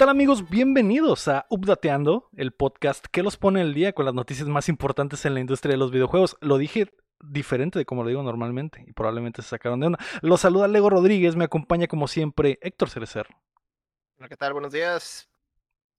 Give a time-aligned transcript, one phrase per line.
[0.00, 0.48] ¿Qué tal amigos?
[0.48, 5.26] Bienvenidos a Updateando, el podcast que los pone el día con las noticias más importantes
[5.26, 6.38] en la industria de los videojuegos.
[6.40, 6.90] Lo dije
[7.22, 9.98] diferente de como lo digo normalmente y probablemente se sacaron de onda.
[10.22, 13.26] Los saluda Lego Rodríguez, me acompaña como siempre Héctor Cerecer.
[14.16, 14.54] Hola, ¿qué tal?
[14.54, 15.28] Buenos días.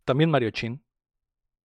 [0.03, 0.83] También Mario Chin.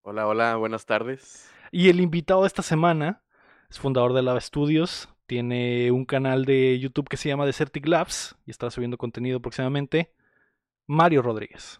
[0.02, 1.50] Hola, hola, buenas tardes.
[1.72, 3.24] Y el invitado de esta semana
[3.70, 8.36] es fundador de Lava Studios, tiene un canal de YouTube que se llama Desertic Labs
[8.46, 10.12] y está subiendo contenido próximamente.
[10.86, 11.80] Mario Rodríguez.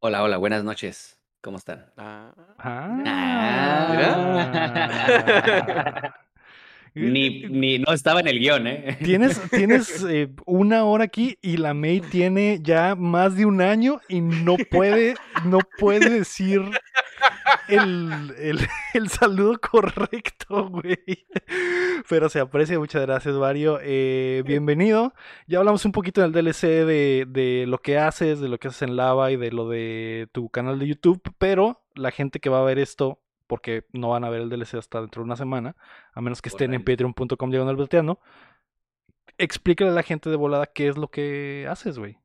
[0.00, 1.18] Hola, hola, buenas noches.
[1.40, 1.92] ¿Cómo están?
[1.96, 2.92] Ah, Ah.
[6.96, 8.98] Ni, ni no estaba en el guion, ¿eh?
[9.04, 14.00] Tienes, tienes eh, una hora aquí y la May tiene ya más de un año
[14.08, 16.62] y no puede, no puede decir
[17.68, 18.58] el, el,
[18.94, 21.26] el saludo correcto, güey.
[22.08, 23.78] Pero se aprecia, muchas gracias, Mario.
[23.82, 25.12] Eh, bienvenido.
[25.46, 28.68] Ya hablamos un poquito en el DLC de, de lo que haces, de lo que
[28.68, 32.48] haces en Lava y de lo de tu canal de YouTube, pero la gente que
[32.48, 35.36] va a ver esto porque no van a ver el DLC hasta dentro de una
[35.36, 35.76] semana,
[36.12, 38.20] a menos que estén en patreon.com diagonal volteando.
[39.38, 42.18] Explícale a la gente de volada qué es lo que haces, güey.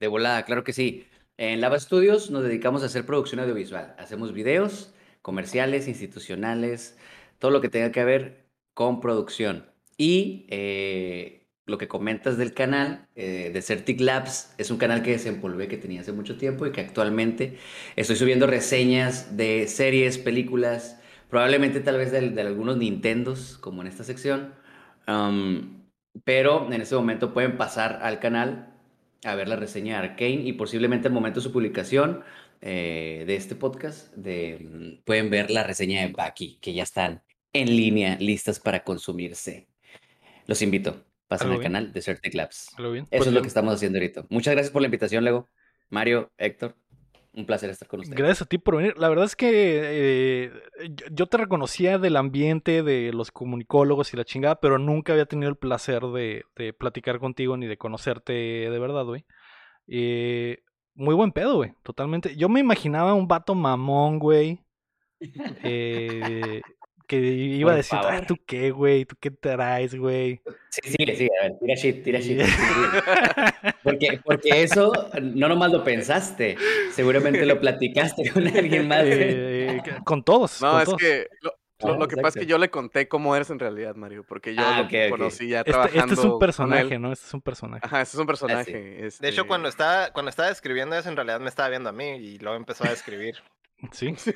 [0.00, 1.06] De volada, claro que sí.
[1.36, 3.94] En Lava Studios nos dedicamos a hacer producción audiovisual.
[3.98, 6.98] Hacemos videos comerciales, institucionales,
[7.38, 9.70] todo lo que tenga que ver con producción.
[9.96, 11.39] Y eh,
[11.70, 16.00] lo que comentas del canal, eh, Desertic Labs, es un canal que desempolvé que tenía
[16.02, 17.56] hace mucho tiempo y que actualmente
[17.96, 23.88] estoy subiendo reseñas de series, películas, probablemente tal vez de, de algunos Nintendos, como en
[23.88, 24.54] esta sección.
[25.08, 25.80] Um,
[26.24, 28.74] pero en este momento pueden pasar al canal
[29.24, 32.24] a ver la reseña de Arkane y posiblemente al momento de su publicación
[32.62, 37.76] eh, de este podcast de, pueden ver la reseña de Baki, que ya están en
[37.76, 39.68] línea, listas para consumirse.
[40.46, 41.09] Los invito.
[41.30, 41.62] Pasen al bien.
[41.62, 42.74] canal de Certic Labs.
[42.76, 42.96] Bien.
[43.04, 44.26] Eso Pues es lo que estamos haciendo ahorita.
[44.28, 45.48] Muchas gracias por la invitación, Lego.
[45.88, 46.74] Mario, Héctor,
[47.32, 48.18] un placer estar con ustedes.
[48.18, 48.98] Gracias a ti por venir.
[48.98, 50.52] La verdad es que eh,
[50.90, 55.26] yo- yo te reconocía del ambiente, de los comunicólogos y la chingada, pero nunca había
[55.26, 59.24] tenido el placer de, de platicar contigo ni de conocerte de verdad, güey.
[59.86, 60.58] Eh,
[60.94, 61.72] muy buen pedo, güey.
[61.84, 62.34] Totalmente.
[62.36, 64.64] Yo me imaginaba un vato mamón, güey.
[65.62, 66.60] eh,
[67.10, 68.26] que iba a decir, ah, favor.
[68.26, 69.04] ¿tú qué, güey?
[69.04, 70.40] ¿Tú qué traes, güey?
[70.68, 71.30] Sí, sigue, sigue.
[71.40, 72.40] A ver, tira shit, tira shit.
[73.82, 76.56] Porque, porque eso no nomás lo pensaste,
[76.92, 79.02] seguramente lo platicaste con alguien más.
[79.04, 80.60] Eh, con todos.
[80.62, 81.00] no, con es todos.
[81.00, 83.58] que lo, lo- Ah, lo que pasa es que yo le conté cómo eres en
[83.58, 85.10] realidad, Mario, porque yo Ah, lo ok.
[85.12, 86.98] conocí ya Este, trabajando este es un personaje.
[86.98, 87.10] ¿no?
[87.10, 87.80] Este es un personaje.
[87.86, 88.72] Ajá, este es un personaje.
[88.72, 91.92] De hecho, este, cuando estaba, cuando estaba escribiendo eso, en realidad me estaba viendo a
[91.92, 93.36] mí y luego empezó a escribir.
[93.92, 94.32] Sí, sí.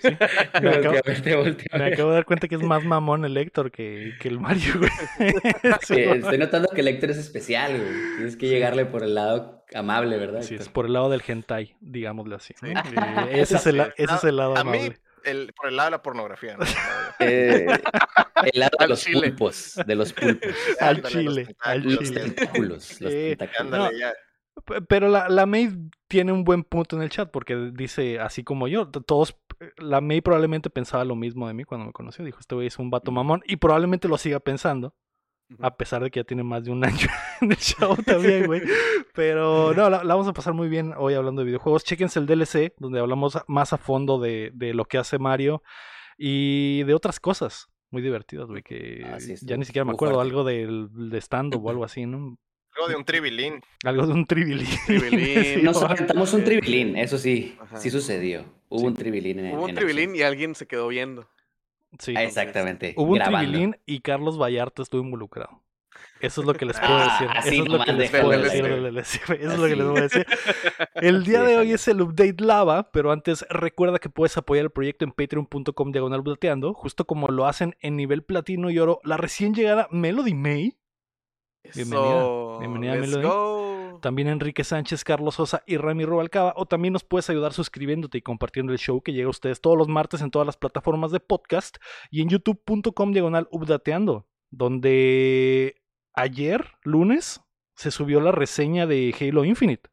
[0.63, 3.71] Me acabo, Voltea voltea me acabo de dar cuenta que es más mamón el Héctor
[3.71, 4.91] que, que el Mario, güey.
[5.83, 7.93] Sí, estoy notando que el Héctor es especial, güey.
[8.17, 10.43] Tienes que llegarle por el lado amable, ¿verdad?
[10.43, 12.55] Sí, es por el lado del hentai, digámosle así.
[12.63, 12.75] Eh,
[13.33, 14.99] ese, es el, la- ese es el lado A mí, amable.
[15.25, 16.57] el, por el lado de la pornografía.
[16.57, 16.65] ¿no?
[17.21, 17.67] Eh,
[18.53, 19.29] el lado de los chile.
[19.29, 20.53] pulpos, de los pulpos.
[20.81, 22.21] Al Ándale, los chile, al tentáculos, Los chile.
[22.21, 23.71] tentáculos, los tentáculos.
[23.71, 24.81] No.
[24.89, 25.69] Pero la, la May
[26.15, 29.37] tiene un buen punto en el chat porque dice, así como yo, todos,
[29.79, 32.25] la May probablemente pensaba lo mismo de mí cuando me conoció.
[32.25, 34.95] Dijo, este güey es un vato mamón y probablemente lo siga pensando.
[35.61, 37.07] A pesar de que ya tiene más de un año
[37.41, 38.63] en el show también, güey.
[39.15, 41.83] Pero no, la, la vamos a pasar muy bien hoy hablando de videojuegos.
[41.85, 45.63] Chéquense el DLC, donde hablamos más a fondo de, de lo que hace Mario
[46.17, 48.63] y de otras cosas muy divertidas, güey.
[48.63, 50.15] Que Ah, sí, ya estuvo- ni siquiera me acuerdo.
[50.15, 50.31] fuerte.
[50.31, 52.39] Algo del, de stand-up o algo así, ¿no?
[52.77, 53.61] Algo de un tribilín.
[53.85, 54.67] Algo de un tribilín.
[54.87, 55.45] Tribilín.
[55.45, 57.77] Sí, Nos no, aventamos un tribilín, eso sí, Ajá.
[57.79, 58.45] sí sucedió.
[58.69, 58.87] Hubo Sí.
[58.87, 61.29] un tribilín en Hubo un en tribilín y alguien se quedó viendo.
[61.99, 62.15] sí.
[62.17, 62.95] Ah, Exactamente.
[62.97, 65.61] Hubo un tribilín y Carlos Vallarta estuvo involucrado.
[66.21, 67.29] Eso es lo que les puedo Ah, decir.
[67.37, 68.65] así Eso es lo que les puedo decir.
[68.67, 70.27] Eso es lo que les voy a decir.
[70.97, 74.71] El día de hoy es el update lava, pero antes recuerda que puedes apoyar el
[74.71, 79.17] proyecto en patreon.com diagonal plateando, justo como lo hacen en nivel platino y oro la
[79.17, 80.77] recién llegada Melody May,
[81.73, 83.27] Bienvenida, bienvenida, let's Melody.
[83.27, 83.99] go.
[84.01, 88.23] también Enrique Sánchez, Carlos Sosa y Rami Rubalcaba, o también nos puedes ayudar suscribiéndote y
[88.23, 91.21] compartiendo el show que llega a ustedes todos los martes en todas las plataformas de
[91.21, 91.79] podcast
[92.11, 95.83] y en youtube.com diagonal updateando, donde
[96.13, 97.41] ayer, lunes,
[97.75, 99.91] se subió la reseña de Halo Infinite.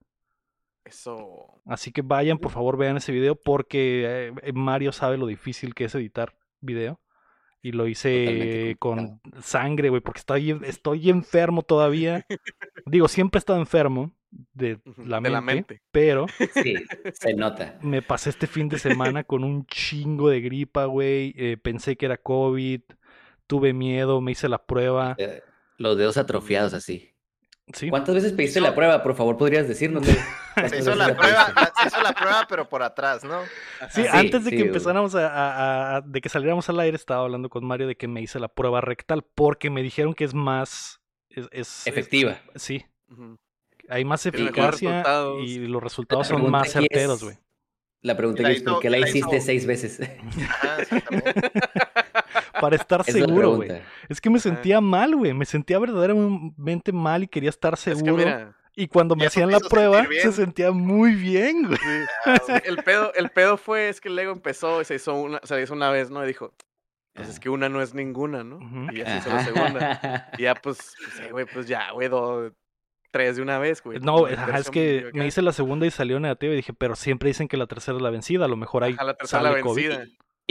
[0.83, 1.61] Eso.
[1.65, 5.85] Así que vayan, por favor, vean ese video porque eh, Mario sabe lo difícil que
[5.85, 6.99] es editar video.
[7.63, 12.25] Y lo hice con sangre, güey, porque estoy, estoy enfermo todavía.
[12.85, 14.11] Digo, siempre he estado enfermo
[14.53, 16.25] de la de la mente, pero
[16.63, 16.73] Sí,
[17.13, 17.77] se nota.
[17.81, 21.33] me pasé este fin de semana con un chingo de gripa, güey.
[21.37, 22.81] eh, pensé que era COVID,
[23.45, 25.15] tuve miedo, me hice la prueba.
[25.19, 25.41] Eh,
[25.77, 27.09] Los dedos atrofiados así.
[27.73, 27.89] Sí.
[27.89, 29.03] ¿Cuántas veces pediste la prueba?
[29.03, 30.03] Por favor, podrías decirnos.
[30.69, 33.41] Se hizo la prueba, la- hizo la prueba, pero por atrás, ¿no?
[33.89, 36.95] Sí, Sí, antes de sí, que empezáramos a, a- a- de que saliéramos al aire,
[36.95, 40.23] estaba hablando con Mario de que me hice la prueba rectal porque me dijeron que
[40.25, 40.99] es más
[41.29, 42.37] es, es- es- Efectiva.
[42.55, 42.85] sí,
[43.89, 45.03] hay más eficacia
[45.43, 47.37] y los resultados son más certeros, güey.
[48.03, 49.99] La pregunta aquí es ¿por qué la la hiciste hizo- seis veces?
[52.59, 53.81] Para estar es seguro, güey.
[54.09, 55.33] Es que me sentía mal, güey.
[55.33, 58.17] Me sentía verdaderamente mal y quería estar Es que seguro.
[58.17, 61.79] mira, y cuando me hacían la prueba, se sentía muy bien, güey.
[62.45, 65.39] sí, el pedo, el pedo fue es que el Lego empezó y se hizo una,
[65.43, 66.23] se hizo una vez, ¿no?
[66.23, 66.53] Y dijo,
[67.13, 68.59] pues es que una no es ninguna, ¿no?
[68.91, 70.31] Y ya se hizo la segunda.
[70.37, 72.53] Y ya, pues, pues, güey, pues ya, güey, dos,
[73.11, 73.99] tres de una vez, güey.
[73.99, 77.27] No, ajá, es que me hice la segunda y salió negativa y dije, pero siempre
[77.27, 79.49] dicen que la tercera es la vencida, a lo mejor ahí Ajá, la tercera la
[79.51, 79.91] sale COVID.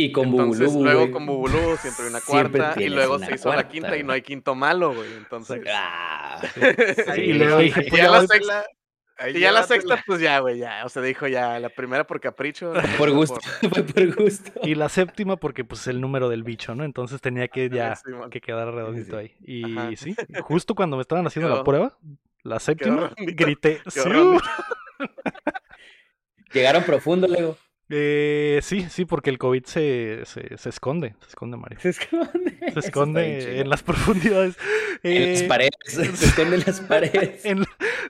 [0.04, 3.34] Y con Entonces, Bubulú, luego con Bubulú siempre hay una Siempre cuarta y luego se
[3.34, 5.12] hizo la cuarta, quinta y no hay quinto malo, güey.
[5.14, 6.60] Entonces, Ah, Sí,
[7.14, 7.20] sí.
[7.20, 8.64] y luego dije, y pues ya la sexta,
[9.28, 10.84] y ya la sexta, pues ya, güey, ya.
[10.86, 12.72] O sea, dijo ya, la primera por capricho.
[12.72, 13.38] la Por gusto.
[13.70, 14.52] Fue por gusto.
[14.62, 16.84] Y la séptima porque pues es el número del bicho, ¿no?
[16.84, 19.34] Entonces tenía que ya Sí, que quedar redondito ahí.
[19.42, 19.90] Y Ajá.
[19.96, 21.98] sí, justo cuando me estaban haciendo la prueba,
[22.42, 23.82] la séptima, grité.
[26.52, 27.56] Llegaron profundo, Lego.
[27.92, 31.80] Eh, sí, sí, porque el COVID se, se, se esconde, se esconde, Mario.
[31.80, 32.56] Se esconde.
[32.72, 34.56] Se esconde en las profundidades.
[35.02, 35.70] En las Eh, paredes.
[35.86, 37.44] Se esconde en las paredes.
[37.46, 37.60] en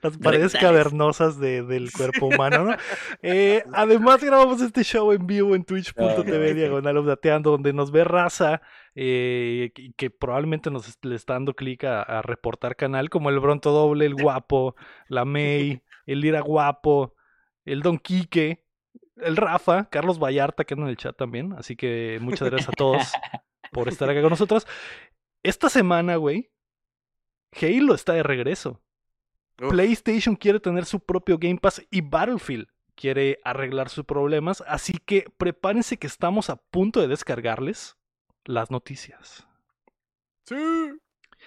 [0.03, 0.61] las paredes Rectales.
[0.61, 2.77] cavernosas de- del cuerpo humano, ¿no?
[3.23, 8.61] Eh, además grabamos este show en vivo en twitch.tv diagonal updateando, donde nos ve raza
[8.97, 13.31] eh, y que probablemente nos est- le está dando clic a, a reportar canal, como
[13.31, 14.75] el Bronto Doble, el Guapo,
[15.09, 17.15] la May, el Lira Guapo,
[17.65, 18.65] el Don Quique,
[19.23, 21.53] el Rafa, Carlos Vallarta, que anda en el chat también.
[21.55, 23.13] Así que muchas gracias a todos
[23.73, 24.67] por estar acá con nosotros.
[25.43, 26.51] Esta semana, güey,
[27.61, 28.81] Halo está de regreso.
[29.61, 34.93] Uf, PlayStation quiere tener su propio Game Pass y Battlefield quiere arreglar sus problemas, así
[34.93, 37.97] que prepárense que estamos a punto de descargarles
[38.45, 39.47] las noticias.
[40.45, 40.57] Sí.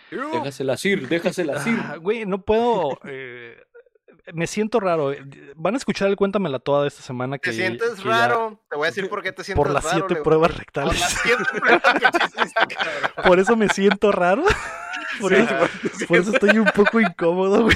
[0.09, 1.79] Déjaselas ir, déjaselas ir.
[1.79, 2.97] Ah, güey, no puedo.
[3.05, 3.55] eh,
[4.33, 5.11] me siento raro.
[5.11, 5.21] eh,
[5.55, 8.59] Van a escuchar el Cuéntamela toda de esta semana que Te sientes que ya- raro.
[8.69, 10.05] Te voy a decir por qué te sientes por las raro.
[10.07, 10.99] siete pruebas Por rectales.
[10.99, 11.81] las siete pruebas
[13.15, 13.21] que.
[13.27, 14.43] Por eso me siento raro.
[15.19, 15.55] Por, Sí, eso,
[15.97, 17.75] sí, por eso estoy un poco incómodo, güey.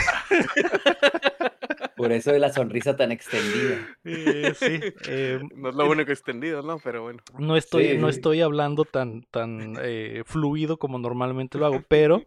[1.95, 3.77] Por eso de la sonrisa tan extendida.
[4.05, 4.79] Eh, sí.
[5.07, 6.79] eh, No es lo único extendido, ¿no?
[6.79, 7.19] Pero bueno.
[7.39, 12.23] No estoy, Sí, no estoy hablando tan, tan eh, fluido como normalmente lo hago, pero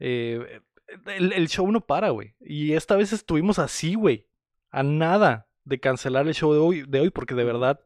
[0.00, 0.60] eh,
[1.06, 2.34] el, el show no para, güey.
[2.40, 4.26] Y esta vez estuvimos así, güey.
[4.70, 7.80] A nada de cancelar el show de hoy, de hoy porque de verdad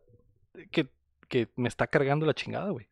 [0.70, 0.88] que,
[1.28, 2.88] que me está cargando la chingada, güey.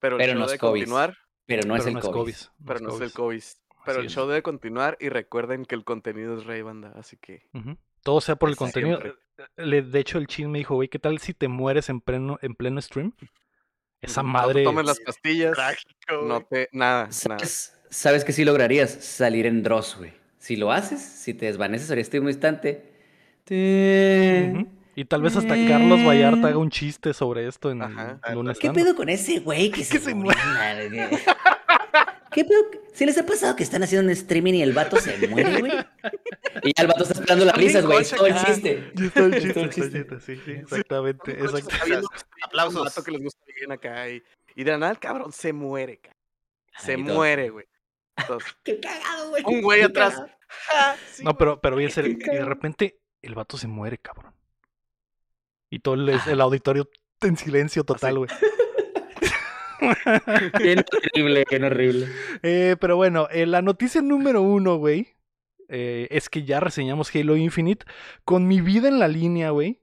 [0.00, 0.80] Pero el Pero show no es debe COVID.
[0.80, 1.16] continuar.
[1.46, 2.34] Pero no es el no es COVID.
[2.66, 3.42] Pero no es el COVID.
[3.84, 4.12] Pero Así el es.
[4.12, 6.92] show debe continuar y recuerden que el contenido es rey, banda.
[6.96, 7.42] Así que.
[8.02, 9.00] Todo sea por el contenido.
[9.56, 12.38] Le- de hecho, el chin me dijo, güey, ¿qué tal si te mueres en pleno,
[12.42, 13.12] en pleno stream?
[14.00, 14.64] Esa no madre.
[14.64, 15.52] tomes las pastillas.
[15.54, 16.68] Trágico, No te.
[16.72, 17.44] Nada, nada.
[17.90, 20.12] ¿Sabes, que sí lograrías salir en Dross, güey.
[20.38, 22.92] Si lo haces, si te desvaneces ahorita en un instante.
[23.44, 24.66] te-.
[24.98, 28.18] Y tal vez hasta Carlos Vallarta haga un chiste sobre esto en, Ajá.
[28.26, 30.40] en un ¿Qué pedo con ese güey que, se, se murió?
[32.32, 32.60] ¿Qué pedo?
[32.94, 35.72] ¿Se les ha pasado que están haciendo un streaming y el vato se muere, güey?
[36.62, 38.00] Y ya el vato está esperando las risas, güey.
[38.00, 38.90] Es todo el chiste.
[38.94, 40.06] Ya está el Es chiste, todo el chiste.
[40.20, 41.44] sí, sí, exactamente.
[41.44, 42.08] Está viendo
[42.42, 42.76] Aplausos.
[42.80, 44.22] un vato que les gusta bien acá y,
[44.54, 46.12] y de la nada el cabrón se muere, ca-
[46.78, 47.66] Se Ay, muere, güey.
[48.64, 49.42] Qué cagado, güey.
[49.46, 50.22] un güey atrás.
[50.72, 51.38] "Ah, sí, No, güey".
[51.38, 54.34] pero, pero bien serio, Qué y de repente el vato se muere, cabrón.
[55.70, 56.88] Y todo el, el auditorio
[57.22, 58.30] en silencio total, güey.
[60.58, 62.08] Qué horrible, qué horrible.
[62.42, 65.16] Eh, pero bueno, eh, la noticia número uno, güey,
[65.68, 67.84] eh, es que ya reseñamos Halo Infinite.
[68.24, 69.82] Con mi vida en la línea, güey,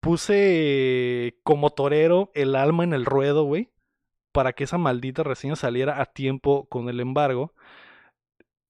[0.00, 3.70] puse como torero el alma en el ruedo, güey,
[4.32, 7.54] para que esa maldita reseña saliera a tiempo con el embargo.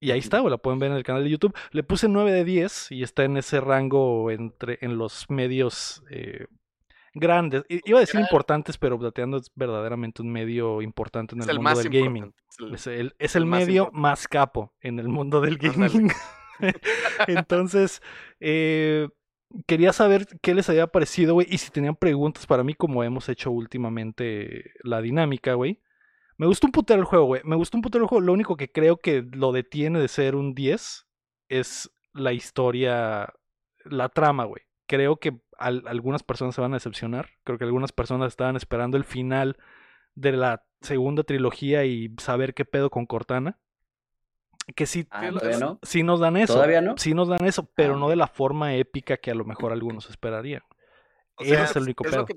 [0.00, 1.56] Y ahí está, güey, la pueden ver en el canal de YouTube.
[1.70, 6.46] Le puse 9 de 10 y está en ese rango entre en los medios eh,
[7.14, 7.62] grandes.
[7.68, 11.78] Iba a decir importantes, pero Dateando es verdaderamente un medio importante en el, el mundo
[11.78, 12.34] del gaming.
[12.50, 14.00] es el- Es el, es el el más medio importante.
[14.00, 16.10] más capo en el mundo del gaming.
[17.28, 18.02] Entonces,
[18.40, 19.08] eh,
[19.66, 23.28] quería saber qué les había parecido, güey, y si tenían preguntas para mí, como hemos
[23.28, 25.80] hecho últimamente la dinámica, güey.
[26.38, 27.42] Me gustó un putero el juego, güey.
[27.44, 28.24] Me gustó un putero el juego.
[28.24, 31.06] Lo único que creo que lo detiene de ser un 10
[31.48, 33.32] es la historia,
[33.84, 34.62] la trama, güey.
[34.88, 37.28] Creo que al- algunas personas se van a decepcionar.
[37.44, 39.56] Creo que algunas personas estaban esperando el final
[40.14, 43.60] de la segunda trilogía y saber qué pedo con Cortana.
[44.76, 45.78] Que sí, Ah, es lo- ¿todavía es- no?
[45.82, 46.54] sí nos dan eso.
[46.54, 46.96] ¿Todavía no?
[46.96, 49.72] Sí nos dan eso, pero Ah, no de la forma épica que a lo mejor
[49.72, 50.62] algunos esperarían.
[51.36, 52.26] O Ese sea, es el único Es pedo.
[52.26, 52.36] que,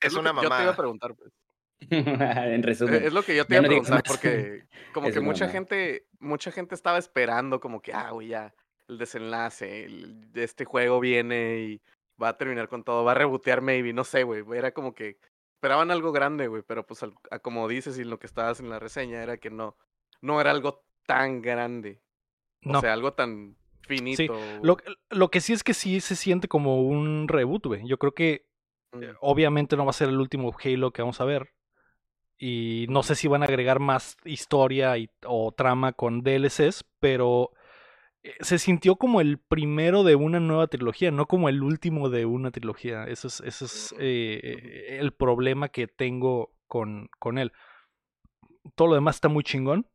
[0.00, 1.14] Es lo una que yo te iba a preguntar.
[1.16, 1.32] pues.
[1.90, 3.02] en Eh, resumen.
[3.04, 6.50] Es lo que yo te iba a preguntar, porque como Es que mucha gente, mucha
[6.50, 8.52] gente estaba esperando como que, ah, güey, ya,
[8.88, 11.82] el desenlace, el- de este juego viene y
[12.20, 14.42] va a terminar con todo, va a rebotear maybe, no sé, güey.
[14.56, 15.18] Era como que
[15.54, 18.70] esperaban algo grande, güey, pero pues al- a como dices y lo que estabas en
[18.70, 19.76] la reseña era que no,
[20.20, 22.02] no era algo tan grande.
[22.64, 22.80] O No.
[22.80, 24.34] sea, algo tan finito.
[24.62, 24.76] Lo,
[25.10, 27.88] lo que sí es que sí se siente como un reboot, güey.
[27.88, 28.46] Yo creo que
[28.92, 31.50] Mm, obviamente no va a ser el último Halo que vamos a ver.
[32.38, 37.50] Y no sé si van a agregar más historia y- o trama con DLCs, pero
[38.22, 42.26] eh, se sintió como el primero de una nueva trilogía, no como el último de
[42.26, 43.04] una trilogía.
[43.04, 47.52] Eso es, eso es eh, eh, el problema que tengo con, con él.
[48.74, 49.86] Todo lo demás está muy chingón.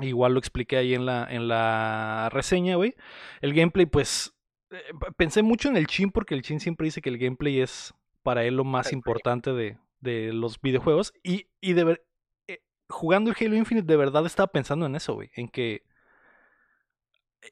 [0.00, 2.94] Igual lo expliqué ahí en la, en la reseña, güey.
[3.40, 4.34] El gameplay, pues,
[4.70, 4.76] eh,
[5.16, 8.44] pensé mucho en el Chin porque el Chin siempre dice que el gameplay es para
[8.44, 11.14] él lo más El importante de, de los videojuegos.
[11.22, 12.06] Y, y de ver,
[12.46, 15.30] eh, jugando el Halo Infinite, de verdad estaba pensando en eso, güey.
[15.34, 15.84] En que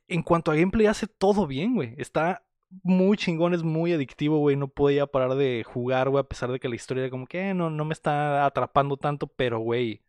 [0.09, 1.95] en cuanto a gameplay hace todo bien, güey.
[1.99, 2.45] Está
[2.83, 4.57] muy chingón, es muy adictivo, güey.
[4.57, 7.51] No podía parar de jugar, güey, a pesar de que la historia era como que
[7.51, 10.03] eh, no, no me está atrapando tanto, pero, güey,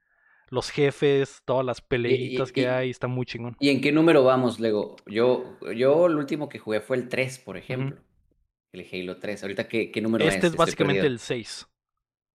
[0.49, 3.55] los jefes, todas las peleitas que y- hay, está muy chingón.
[3.59, 4.95] ¿Y en qué número vamos, Lego?
[5.07, 7.97] Yo, yo el último que jugué fue el 3, por ejemplo.
[8.73, 9.41] El Halo 3.
[9.43, 10.35] Ahorita, ¿qué, qué número es?
[10.35, 11.67] Este es básicamente el 6.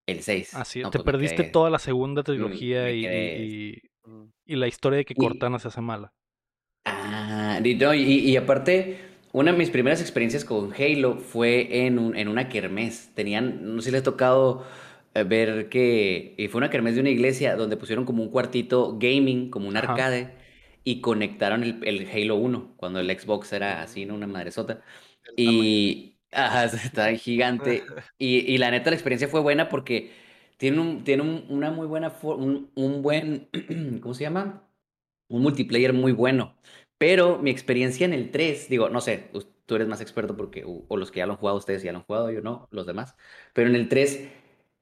[0.08, 0.56] El 6.
[0.56, 4.24] Así, No, te pues perdiste quedé- toda la segunda trilogía me y, quedé- y- mm.
[4.48, 6.14] y la historia de que Y- Cortana se hace mala.
[6.86, 8.98] Ah, y, no, y, y aparte,
[9.34, 13.12] una de mis primeras experiencias con Halo fue en, un, en una kermés.
[13.16, 14.66] Tenían, no sé si les ha tocado
[15.14, 19.50] ver que y fue una kermés de una iglesia donde pusieron como un cuartito gaming,
[19.50, 20.12] como un Ajá.
[20.16, 20.36] arcade,
[20.84, 24.16] y conectaron el, el Halo 1, cuando el Xbox era así, ¿no?
[24.16, 24.82] Una madresota.
[25.36, 27.96] Y ajá, está gigante.
[28.20, 30.12] Y, y la neta, la experiencia fue buena porque
[30.58, 33.50] tiene, un, tiene un- una muy buena, un, un buen,
[34.02, 34.68] ¿cómo se llama?
[35.28, 36.56] Un multiplayer muy bueno.
[36.98, 39.30] Pero mi experiencia en el 3, digo, no sé,
[39.66, 41.92] tú eres más experto porque, o, o los que ya lo han jugado, ustedes ya
[41.92, 43.16] lo han jugado, yo no, los demás.
[43.54, 44.28] Pero en el 3,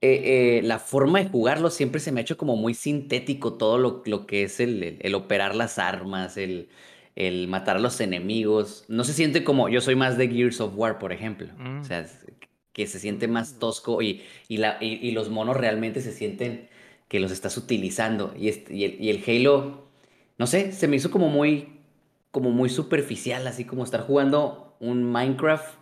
[0.01, 3.77] eh, eh, la forma de jugarlo siempre se me ha hecho como muy sintético todo
[3.77, 6.69] lo, lo que es el, el- el operar las armas, el,
[7.15, 8.85] el matar a los enemigos.
[8.87, 11.47] No se siente como, yo soy más de Gears of War, por ejemplo.
[11.57, 11.81] Mm.
[11.81, 12.25] O sea, es-
[12.73, 16.69] que se siente más tosco y, y, la, y, y los monos realmente se sienten
[17.07, 18.35] que los estás utilizando.
[18.37, 19.87] Y, este- y el Halo,
[20.37, 21.69] no sé, se me hizo como muy,
[22.29, 25.73] como muy superficial, así como estar jugando un Minecraft,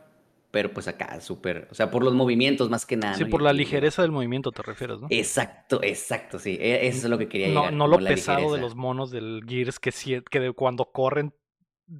[0.55, 3.15] pero pues acá súper, o sea, por los movimientos más que nada.
[3.15, 5.07] sí, por la ligereza del movimiento te refieres, ¿no?
[5.09, 6.57] Exacto, exacto, sí.
[6.57, 7.73] e- Eso es lo que quería No, llegar.
[7.73, 11.33] no lo pesado de los monos del Gears que, sie- que de cuando corren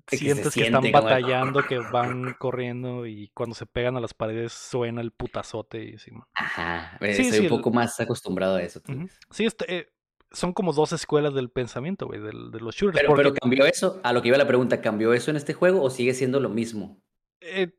[0.08, 4.54] sientes que están el- batallando, que van corriendo y cuando se pegan a las paredes
[4.54, 6.12] suena el putazote y sí.
[6.36, 8.82] Ajá, eh, Sí, estoy sí, un el- poco más acostumbrado a eso.
[8.88, 9.20] vez.
[9.32, 9.88] Sí, este, eh,
[10.32, 13.00] son como dos escuelas del pensamiento, güey, del- de, los shooters.
[13.02, 15.54] Pero, porque, pero cambió eso, a lo que iba la pregunta, ¿cambió eso en este
[15.54, 17.02] juego o sigue siendo lo mismo?
[17.42, 17.74] eh,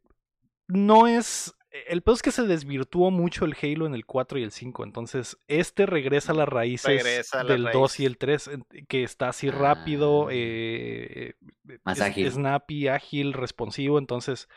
[0.68, 1.52] no es.
[1.88, 4.82] El peor es que se desvirtuó mucho el Halo en el 4 y el 5.
[4.84, 8.64] Entonces, este regresa a las raíces Regresa a las del 2 y el 3, en-
[8.88, 10.32] que está así rápido, Ah.
[10.32, 11.34] eh,
[11.68, 12.30] eh, Más es- ágil.
[12.30, 13.98] snappy, ágil, responsivo.
[13.98, 14.48] Entonces,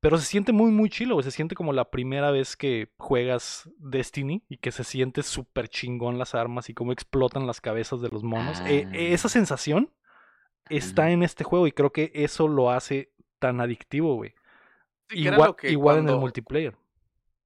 [0.00, 1.22] pero se siente muy, muy chilo.
[1.22, 6.18] Se siente como la primera vez que juegas Destiny y que se siente súper chingón
[6.18, 8.60] las armas y cómo explotan las cabezas de los monos.
[8.66, 8.92] Eh, Ah.
[8.96, 9.92] esa sensación
[10.68, 14.34] está en este juego y creo que eso lo hace tan adictivo, güey.
[15.10, 16.76] Sí, Igual, lo que igual en el multiplayer.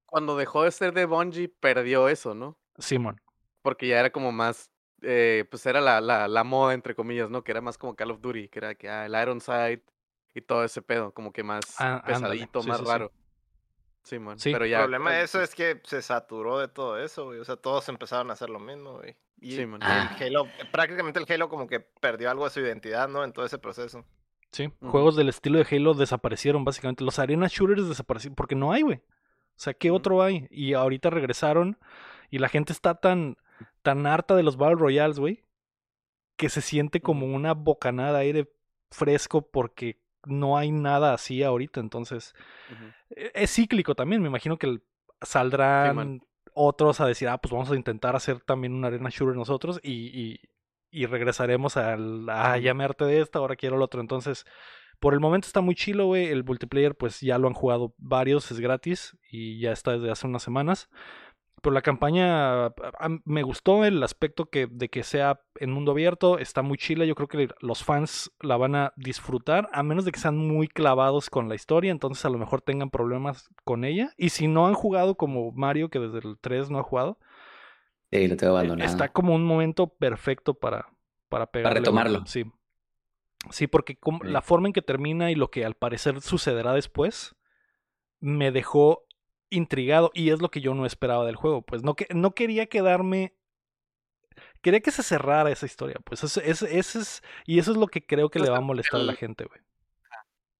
[0.05, 2.57] Cuando dejó de ser de Bungie, perdió eso, ¿no?
[2.77, 3.19] Simón.
[3.61, 4.69] Porque ya era como más,
[5.01, 7.43] eh, pues era la, la, la moda, entre comillas, ¿no?
[7.43, 9.81] Que era más como Call of Duty, que era que ah, el Iron Sight
[10.33, 13.11] y todo ese pedo, como que más Ah, pesadito, sí, más sí, raro.
[14.03, 14.37] Sí, man.
[14.37, 14.51] Sí.
[14.53, 17.39] Pero El problema de eso es que se saturó de todo eso, güey.
[17.39, 19.15] O sea, todos empezaron a hacer lo mismo, güey.
[19.41, 19.81] Y Sí, man.
[19.81, 20.15] el Ah.
[20.19, 23.23] Halo, prácticamente el Halo como que perdió algo de su identidad, ¿no?
[23.23, 24.05] En todo ese proceso.
[24.55, 24.71] Sí.
[24.79, 27.03] Juegos del estilo de Halo desaparecieron, básicamente.
[27.03, 28.97] Los arena shooters desaparecieron porque no hay, güey.
[28.99, 30.47] O sea, ¿qué otro hay?
[30.49, 31.77] Y ahorita regresaron
[32.29, 33.35] y la gente está tan,
[33.81, 35.43] tan harta de los Battle Royales, güey,
[36.37, 38.53] que se siente como una bocanada de aire
[38.91, 41.81] fresco porque no hay nada así ahorita.
[41.81, 42.33] Entonces,
[43.09, 44.21] e- es cíclico también.
[44.21, 44.79] Me imagino que
[45.21, 46.21] saldrán
[46.53, 49.91] otros a decir, ah, pues vamos a intentar hacer también una arena shooter nosotros y,
[49.91, 50.39] y,
[50.95, 54.01] y regresaremos al, ah, ya me harté de esta, ahora quiero el otro.
[54.01, 54.45] Entonces,
[54.99, 56.27] por el momento está muy chilo, güey.
[56.27, 60.27] El multiplayer, pues ya lo han jugado varios, es gratis y ya está desde hace
[60.27, 60.89] unas semanas.
[61.61, 65.93] pero la campaña a- a- me gustó el aspecto que, de que sea en mundo
[65.93, 70.05] abierto, está muy chila, yo creo que los fans la van a disfrutar, a menos
[70.05, 73.83] de que sean muy clavados con la historia, entonces a lo mejor tengan problemas con
[73.83, 74.11] ella.
[74.15, 77.17] Y si no han jugado como Mario, que desde el 3 no ha jugado,
[78.11, 78.89] Sí, lo tengo eh, abandonado.
[78.89, 80.87] está como un momento perfecto para,
[81.29, 81.79] para pegarle.
[81.79, 81.83] güey.
[81.83, 82.25] retomarlo.
[82.25, 82.45] Sí.
[83.51, 87.35] Sí, porque como- la forma en que termina y lo que al parecer sucederá después
[88.19, 89.03] me dejó
[89.51, 91.61] intrigado y es lo que yo no esperaba del juego.
[91.61, 93.35] Pues no, que, no quería quedarme.
[94.61, 95.97] Quería que se cerrara esa historia.
[96.03, 97.21] Pues eso, eso- eso es.
[97.45, 99.61] Y eso es lo que creo que le va a molestar a la gente, güey.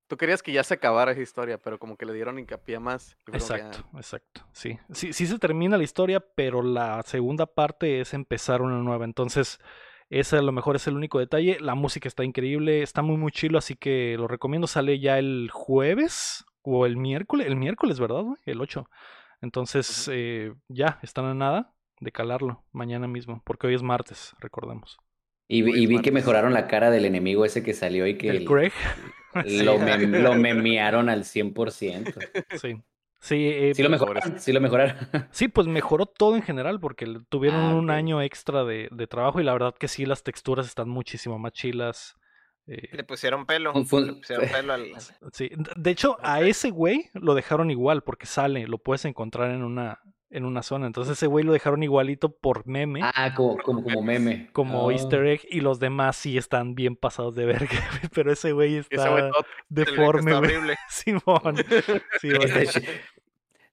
[0.08, 3.18] Tú querías que ya se acabara esa historia, pero como que le dieron hincapié más.
[3.34, 4.42] Exacto, exacto.
[4.52, 4.78] Sí.
[4.92, 5.14] sí.
[5.14, 9.06] Sí se termina la historia, pero la segunda parte es empezar una nueva.
[9.06, 9.60] Entonces,
[10.10, 11.58] ese a lo mejor es el único detalle.
[11.60, 14.68] La música está increíble, está muy muy chilo, así que lo recomiendo.
[14.68, 17.48] Sale ya el jueves o el miércoles.
[17.48, 18.38] El miércoles, ¿verdad, güey?
[18.46, 18.88] El 8.
[19.42, 24.98] Entonces, eh, ya, están a nada de calarlo mañana mismo, porque hoy es martes, recordemos.
[25.48, 28.46] Y, y vi que mejoraron la cara del enemigo ese que salió y que El
[28.46, 28.74] Craig.
[29.36, 32.14] Lo, mem- lo memearon al 100%.
[32.60, 32.76] sí.
[33.20, 34.40] Sí, eh, Sí lo mejoraron, Pobrecito.
[34.44, 34.96] sí lo mejoraron.
[35.32, 39.40] Sí, pues mejoró todo en general porque tuvieron Ah, un año extra de, de trabajo
[39.42, 42.16] y la verdad que sí, las texturas están muchísimo más chilas.
[42.68, 43.72] eh, Le pusieron pelo.
[43.74, 44.86] Fue- fue- Le pusieron pelo al.
[45.32, 45.50] sí.
[45.50, 49.64] De- De hecho, a ese güey lo dejaron igual porque sale, lo puedes encontrar en
[49.64, 50.88] una, en una zona.
[50.88, 54.50] Entonces ese güey lo dejaron igualito por meme, Ah, como, como, como meme.
[54.54, 54.94] como Ah.
[54.94, 57.70] easter egg, y los demás sí están bien pasados de verga,
[58.14, 59.24] pero ese güey ese está güey
[59.70, 60.76] deforme, Está horrible.
[60.90, 61.56] Simón.
[62.20, 62.30] Sí.
[62.32, 62.86] Está chi-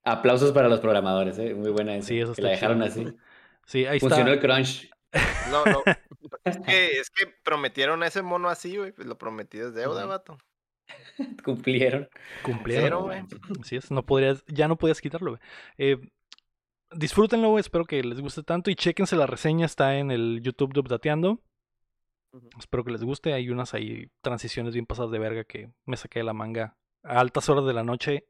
[0.05, 1.55] Aplausos para los programadores, ¿eh?
[1.55, 2.09] Muy buena esa.
[2.09, 3.09] Sí, eso que la está dejaron chido.
[3.11, 3.17] así.
[3.67, 4.47] Sí, ahí Funcionó está.
[4.49, 4.91] el crunch.
[5.51, 5.83] No, no.
[6.45, 8.91] Es que, es que prometieron a ese mono así, güey.
[8.91, 10.39] Pues lo prometido es deuda, vato.
[11.45, 12.09] Cumplieron.
[12.43, 12.85] Cumplieron.
[12.85, 13.23] Cero, güey.
[13.61, 15.41] Así es, no podrías, ya no podías quitarlo, güey.
[15.79, 15.99] Eh,
[16.95, 20.81] disfrútenlo, espero que les guste tanto y chéquense la reseña, está en el YouTube de
[20.81, 21.41] Updateando.
[22.59, 26.21] Espero que les guste, hay unas ahí transiciones bien pasadas de verga que me saqué
[26.21, 28.27] de la manga a altas horas de la noche,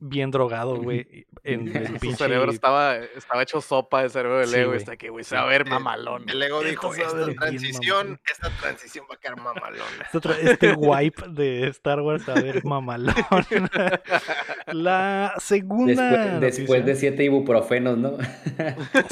[0.00, 2.16] bien drogado, güey, en el Su pinche...
[2.16, 4.68] cerebro estaba, estaba hecho sopa de cerebro de Sí, Lego.
[4.70, 4.78] güey.
[4.78, 6.28] Está que, güey, se va a ver El- mamalón.
[6.28, 8.20] El Lego Esto dijo, esta transición, mamalón".
[8.30, 9.84] esta transición va a quedar mamalona.
[10.12, 13.14] Este, este wipe de Star Wars, a ver, mamalón.
[14.72, 16.38] la segunda...
[16.40, 18.16] Después, de siete ibuprofenos, ¿no?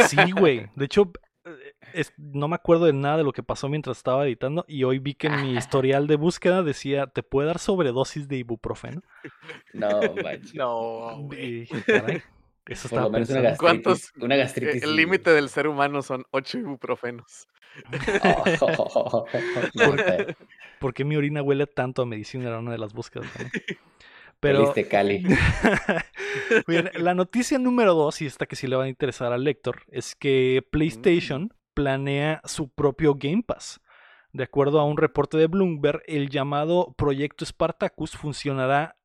[0.08, 0.68] Sí, güey.
[0.74, 1.12] De hecho,
[1.94, 4.98] es- no me acuerdo de nada de lo que pasó mientras estaba editando y hoy
[4.98, 9.02] vi que en mi historial de búsqueda decía, te puede dar sobredosis de ibuprofeno.
[9.72, 9.88] No,
[10.22, 10.54] manches.
[10.54, 11.62] No, güey.
[12.66, 13.96] eso estaba una pensando.
[14.20, 14.82] Una gastritis.
[14.82, 17.48] El límite del ser humano son 8 ibuprofenos.
[18.22, 19.24] Oh,
[19.74, 19.94] no,
[20.78, 22.46] ¿Por qué mi orina huele tanto a medicina?
[22.46, 23.28] Era una de las búsquedas.
[23.32, 23.50] también.
[24.40, 25.24] Pero Cali.
[26.66, 29.82] Bien, la noticia número dos, y esta que sí le va a interesar al lector,
[29.88, 33.80] es que PlayStation planea su propio Game Pass.
[34.32, 38.96] De acuerdo a un reporte de Bloomberg, el llamado Proyecto Spartacus funcionará.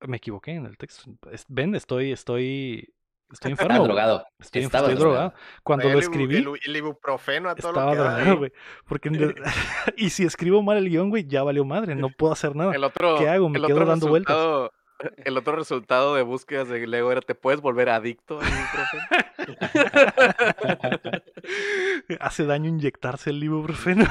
[0.00, 1.10] Me equivoqué en el texto.
[1.48, 2.94] Ven, estoy, estoy,
[3.30, 3.76] estoy enfermo.
[3.76, 3.88] Güey.
[3.88, 4.24] drogado.
[4.38, 5.34] Estoy, Estabas estoy drogado.
[5.62, 8.52] Cuando El lo escribí, El, el ibuprofeno a todo estaba lo que drogado, güey.
[8.86, 9.10] Porque
[9.98, 11.94] y si escribo mal el guion, güey, ya valió madre.
[11.94, 12.74] No puedo hacer nada.
[12.74, 13.50] El otro, ¿Qué hago?
[13.50, 14.70] Me el quedo otro dando vueltas.
[15.18, 19.27] El otro resultado de búsquedas de Lego era: ¿te puedes volver adicto al ibuprofeno?
[22.20, 24.06] Hace daño inyectarse el ibuprofeno.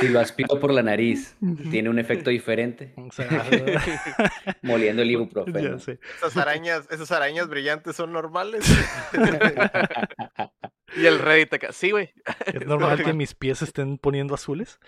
[0.00, 1.36] Si lo aspiro por la nariz,
[1.70, 2.94] tiene un efecto diferente.
[2.96, 3.28] O sea,
[4.62, 5.78] Moliendo el ya ibuprofeno.
[5.78, 6.00] sé.
[6.16, 8.64] Esas arañas, esas arañas brillantes son normales.
[10.96, 11.70] Y el Reddit acá.
[11.70, 12.14] Sí, güey.
[12.46, 14.80] Es normal que mis pies estén poniendo azules.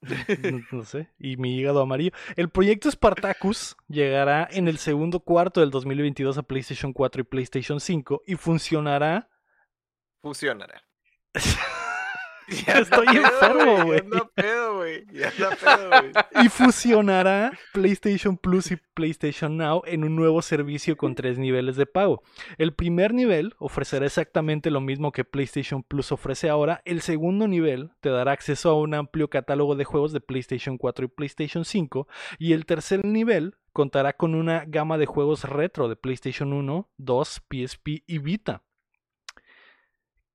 [0.00, 1.10] No, no sé.
[1.18, 2.12] Y mi hígado amarillo.
[2.36, 7.80] El proyecto Spartacus llegará en el segundo cuarto del 2022 a PlayStation 4 y PlayStation
[7.80, 9.28] 5 y funcionará.
[12.46, 12.80] Fusionará.
[12.80, 13.98] Estoy enfermo, güey.
[13.98, 15.06] Ya anda pedo, güey.
[15.12, 16.12] Ya anda pedo, güey.
[16.44, 21.86] Y fusionará PlayStation Plus y PlayStation Now en un nuevo servicio con tres niveles de
[21.86, 22.22] pago.
[22.58, 26.82] El primer nivel ofrecerá exactamente lo mismo que PlayStation Plus ofrece ahora.
[26.84, 31.06] El segundo nivel te dará acceso a un amplio catálogo de juegos de PlayStation 4
[31.06, 32.06] y PlayStation 5.
[32.38, 37.42] Y el tercer nivel contará con una gama de juegos retro de PlayStation 1, 2,
[37.50, 38.62] PSP y Vita.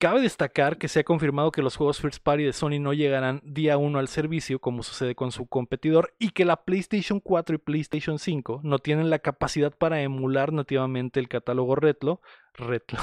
[0.01, 3.39] Cabe destacar que se ha confirmado que los juegos First Party de Sony no llegarán
[3.45, 7.59] día 1 al servicio, como sucede con su competidor, y que la PlayStation 4 y
[7.59, 12.19] PlayStation 5 no tienen la capacidad para emular nativamente el catálogo retro.
[12.55, 12.97] retro.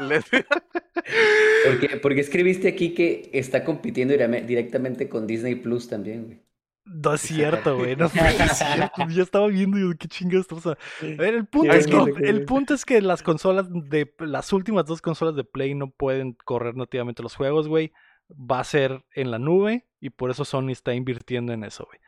[0.00, 0.26] Les-
[1.64, 6.42] ¿Por qué, por qué escribiste aquí que está compitiendo directamente con Disney Plus también, güey?
[6.84, 7.94] No es cierto, güey.
[7.96, 9.08] No fue cierto.
[9.08, 10.70] Yo estaba viendo y yo, qué chingados estamos a...
[10.70, 14.52] a ver, el punto, Ya es que, el punto es que las consolas de las
[14.52, 17.92] últimas dos consolas de Play no pueden correr nativamente los juegos, güey.
[18.30, 22.00] Va a ser en la nube y por eso Sony está invirtiendo en eso, güey.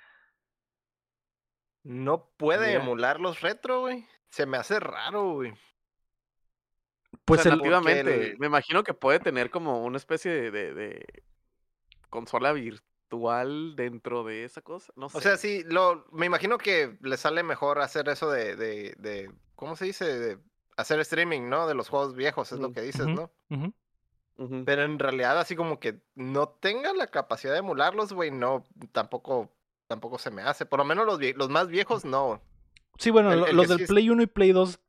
[1.84, 4.06] No puede emular los retro, güey.
[4.30, 5.52] Se me hace raro, güey.
[7.24, 11.06] Pues o sea, el, me imagino que puede tener como una especie de, de- de
[12.08, 12.91] consola virtual
[13.76, 14.92] dentro de esa cosa.
[14.96, 15.18] No sé.
[15.18, 19.30] O sea, sí, lo, me imagino que le sale mejor hacer eso de, de, de
[19.54, 20.04] ¿cómo se dice?
[20.18, 20.38] De
[20.76, 21.66] hacer streaming, ¿no?
[21.66, 23.06] De los juegos viejos, es lo que dices.
[23.06, 23.30] ¿no?
[24.64, 29.52] Pero en realidad, así como que no tenga la capacidad de emularlos, güey, no, tampoco,
[29.86, 30.66] tampoco se me hace.
[30.66, 32.42] Por lo menos los, vie- los más viejos, no.
[32.98, 34.80] Sí, bueno, el- lo- el los del sí es- Play 1 y Play 2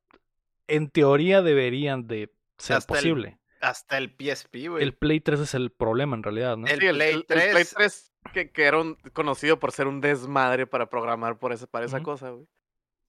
[0.68, 3.40] en teoría deberían de ser Hasta el posible.
[3.62, 4.84] Hasta el PSP, güey.
[4.84, 6.66] El Play 3 es el problema en realidad, ¿no?
[6.68, 8.12] el Play el- el Play 3.
[8.24, 11.86] 3, que, que era un- conocido por ser un desmadre para programar por esa, para
[11.86, 12.46] esa cosa, güey.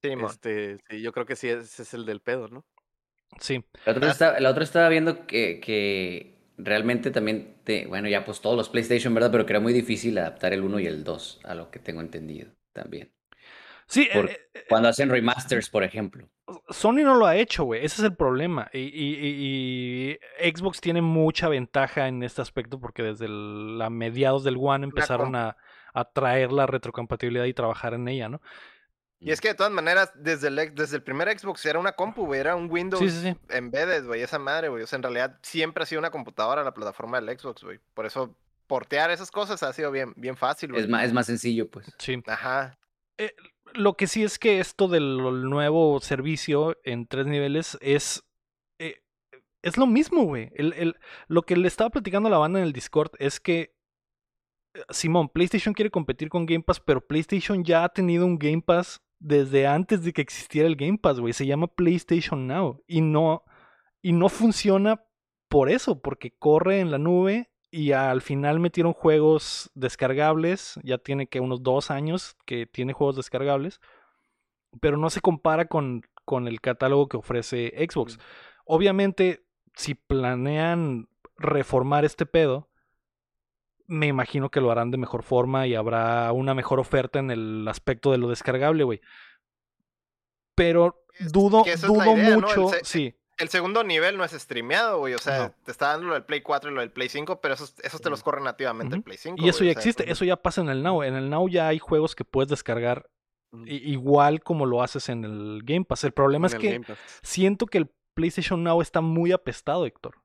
[0.01, 0.09] Sí.
[0.25, 2.65] Este, sí, yo creo que sí, ese es el del pedo, ¿no?
[3.39, 3.63] Sí.
[3.85, 4.11] La otra, Ah.
[4.11, 8.69] estaba, la otra estaba viendo que, que realmente también, te- bueno, ya pues todos los
[8.69, 9.31] PlayStation, ¿verdad?
[9.31, 12.01] Pero que era muy difícil adaptar el 1 y el 2, a lo que tengo
[12.01, 13.11] entendido también.
[13.87, 16.29] Sí, Por- eh, eh, Cuando hacen remasters, por ejemplo.
[16.69, 17.83] Sony no lo ha hecho, güey.
[17.83, 18.69] Ese es el problema.
[18.71, 23.89] Y, y- y- y Xbox tiene mucha ventaja en este aspecto porque desde el- a
[23.89, 25.57] mediados del One empezaron a,
[25.93, 28.41] a traer la retrocompatibilidad y trabajar en ella, ¿no?
[29.19, 32.25] Y es que de todas maneras, desde el, desde el primer Xbox era una compu,
[32.27, 33.37] güey, era un Windows Sí, sí, sí.
[33.49, 34.83] embedded, güey, esa madre, güey.
[34.83, 37.79] O sea, en realidad siempre ha sido una computadora la plataforma del Xbox, güey.
[37.95, 38.35] Por eso
[38.67, 40.83] portear esas cosas ha sido bien, bien fácil, güey.
[40.83, 41.91] Es más, es más sencillo, pues.
[41.97, 42.21] Sí.
[42.27, 42.77] Ajá.
[43.75, 45.17] Lo que sí es que esto del
[45.49, 48.23] nuevo servicio en tres niveles es.
[48.79, 49.01] eh,
[49.61, 50.51] es lo mismo, güey.
[50.55, 50.95] El, el-
[51.27, 53.75] lo que le estaba platicando a la banda en el Discord es que.
[54.75, 58.61] eh, Simón, PlayStation quiere competir con Game Pass, pero PlayStation ya ha tenido un Game
[58.61, 61.33] Pass desde antes de que existiera el Game Pass, güey.
[61.33, 62.83] Se llama PlayStation Now.
[62.87, 63.43] Y no.
[64.01, 65.03] Y no funciona
[65.49, 70.79] por eso, porque corre en la nube y al final metieron juegos descargables.
[70.81, 73.81] Ya tiene que unos dos años que tiene juegos descargables.
[74.79, 78.17] Pero no se compara con, con el catálogo que ofrece Xbox.
[78.63, 82.69] Obviamente, si planean reformar este pedo,
[83.87, 87.67] me imagino que lo harán de mejor forma y habrá una mejor oferta en el
[87.67, 89.01] aspecto de lo descargable, güey.
[90.55, 93.13] Pero dudo, dudo mucho, sí.
[93.37, 95.13] El segundo nivel no es streameado, güey.
[95.13, 95.55] O sea, No.
[95.63, 98.01] te está dando lo del Play 4 y lo del Play 5, pero esos, esos
[98.01, 99.03] te los corre nativamente el.
[99.03, 99.35] Play 5.
[99.39, 101.03] Y eso güey, ya o sea, existe, eso ya pasa en el Now.
[101.03, 103.09] En el Now ya hay juegos que puedes descargar
[103.65, 106.03] igual como lo haces en el Game Pass.
[106.03, 110.15] El problema En es el que siento que el PlayStation Now está muy apestado, Héctor.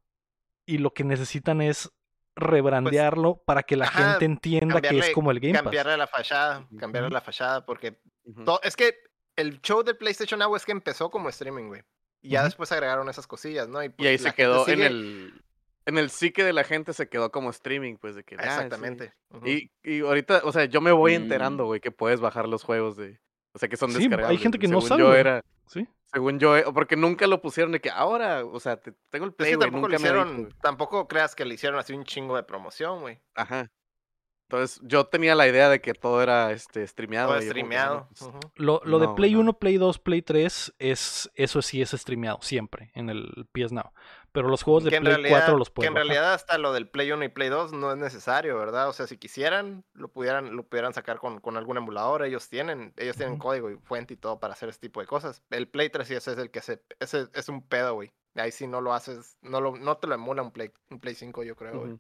[0.67, 1.91] Y lo que necesitan es
[2.37, 5.63] rebrandearlo para que la Pues, ajá, gente entienda que es como el Game Pass.
[5.65, 7.99] Cambiarle la fachada, cambiarle la fachada, porque
[8.63, 8.95] es que
[9.37, 11.83] el show del PlayStation Now es que empezó como streaming, güey.
[12.23, 13.83] Y ya después agregaron esas cosillas, ¿no?
[13.83, 15.43] Y pues, ahí la se quedó sigue- en el
[15.87, 18.49] en el psique de la gente se quedó como streaming, pues de que ah, sí.
[18.49, 19.13] Exactamente.
[19.45, 21.23] Y, y ahorita, o sea, yo me voy Mm.
[21.23, 23.19] enterando, güey, que puedes bajar los juegos de,
[23.55, 25.89] o sea, que son Sí, hay gente que no Según sabe, Yo era, ¿Sí?
[26.13, 29.31] según yo, eh, porque nunca lo pusieron de que ahora, o sea, te- tengo el
[29.31, 31.55] Es play, que güey, tampoco nunca le me ha dicho, hicieron, tampoco creas que le
[31.55, 33.19] hicieron así un chingo de promoción, güey.
[33.35, 33.69] Ajá.
[34.51, 37.29] Entonces, yo tenía la idea de que todo era este streameado.
[37.29, 38.09] Todo y yo como que, streameado.
[38.19, 38.31] pues.
[38.57, 39.41] Lo, lo de Play no.
[39.41, 43.93] 1, Play 2, Play 3 es eso sí es streameado siempre en el PS Now.
[44.33, 46.07] Pero los juegos de que Play realidad, 4 los que puedes en bajar.
[46.09, 48.89] realidad hasta lo del Play 1 y Play 2 no es necesario, ¿verdad?
[48.89, 52.25] O sea, si quisieran, lo pudieran, lo pudieran sacar con, con algún emulador.
[52.25, 55.45] Ellos tienen, ellos tienen código y fuente y todo para hacer ese tipo de cosas.
[55.51, 58.13] El Play 3 sí ese es el que se, ese es un pedo, güey.
[58.35, 61.15] Ahí sí no lo haces, no lo, no te lo emula un Play, un Play
[61.15, 61.99] 5, yo creo, güey.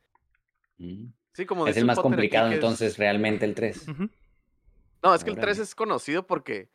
[0.79, 1.13] Mm.
[1.33, 3.89] Sí, como Es el más Potter complicado es- entonces realmente el 3.
[3.89, 4.09] Ujú.
[5.03, 5.63] No, es que el 3 Órale.
[5.63, 6.69] es conocido porque.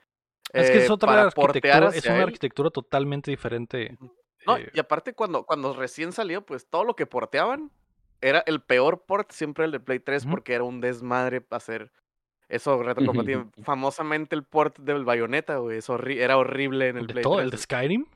[0.53, 3.97] Es que eh, es otra para portear arquitectura, es una él- arquitectura totalmente diferente.
[4.47, 7.71] No, eh, y aparte cuando, cuando recién salió, pues todo lo que porteaban
[8.21, 10.31] era el peor port siempre el de Play 3 Ujú.
[10.31, 11.91] porque era un desmadre para hacer
[12.47, 13.47] eso retrocompatible.
[13.63, 17.23] Famosamente el port del Bayonetta, güey, es horri- era horrible en el el de Play
[17.23, 17.45] todo, 3.
[17.45, 18.01] el de Skyrim.
[18.05, 18.07] El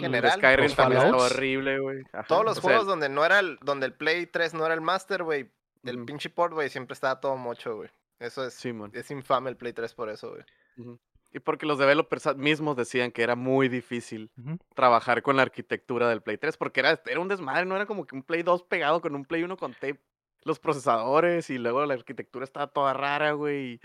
[0.00, 2.02] de general, Skyrim los también estaba horrible, güey.
[2.28, 4.74] Todos los o sea, juegos donde no era el, donde el Play 3 no era
[4.74, 5.50] el Master, güey.
[5.84, 7.90] El pinche port, güey, siempre estaba todo mocho, güey.
[8.18, 8.90] Eso es, Simón.
[8.94, 10.96] es infame el Play 3 por eso, güey.
[11.32, 14.30] Y porque los developers mismos decían que era muy difícil
[14.74, 18.06] trabajar con la arquitectura del Play 3 porque era, era un desmadre, no era como
[18.06, 20.00] que un Play 2 pegado con un Play 1 con tape.
[20.44, 23.80] Los procesadores y luego la arquitectura estaba toda rara, güey.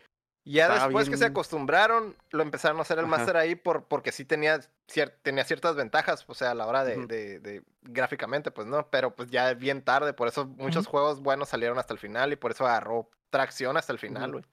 [0.51, 3.17] Ya Estaba después que se acostumbraron, lo empezaron a hacer el Ajá.
[3.17, 4.59] máster ahí por, porque sí tenía,
[4.91, 7.07] cier- tenía ciertas ventajas, o sea, a la hora de, Ujú.
[7.07, 11.49] de- de- gráficamente, pues no, pero pues ya bien tarde, por eso muchos juegos buenos
[11.49, 14.43] salieron hasta el final y por eso agarró tracción hasta el final, güey.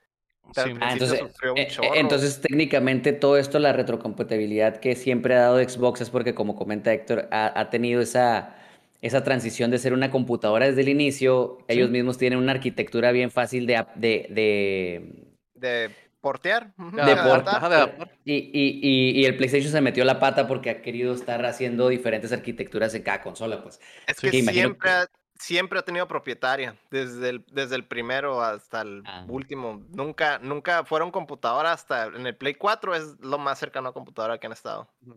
[0.55, 0.73] Pero Sí.
[0.75, 5.67] al Ah, entonces, eh, eh, entonces técnicamente todo esto, la retrocompatibilidad que siempre ha dado
[5.67, 8.55] Xbox es porque, como comenta Héctor, ha, ha tenido esa,
[9.01, 11.59] esa transición de ser una computadora desde el inicio.
[11.69, 11.93] Ellos Sí.
[11.93, 15.26] mismos tienen una arquitectura bien fácil de, ap- de, de,
[15.57, 15.91] De
[16.21, 16.75] portear.
[16.77, 18.11] De adaptar.
[18.25, 21.89] Y, y, y, y el PlayStation se metió la pata porque ha querido estar haciendo
[21.89, 23.81] diferentes arquitecturas en cada consola, pues.
[24.07, 25.07] Es que siempre, que- ha,
[25.39, 29.25] siempre ha tenido propietaria, desde el, desde el primero hasta el Ah.
[29.29, 29.85] último.
[29.91, 34.39] Nunca, nunca fueron computadora hasta en el Play 4 es lo más cercano a computadora
[34.39, 34.91] que han estado.
[35.07, 35.15] O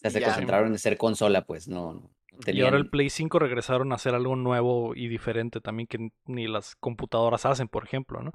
[0.00, 0.26] sea, se Ya.
[0.28, 2.10] concentraron en ser consola, pues, no, no
[2.46, 6.46] Y ahora el Play 5 regresaron a hacer algo nuevo y diferente también que ni
[6.48, 8.32] las computadoras hacen, por ejemplo, ¿no?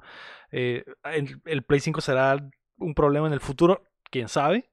[0.50, 2.36] Eh, el, el Play 5 será
[2.78, 4.70] un problema en el futuro, quién sabe.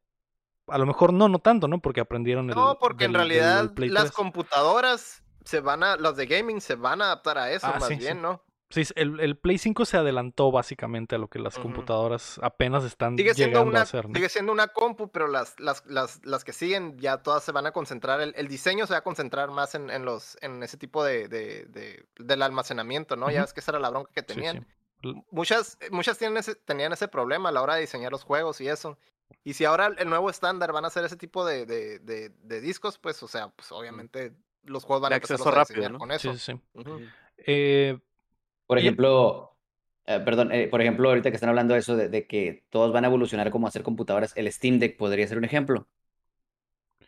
[0.67, 1.81] A lo mejor no, no tanto, ¿no?
[1.81, 2.55] Porque aprendieron el.
[2.55, 4.11] No, porque en del- del realidad Play las 3.
[4.13, 7.89] computadoras se van a, las de gaming se van a adaptar a eso Ah, más
[7.89, 7.99] sí, sí.
[8.01, 8.43] bien, ¿no?
[8.73, 13.15] Sí, el, el Play 5 se adelantó básicamente a lo que las computadoras apenas están
[13.17, 14.15] Sigue siendo, llegando una, a hacer, ¿no?
[14.15, 17.67] sigue siendo una compu, pero las, las, las, las que siguen ya todas se van
[17.67, 20.77] a concentrar, el, el diseño se va a concentrar más en, en los, en ese
[20.77, 23.29] tipo de, de, de- del almacenamiento, ¿no?
[23.29, 24.65] Ya ves que esa era la bronca que tenían.
[25.03, 25.13] sí.
[25.29, 28.69] Muchas, muchas tienen ese, tenían ese problema a la hora de diseñar los juegos y
[28.69, 28.97] eso.
[29.43, 32.61] Y si ahora el nuevo estándar van a hacer ese tipo de, de, de- de
[32.61, 34.33] discos, pues, o sea, pues obviamente
[34.63, 36.33] los juegos van a empezar a rápido, con Sí, eso.
[36.33, 36.59] sí, sí.
[37.45, 37.99] Eh,
[38.67, 39.55] Por ejemplo,
[40.05, 42.91] eh, perdón, eh, por ejemplo, ahorita que están hablando de eso, de, de que todos
[42.93, 45.87] van a evolucionar como a ser computadoras, el Steam Deck podría ser un ejemplo.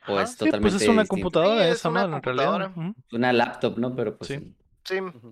[0.07, 1.07] O Ajá, es sí, pues totalmente es una distinto.
[1.09, 2.45] computadora Sí, es esa una en realidad.
[2.45, 2.67] computadora.
[2.75, 2.93] Ujú.
[3.07, 3.95] Es una laptop, ¿no?
[3.95, 4.33] Pero pues Sí.
[4.35, 4.55] en.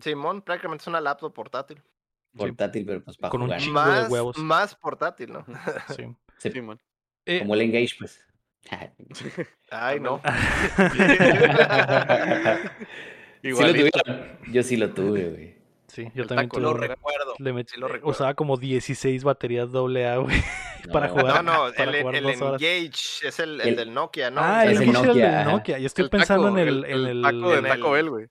[0.01, 1.81] Simón, prácticamente es una laptop portátil.
[2.35, 4.37] portátil, pero pues para Con un chingo de Más, huevos.
[4.39, 5.45] más portátil, ¿no?
[6.39, 6.53] Sí.
[6.61, 6.79] Man.
[7.25, 8.25] Eh, como el Engage, pues.
[9.69, 10.21] Ay, no.
[13.41, 13.89] sí lo Igualito.
[13.91, 14.37] tuvieron.
[14.51, 15.57] Yo sí lo tuve, güey.
[15.93, 17.33] Sí, yo el también taco, Lo recuerdo.
[17.39, 18.11] Le met- sí lo recuerdo.
[18.11, 20.43] usaba como 16 baterías AA, güey.
[20.91, 21.43] Para No, jugar.
[21.45, 22.25] No, no, para el, jugar el.
[22.29, 24.41] Engage es el, el El- del Nokia, ¿no?
[24.43, 25.47] ah, el Es era el Nokia, del.
[25.47, 25.79] Nokia.
[25.79, 28.25] Yo estoy El pensando taco, en el, en el, taco de Taco el- Bell, güey.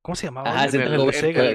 [0.00, 0.64] ¿Cómo se llamaba?
[0.64, 1.54] Es En el el, Sega.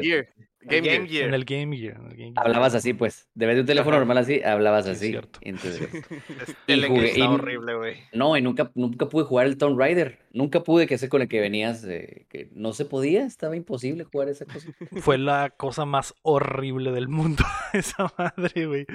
[0.67, 1.27] Game Game Gear.
[1.27, 1.95] En el Game Gear.
[1.97, 2.45] en el Game Gear.
[2.45, 3.27] Hablabas así, pues.
[3.33, 3.99] De vez de un teléfono Ajá.
[3.99, 5.07] normal así, hablabas Sí, es así.
[5.09, 5.39] cierto.
[5.41, 5.81] Entonces,
[6.67, 7.97] Este, Y jugué- está y- horrible, güey.
[8.13, 10.19] no, y nunca, nunca pude jugar el Tomb Raider.
[10.31, 14.03] Nunca pude, que ese con el que venías, eh, que no se podía, estaba imposible
[14.03, 14.67] jugar esa cosa.
[15.01, 17.43] Fue la cosa más horrible del mundo.
[17.73, 18.85] Esa madre, güey.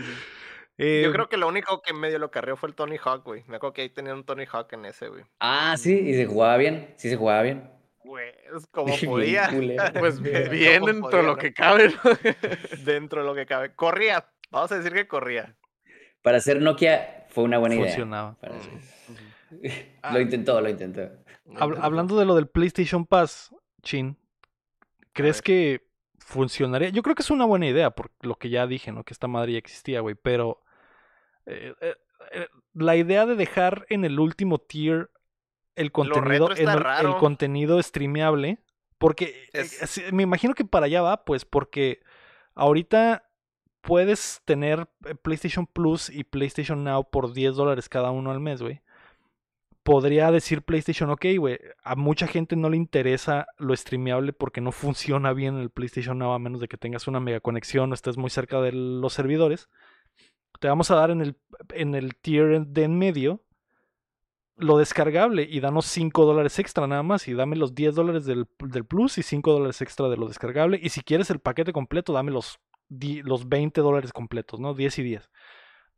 [0.78, 3.44] Eh, Yo creo que lo único que medio lo carrió fue el Tony Hawk, güey.
[3.46, 5.22] Me acuerdo que ahí tenía un Tony Hawk en ese, güey.
[5.38, 6.88] Ah, sí, y se jugaba bien.
[6.96, 7.68] Sí, se jugaba bien.
[8.04, 9.48] Güey, es como podía.
[9.98, 11.36] Pues Bien, bien dentro de podía, lo ¿no?
[11.36, 12.10] que cabe, ¿no?
[12.84, 13.74] Dentro de lo que cabe.
[13.74, 14.26] Corría.
[14.50, 15.56] Vamos a decir que corría.
[16.22, 17.86] Para hacer Nokia fue una buena idea.
[17.86, 18.36] funcionaba.
[18.40, 18.72] Para hacer-
[20.12, 21.02] Lo intentó, lo intentó.
[21.46, 24.16] Hab- hablando de lo del PlayStation Pass, Chin,
[25.12, 25.86] ¿crees que
[26.18, 26.90] funcionaría?
[26.90, 29.04] Yo creo que es una buena idea, por lo que ya dije, ¿no?
[29.04, 30.62] Que esta madre ya existía, güey, pero
[31.46, 31.94] eh, eh,
[32.32, 35.10] eh, la idea de dejar en el último tier
[35.76, 36.66] el contenido, el-
[37.18, 38.58] contenido streameable,
[38.98, 42.00] porque eh, Es- me imagino que para allá va, pues, porque
[42.54, 43.28] ahorita
[43.80, 48.62] puedes tener eh, PlayStation Plus y PlayStation Now por 10 dólares cada uno al mes,
[48.62, 48.80] güey
[49.82, 54.70] podría decir PlayStation, ok, güey, a mucha gente no le interesa lo streameable porque no
[54.70, 58.16] funciona bien el PlayStation Now a menos de que tengas una mega conexión o estés
[58.16, 59.68] muy cerca de los servidores.
[60.60, 61.36] Te vamos a dar en el,
[61.74, 63.40] en el tier de en medio
[64.62, 68.46] lo descargable y danos 5 dólares extra nada más y dame los 10 dólares del,
[68.60, 72.12] del plus y 5 dólares extra de lo descargable y si quieres el paquete completo
[72.12, 74.74] dame los, di- los 20 dólares completos, ¿no?
[74.74, 75.30] 10 y 10.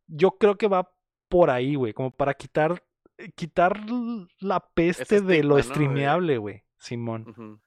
[0.07, 0.91] Yo creo que va
[1.29, 2.83] por ahí, güey, como para quitar
[3.17, 3.79] eh, quitar
[4.39, 7.61] la peste de lo streameable, güey, Simón.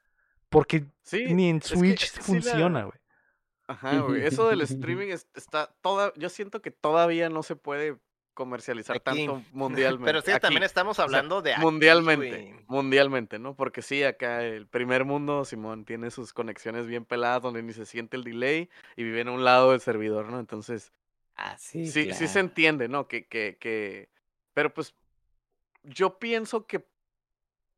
[0.50, 2.98] Porque Sí, ni en es que Switch sí la- funciona, güey.
[3.66, 4.24] Ajá, güey.
[4.24, 6.12] Eso del streaming es- está toda.
[6.16, 7.98] Yo siento que todavía no se puede
[8.38, 9.04] comercializar Aquí.
[9.04, 10.04] tanto mundialmente.
[10.12, 13.56] Pero sí, Aquí, también estamos sea, hablando de aquí, mundialmente, mundialmente, ¿no?
[13.56, 17.84] Porque sí, acá el primer mundo, Simón, tiene sus conexiones bien peladas donde ni se
[17.84, 20.38] siente el delay y viven a un lado del servidor, ¿no?
[20.38, 20.92] Entonces,
[21.34, 23.06] Ah, sí, sí, sí se entiende, ¿no?
[23.08, 24.08] Que, que, que,
[24.54, 24.94] pero pues,
[25.82, 26.84] yo pienso que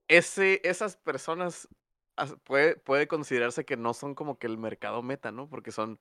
[0.09, 1.69] ese, esas personas
[2.17, 5.49] as- puede, puede considerarse que no son como que el mercado meta, ¿no?
[5.49, 5.99] Porque son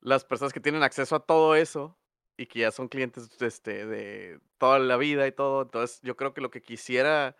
[0.00, 1.96] las personas que tienen acceso a todo eso
[2.36, 5.62] y que ya son clientes este, de toda la vida y todo.
[5.62, 7.36] Entonces, yo creo que lo que quisiera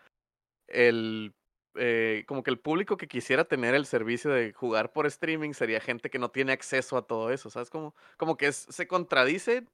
[0.69, 1.35] el
[1.79, 5.79] eh, como que el público que quisiera tener el servicio de jugar por streaming sería
[5.79, 7.69] gente que no tiene acceso a todo eso, ¿sabes?
[7.69, 9.69] Como, como que es- se contradicen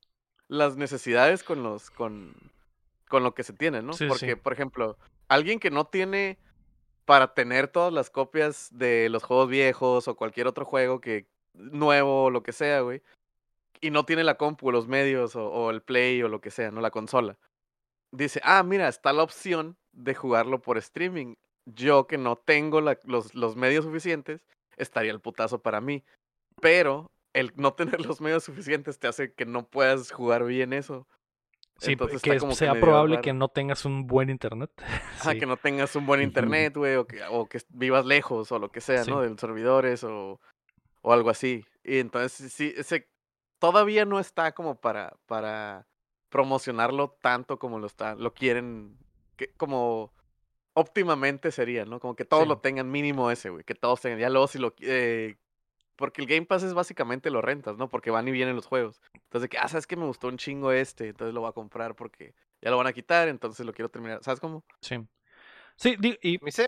[0.49, 2.35] las necesidades con los con,
[3.09, 3.93] con lo que se tiene, ¿no?
[3.93, 4.09] Sí, sí.
[4.09, 6.39] Porque, por ejemplo, alguien que no tiene
[7.05, 12.25] para tener todas las copias de los juegos viejos o cualquier otro juego que nuevo
[12.25, 13.01] o lo que sea, güey,
[13.81, 16.71] y no tiene la compu, los medios o, o el play o lo que sea,
[16.71, 17.39] no la consola.
[18.13, 21.35] Dice, ah, mira, está la opción de jugarlo por streaming.
[21.67, 24.45] Yo que no tengo la- los, los medios suficientes,
[24.77, 26.05] estaría el putazo para mí.
[26.61, 31.07] Pero el no tener los medios suficientes te hace que no puedas jugar bien eso.
[31.79, 34.71] Sí, Entonces que como sea probable que no tengas un buen internet.
[35.33, 35.39] Sí.
[35.39, 38.71] que no tengas un buen internet, güey, o que, o que vivas lejos, o lo
[38.71, 39.11] que sea, Sí.
[39.11, 39.21] ¿no?
[39.23, 40.41] De los servidores, o,
[41.01, 41.65] o algo así.
[41.83, 43.09] Y entonces, sí, ese
[43.63, 45.87] todavía no está como para, para
[46.31, 48.99] promocionarlo tanto como lo está, lo quieren,
[49.37, 50.13] que, como
[50.75, 52.01] óptimamente sería, ¿no?
[52.01, 52.49] Como que todos Sí.
[52.49, 55.37] lo tengan mínimo ese, güey, que todos tengan, ya luego si lo, eh,
[55.95, 57.89] porque el Game Pass es básicamente lo rentas, ¿no?
[57.89, 59.01] Porque van y vienen los juegos.
[59.15, 61.53] Entonces, de que, ah, ¿sabes que Me gustó un chingo este, entonces lo voy a
[61.53, 64.65] comprar porque ya lo van a quitar, entonces lo quiero terminar, ¿sabes cómo?
[64.81, 65.07] Sí.
[65.77, 66.67] Sí, y Me dice,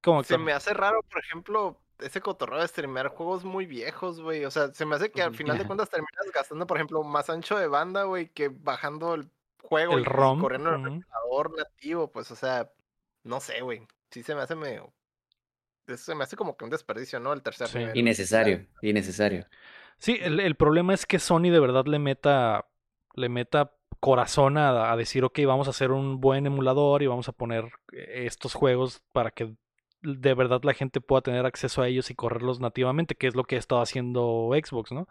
[0.00, 4.44] como se me hace raro, por ejemplo, ese cotorreo de streamear juegos muy viejos, güey.
[4.44, 7.30] O sea, se me hace que al final de cuentas terminas gastando, por ejemplo, más
[7.30, 9.30] ancho de banda, güey, que bajando el
[9.62, 10.40] juego el y, ROM.
[10.40, 10.88] corriendo en el ujú.
[10.88, 12.70] emulador nativo, pues, o sea,
[13.24, 13.86] no sé, güey.
[14.10, 14.92] Sí se me hace medio.
[15.86, 17.32] eso Se me hace como que un desperdicio, ¿no?
[17.32, 17.78] El tercer Sí.
[17.78, 17.96] nivel.
[17.96, 19.46] Innecesario, innecesario.
[19.98, 22.66] Sí, el, el problema es que Sony de verdad le meta,
[23.14, 27.28] le meta corazón a, a decir, ok, vamos a hacer un buen emulador y vamos
[27.28, 29.54] a poner eh, estos juegos para que
[30.02, 33.44] de verdad la gente pueda tener acceso a ellos y correrlos nativamente, que es lo
[33.44, 35.08] que ha estado haciendo Xbox, ¿no?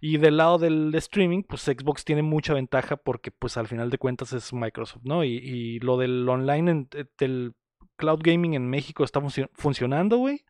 [0.00, 3.98] Y del lado del streaming, pues Xbox tiene mucha ventaja porque pues al final de
[3.98, 5.24] cuentas es Microsoft, ¿no?
[5.24, 7.54] Y, y lo del online, en- eh, del
[7.96, 10.44] cloud gaming en México está funcio- funcionando, güey.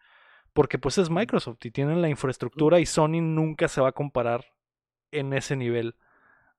[0.53, 4.45] Porque pues es Microsoft y tienen la infraestructura y Sony nunca se va a comparar
[5.13, 5.97] en ese nivel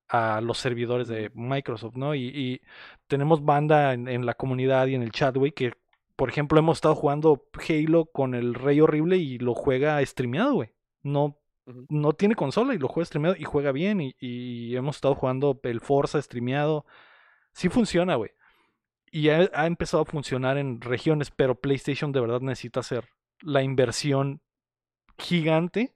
[0.08, 2.16] a los servidores de Microsoft, ¿no?
[2.16, 2.62] Y, y
[3.08, 5.74] tenemos banda en, en la comunidad y en el chat, güey, que
[6.20, 10.74] por ejemplo hemos estado jugando Halo con el Rey Horrible y lo juega streameado, güey.
[11.02, 11.40] No,
[11.88, 14.02] no tiene consola y lo juega streameado y juega bien.
[14.02, 16.86] Y, y hemos estado jugando el Forza streameado.
[17.54, 18.32] Sí funciona, güey.
[19.10, 23.08] Y ha, ha empezado a funcionar en regiones, pero PlayStation de verdad necesita hacer
[23.40, 24.42] la inversión
[25.18, 25.96] gigante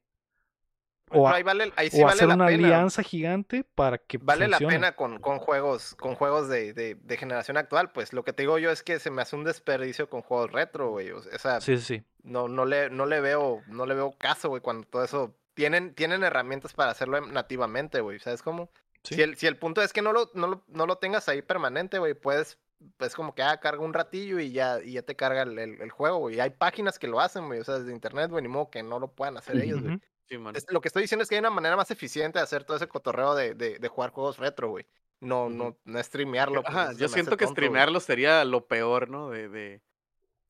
[1.14, 2.68] o, a- ahí vale, ahí sí o vale hacer la una pena.
[2.68, 7.18] alianza gigante para que Vale la pena con, con juegos, con juegos de, de, de
[7.18, 7.92] generación actual.
[7.92, 10.52] Pues lo que te digo yo es que se me hace un desperdicio con juegos
[10.52, 11.12] retro, güey.
[11.12, 14.62] O sea, Sí, sí, no, no le, no le veo, no le veo caso, güey,
[14.62, 15.36] cuando todo eso.
[15.56, 18.18] Tienen, tienen herramientas para hacerlo nativamente, güey.
[18.20, 18.72] ¿Sabes cómo?
[19.04, 19.14] Sí.
[19.14, 21.44] Si, el, si el punto es que no lo, no lo, no lo tengas ahí
[21.44, 22.58] permanente, güey, puedes,
[22.98, 25.80] pues como que ah, carga un ratillo y ya, y ya te carga el, el-
[25.80, 26.38] el juego, güey.
[26.38, 27.60] Y hay páginas que lo hacen, güey.
[27.60, 30.00] O sea, desde internet, güey, ni modo que no lo puedan hacer ellos, güey.
[30.24, 30.30] Ujú.
[30.30, 30.56] Sí, man.
[30.56, 32.78] Es- lo que estoy diciendo es que hay una manera más eficiente de hacer todo
[32.78, 34.86] ese cotorreo de, de, de jugar juegos retro, güey.
[35.20, 36.64] No, no, no streamearlo.
[36.64, 37.68] pues, Ajá, yo siento que tonto, güey.
[37.68, 39.30] streamearlo sería lo peor, ¿no?
[39.30, 39.82] De, de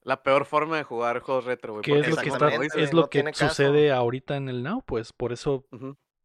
[0.01, 1.83] la peor forma de jugar juegos retro, güey.
[1.83, 2.47] ¿Qué es porque lo que está,
[2.79, 3.49] es no lo que caso.
[3.49, 5.65] sucede ahorita en el Now, pues por eso,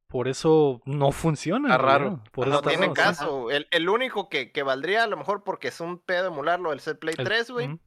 [0.07, 1.69] por eso no funciona.
[1.69, 2.23] Está raro.
[2.33, 3.01] Por eso No tiene raro, sí.
[3.03, 3.51] caso.
[3.51, 6.81] El, el único que, que valdría, a lo mejor, porque es un pedo emularlo, el
[6.81, 7.79] set Play El- 3, güey.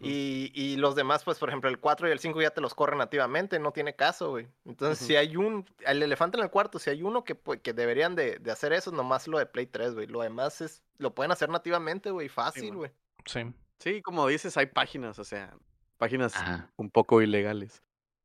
[0.00, 2.74] Y, y los demás, pues, por ejemplo, el 4 y el 5 ya te los
[2.74, 4.46] corren nativamente, no tiene caso, güey.
[4.66, 7.72] Entonces, si hay un, el elefante en el cuarto, si hay uno que, pu- que
[7.72, 10.06] deberían de, de hacer eso, nomás lo de Play 3, güey.
[10.06, 12.90] Lo demás es, lo pueden hacer nativamente, güey, fácil, güey.
[13.24, 13.40] Sí.
[13.78, 15.56] Sí, como dices, hay páginas, o sea,
[15.96, 16.70] páginas Ajá.
[16.76, 17.82] un poco ilegales.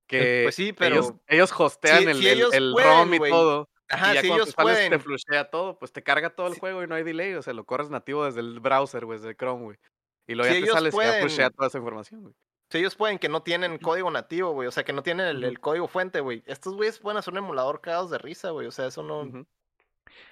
[0.08, 3.13] Que pues sí, pero ellos, ellos hostean si- el, si el- ellos el pueden, ROM
[3.13, 3.69] y todo.
[3.89, 4.91] Ajá, y ya si cuando ellos te sales pueden.
[4.91, 6.60] te flushea todo, pues te carga todo el Sí.
[6.60, 9.36] juego y no hay delay, o sea, lo corres nativo desde el browser, güey, desde
[9.36, 9.78] Chrome, güey.
[10.27, 11.51] Y luego Si ya te ellos sales y ya pueden.
[11.53, 12.33] toda esa información, güey.
[12.69, 14.67] Si ellos pueden que no tienen código nativo, güey.
[14.67, 16.43] O sea, que no tienen el, código fuente, güey.
[16.47, 18.65] Estos güeyes pueden hacer un emulador cagados de risa, güey.
[18.67, 19.45] O sea, eso no.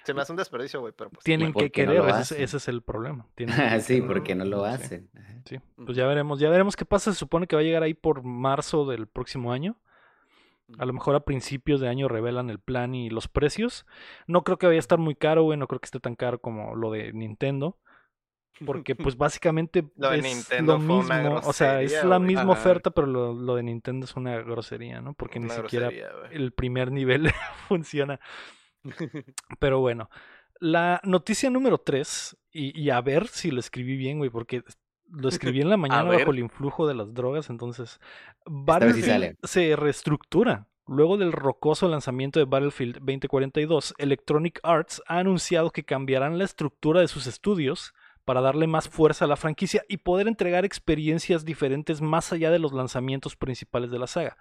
[0.04, 0.92] Se me hace un desperdicio, güey.
[0.96, 1.22] Pero pues.
[1.24, 2.42] Tienen que no querer, ese, es- hacen?
[2.42, 3.26] ese es el problema.
[3.34, 4.06] Tienen que sí, querer.
[4.08, 4.72] porque no lo Sí.
[4.72, 5.10] hacen.
[5.44, 5.84] Sí, Ujú.
[5.86, 7.12] pues ya veremos, ya veremos qué pasa.
[7.12, 9.76] Se supone que va a llegar ahí por marzo del próximo año.
[10.78, 13.84] A lo mejor a principios de año revelan el plan y los precios.
[14.26, 15.58] No creo que vaya a estar muy caro, güey.
[15.58, 17.76] No creo que esté tan caro como lo de Nintendo.
[18.66, 21.40] Porque, pues, básicamente Lo de es Nintendo lo mismo.
[21.44, 22.52] O sea, es la misma Ajá.
[22.52, 25.14] oferta, pero lo, lo de Nintendo es una grosería, ¿no?
[25.14, 27.30] Porque ni siquiera grosería, el primer nivel
[27.68, 28.20] funciona.
[29.58, 30.10] Pero bueno,
[30.60, 34.62] la noticia número 3, y, y a ver si lo escribí bien, güey, porque
[35.12, 38.00] lo escribí en la mañana bajo el influjo de las drogas, entonces
[38.46, 39.36] Battlefield sale.
[39.42, 40.68] se reestructura.
[40.86, 47.00] Luego del rocoso lanzamiento de Battlefield 2042, Electronic Arts ha anunciado que cambiarán la estructura
[47.00, 47.94] de sus estudios
[48.24, 52.58] para darle más fuerza a la franquicia y poder entregar experiencias diferentes más allá de
[52.58, 54.36] los lanzamientos principales de la saga.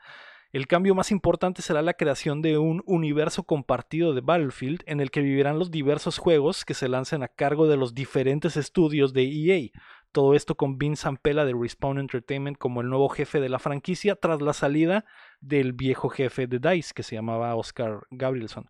[0.52, 5.10] El cambio más importante será la creación de un universo compartido de Battlefield en el
[5.10, 9.24] que vivirán los diversos juegos que se lancen a cargo de los diferentes estudios de
[9.24, 9.70] EA.
[10.12, 14.18] Todo esto con Vince Zampella de Respawn Entertainment como el nuevo jefe de la franquicia
[14.18, 15.06] tras la salida
[15.40, 18.70] del viejo jefe de DICE que se llamaba Oscar Gabrielson.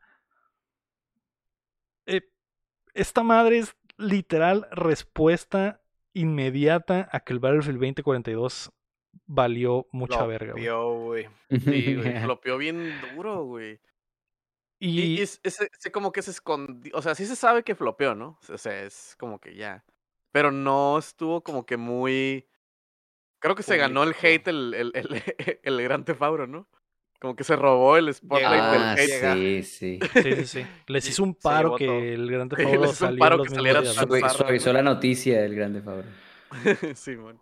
[2.05, 2.21] eh,
[2.93, 5.81] esta madre es literal respuesta
[6.13, 8.71] inmediata a que el Battlefield 2042
[9.25, 10.63] valió mucha verga, güey.
[10.65, 11.27] Flopeó, güey.
[11.49, 12.19] Sí, güey.
[12.23, 13.79] Flopeó bien duro, güey.
[14.79, 16.91] Y, Y, es, es- es como que se escondió.
[16.95, 18.39] O sea, sí se sabe que flopeó, ¿no?
[18.49, 19.85] O sea, es como que ya.
[20.31, 22.47] Pero no estuvo como que muy.
[23.39, 25.23] Creo que se ganó el hate el, el, el,
[25.63, 26.67] el Gran Tefauro, ¿no?
[27.21, 29.33] Como que se robó el spotlight Llega- Ah, del llega.
[29.35, 29.99] sí, sí.
[30.13, 30.65] sí, sí, sí.
[30.87, 31.99] Les hizo un paro que todo.
[31.99, 35.81] el Gran Sí, Theft les hizo un paro que saliera Suavizó la noticia del Grande
[35.81, 36.05] Favor.
[36.95, 37.39] Simón.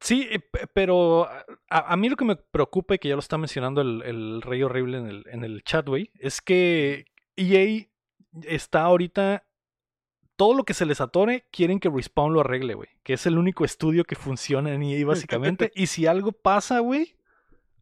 [0.00, 1.44] Sí, eh, pe- pero a,
[1.92, 4.62] a mí lo que me preocupa, y que ya lo está mencionando el, el Rey
[4.62, 7.86] Horrible en el, en el chat, güey, es que EA
[8.42, 9.44] está ahorita.
[10.36, 12.88] Todo lo que se les atore, quieren que Respawn lo arregle, güey.
[13.04, 15.70] Que es el único estudio que funciona en EA, básicamente.
[15.74, 17.14] y si algo pasa, güey,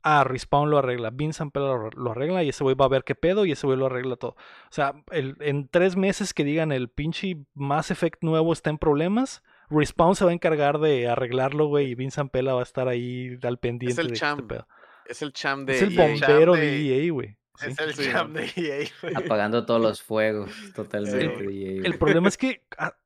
[0.03, 1.11] a Respawn lo arregla.
[1.11, 1.63] Vince Ampel
[1.95, 4.17] lo, arregla y ese güey va a ver qué pedo y ese güey lo arregla
[4.17, 4.33] todo.
[4.33, 8.79] O sea, el- en tres meses que digan el pinche Mass Effect nuevo está en
[8.79, 12.89] problemas, Respawn se va a encargar de arreglarlo, güey, y Vince Ampela va a estar
[12.89, 14.67] ahí al pendiente el de cham este pedo.
[15.07, 15.75] Es el cham de.
[15.77, 17.37] Es el bombero de EA, güey.
[17.57, 17.67] Sí.
[17.71, 19.15] Es el Sí, de EA, güey.
[19.15, 21.37] Apagando todos los fuegos totalmente.
[21.39, 21.47] Sí.
[21.47, 21.99] de EA, El güey.
[21.99, 22.97] problema es que ah,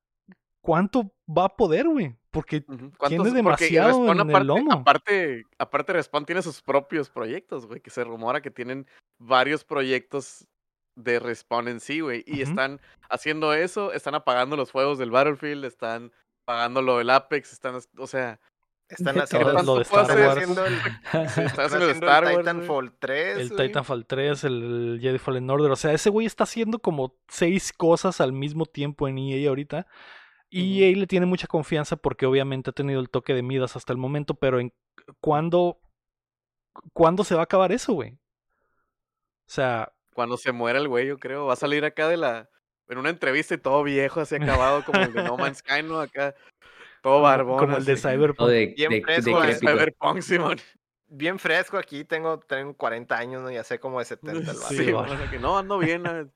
[0.65, 2.17] ¿cuánto va a poder, güey?
[2.31, 2.91] Porque tiene.
[2.99, 4.73] Porque demasiado Respawn, en el aparte, lomo.
[4.73, 7.81] Aparte, aparte, Respawn tiene sus propios proyectos, güey.
[7.81, 8.87] Que se rumora que tienen
[9.19, 10.49] varios proyectos
[10.97, 12.25] de Respawn en sí, güey.
[12.27, 16.13] Y están haciendo eso, están apagando los fuegos del Battlefield, están
[16.47, 18.41] apagando lo del Apex, están, o sea,
[18.89, 20.37] Están haciendo lo de Star Wars.
[20.37, 20.75] haciendo el,
[21.29, 22.39] sí, haciendo el haciendo Star el Wars.
[22.39, 23.39] Titanfall 3.
[23.39, 23.69] el güey.
[23.69, 25.71] Titanfall 3, el Jedi Fallen Order.
[25.71, 29.87] O sea, ese güey está haciendo como seis cosas al mismo tiempo en EA ahorita.
[30.57, 33.93] Y EA le tiene mucha confianza porque obviamente ha tenido el toque de Midas hasta
[33.93, 34.73] el momento, pero en
[35.21, 35.81] ¿cuándo,
[36.93, 38.13] ¿cuándo se va a acabar eso, güey?
[38.13, 42.49] O sea, Cuando se muera el güey, yo creo, va a salir acá de la.
[42.87, 46.01] En una entrevista y todo viejo, así acabado, como el de No Man's Sky, ¿no?
[46.01, 46.37] Acá,
[47.03, 47.59] todo barbón.
[47.59, 47.97] como el de.
[47.97, 48.41] Cyberpunk.
[48.41, 49.77] O de, Bien de, fresco, Como el de decrépito.
[49.77, 50.59] Cyberpunk, Simón.
[51.09, 53.51] Bien fresco aquí, tengo, tengo 40 años, ¿no?
[53.51, 54.57] Ya sé como de 70 el.
[54.69, 56.29] Sí, bueno, que no, ando bien, ah,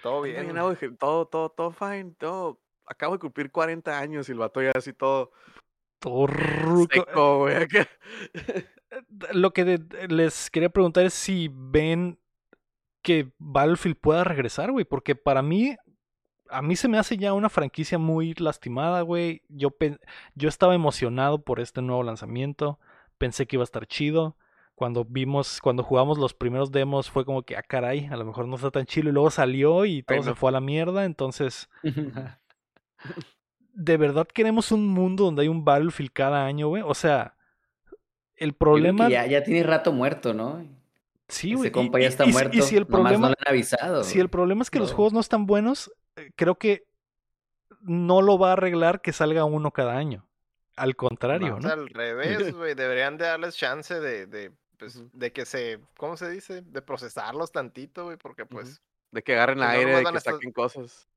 [0.00, 0.96] Todo ando bien.
[0.96, 2.60] todo, todo, todo fine, todo.
[2.86, 5.32] Acabo de cumplir 40 años y el vato ya así todo
[5.98, 6.92] Todo ruco.
[6.92, 7.56] seco, güey.
[7.56, 7.88] acá.
[9.32, 12.18] Lo que de- les quería preguntar es si ven
[13.02, 15.76] que Battlefield pueda regresar, güey, porque para mí,
[16.48, 19.42] a mí se me hace ya una franquicia muy lastimada, güey.
[19.48, 19.70] Yo,
[20.34, 22.78] yo estaba emocionado por este nuevo lanzamiento,
[23.18, 24.36] pensé que iba a estar chido.
[24.74, 28.48] Cuando vimos, cuando jugamos los primeros demos fue como que, ah, caray, a lo mejor
[28.48, 30.36] no está tan chido y luego salió y todo se no.
[30.36, 31.68] fue a la mierda, entonces...
[33.72, 36.82] ¿De verdad queremos un mundo donde hay un Battlefield cada año, güey?
[36.86, 37.36] O sea,
[38.36, 39.08] el problema...
[39.08, 40.64] ya, ya tiene rato muerto, ¿no?
[41.28, 41.68] Sí, güey.
[41.68, 42.56] Ese compa ya está y si- muerto.
[42.56, 44.04] Y si el no problema, le han avisado.
[44.04, 46.86] si el problema es que los juegos no están buenos, eh, creo que
[47.80, 50.26] no lo va a arreglar que salga uno cada año.
[50.76, 51.68] Al contrario, ¿no?
[51.68, 52.74] al revés, güey.
[52.74, 56.62] Deberían de darles chance de, de, pues, de que se, ¿cómo se dice?
[56.62, 61.08] De procesarlos tantito, güey, porque pues, De que agarren Pues aire, de que saquen cosas.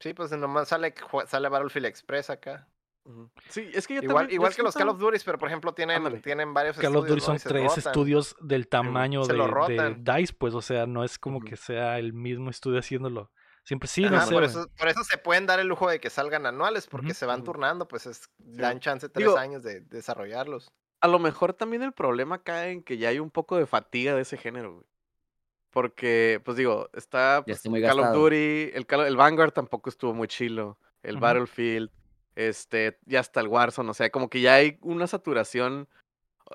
[0.00, 0.92] Sí, pues nomás sale,
[1.26, 2.66] sale Battlefield Express acá.
[3.48, 4.34] Sí, es que yo Igual, también.
[4.34, 6.20] igual que los Call of Duty, pero por ejemplo tienen, Ándale.
[6.20, 7.26] tienen varios Call of Duty estudios, ¿no?
[7.26, 7.78] son Y se tres rotan.
[7.78, 9.94] estudios del tamaño se de, de.
[10.18, 13.32] DICE, pues, o sea, no es como que sea el mismo estudio haciéndolo.
[13.64, 14.32] Siempre sí, no sé.
[14.32, 17.26] por, eso, por eso se pueden dar el lujo de que salgan anuales, porque se
[17.26, 20.70] van turnando, pues es, dan chance tres Digo- años de desarrollarlos.
[21.00, 24.14] A lo mejor también el problema cae en que ya hay un poco de fatiga
[24.14, 24.86] de ese género, güey.
[25.70, 28.12] Porque, pues digo, está Ya pues, Call of.
[28.12, 31.18] Duty, el, el Vanguard tampoco estuvo muy chilo, el.
[31.18, 31.90] Battlefield,
[32.34, 35.88] este, ya está el Warzone, o sea, como que ya hay una saturación.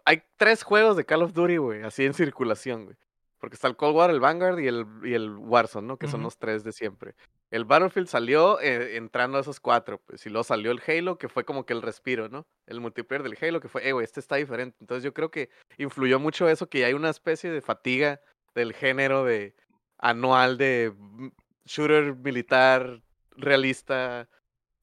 [0.03, 2.97] Hay tres juegos de Call of Duty, güey, así en circulación, güey.
[3.39, 5.97] Porque está el Cold War, el Vanguard y el, y el Warzone, ¿no?
[5.97, 7.16] Que son los tres de siempre.
[7.51, 11.30] El Battlefield salió eh, entrando a esos cuatro, pues, y luego salió el Halo, que
[11.30, 12.47] fue como que el respiro, ¿no?
[12.66, 14.78] El multiplayer del Halo, que fue, eh, güey, este está diferente.
[14.82, 18.20] Entonces yo creo que influyó mucho eso, que hay una especie de fatiga
[18.56, 19.53] del género de
[19.99, 21.28] anual de mm,
[21.66, 23.01] shooter militar
[23.38, 24.28] realista,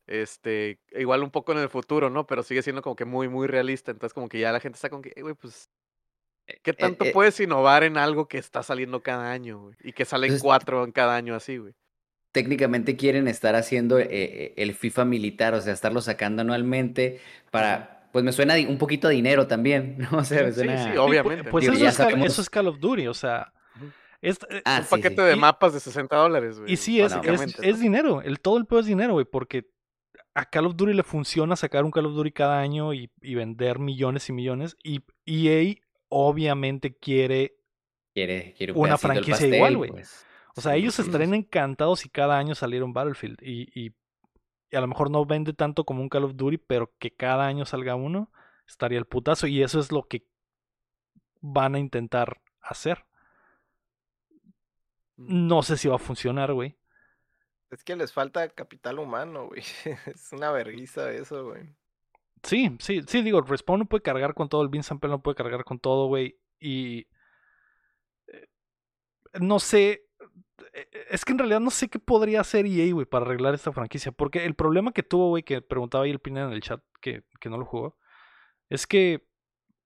[0.07, 2.27] este, igual un poco en el futuro, ¿no?
[2.27, 3.91] Pero sigue siendo como que muy, muy realista.
[3.91, 5.71] Entonces como que ya la gente está como que, "Eh, güey, pues,
[6.63, 9.75] ¿qué tanto eh, puedes innovar en algo que está saliendo cada año, güey?
[9.83, 11.75] Y que salen Entonces- cuatro en cada año así, güey.
[12.33, 17.21] Técnicamente quieren estar haciendo eh, eh, el FIFA militar, o sea, estarlo sacando anualmente
[17.51, 20.19] para, pues me suena un poquito a dinero también, ¿no?
[20.19, 20.83] O sea, me suena...
[20.83, 21.51] sí, Sí, obviamente.
[21.51, 23.53] Pues Digo, eso ya es, Call, sabemos- eso es Call of Duty, o sea.
[24.23, 25.23] Es- eh, Ah, un sí, paquete sí.
[25.23, 26.73] de Y- mapas de 60 dólares, güey.
[26.73, 27.13] Y sí, es,
[27.63, 28.23] es, dinero.
[28.23, 29.69] El, todo el pedo es dinero, güey, porque
[30.35, 33.35] a Call of Duty le funciona sacar un Call of Duty cada año y, y
[33.35, 34.77] vender millones y millones.
[34.83, 35.75] Y EA
[36.09, 37.57] obviamente quiere,
[38.15, 39.91] Quiere, quiere un Una franquicia pastel, igual, güey.
[39.91, 40.25] pues.
[40.55, 41.03] O sea, Sí, ellos sí.
[41.03, 43.39] estarían encantados si cada año saliera un Battlefield.
[43.43, 43.93] Y, y-
[44.71, 47.47] y a lo mejor no vende tanto como un Call of Duty, pero que cada
[47.47, 48.31] año salga uno,
[48.69, 49.47] estaría el putazo.
[49.47, 50.27] Y eso es lo que
[51.41, 53.05] van a intentar hacer.
[55.17, 56.77] No sé si va a funcionar, güey.
[57.71, 59.63] Es que les falta capital humano, güey.
[60.07, 61.75] Es una vergüenza eso, güey.
[62.43, 65.37] Sí, sí, sí, digo, Respawn no puede cargar con todo, el Vince Sample no puede
[65.37, 66.39] cargar con todo, güey.
[66.61, 67.07] Y.
[68.29, 68.47] eh,
[69.41, 70.05] No sé.
[70.75, 73.73] eh, Es que en realidad no sé qué podría hacer EA, güey, para arreglar esta
[73.73, 74.13] franquicia.
[74.13, 77.25] Porque el problema que tuvo, güey, que preguntaba ahí el Pina en el chat, que,
[77.41, 77.99] que no lo jugó,
[78.71, 79.27] es que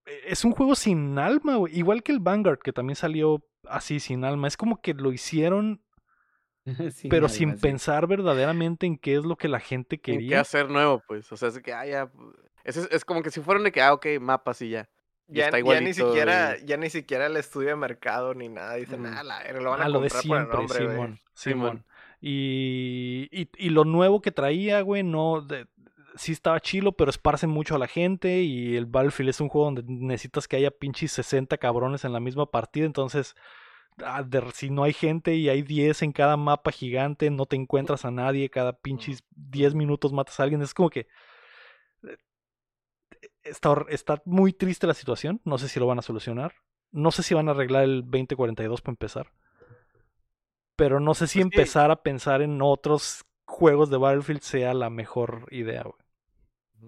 [0.07, 1.79] eh, es un juego sin alma, güey.
[1.79, 4.48] Igual que el Vanguard, que también salió así, sin alma.
[4.48, 5.82] Es como que lo hicieron,
[6.92, 7.60] Sin pero alma, sin sí.
[7.60, 10.40] pensar verdaderamente en qué es lo que la gente ¿En qué quería.
[10.40, 11.30] hacer nuevo, pues?
[11.32, 12.10] O sea, es que, ah, ya.
[12.64, 14.88] Es, es, como que si fueran de que, ah, ok, mapas y ya.
[15.28, 18.74] Ya, está ya ni siquiera, y- ya ni siquiera el estudio de mercado ni nada.
[18.74, 19.14] Dicen, Ujú.
[19.16, 20.90] ah, la lo van a Ah, lo de por el siempre, nombre, güey".
[20.96, 21.20] Simón.
[21.34, 21.70] Simón.
[21.70, 21.84] Simón.
[22.20, 25.40] Y, y, y lo nuevo que traía, güey, no.
[25.42, 25.66] de-
[26.16, 28.42] sí estaba chilo, pero esparce mucho a la gente.
[28.42, 32.20] Y el Battlefield es un juego donde necesitas que haya pinches 60 cabrones en la
[32.20, 32.86] misma partida.
[32.86, 33.34] Entonces,
[34.04, 37.56] ah, de- si no hay gente y hay 10 en cada mapa gigante, no te
[37.56, 38.50] encuentras a nadie.
[38.50, 40.62] Cada pinches 10 minutos matas a alguien.
[40.62, 41.06] Es como que.
[42.02, 42.16] eh,
[43.42, 45.40] Está, está muy triste la situación.
[45.44, 46.54] No sé si lo van a solucionar.
[46.92, 49.32] No sé si van a arreglar el 2042 para empezar.
[50.76, 54.74] Pero no sé si Pues que- empezar a pensar en otros juegos de Battlefield sea
[54.74, 55.94] la mejor idea, güey.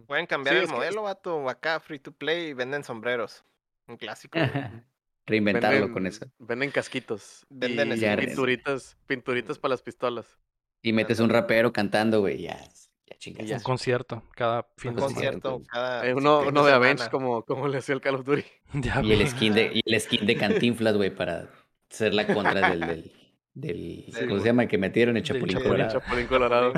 [0.07, 1.49] Pueden cambiar Sí, el es que- modelo, vato.
[1.49, 3.45] Acá, free to play, y venden sombreros.
[3.87, 4.39] Un clásico.
[5.27, 6.27] Reinventarlo venden, con eso.
[6.39, 7.45] Venden casquitos.
[7.51, 10.39] Venden y pinturitas, pinturitas para las pistolas.
[10.83, 12.59] Y metes un rapero cantando, güey, ya.
[13.07, 13.45] Ya chingas.
[13.45, 13.57] Y ya.
[13.57, 15.15] Un concierto cada fin Un de semana.
[15.15, 16.07] concierto cada.
[16.07, 16.77] Eh, uno fin uno de semana.
[16.77, 18.45] Avenge como, como le hacía el Call of Duty.
[18.75, 21.49] Ya, Y el skin de, y el skin de Cantinflas, güey, para
[21.91, 23.13] ser la contra del, del,
[23.61, 24.63] del- Sí, ¿cómo se llama?
[24.65, 25.61] El que metieron el Chapulín.
[25.61, 26.01] Colorado.
[26.01, 26.73] Chapulín Colorado.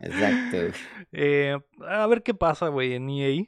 [0.00, 0.78] Exacto.
[1.12, 1.56] Eh,
[1.88, 3.44] a ver qué pasa, güey, en EA.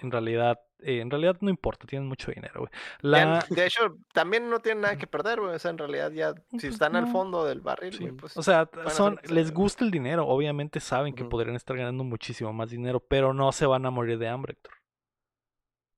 [0.00, 2.70] En realidad, eh, en realidad no importa, tienen mucho dinero, güey.
[3.00, 5.54] La, De hecho, también no tienen nada que perder, güey.
[5.54, 8.36] O sea, en realidad ya, si Pues están al fondo del barril, Sí, güey, pues.
[8.36, 12.70] O sea, son, les gusta el dinero, obviamente saben que podrían estar ganando muchísimo más
[12.70, 14.74] dinero, pero no se van a morir de hambre, Héctor.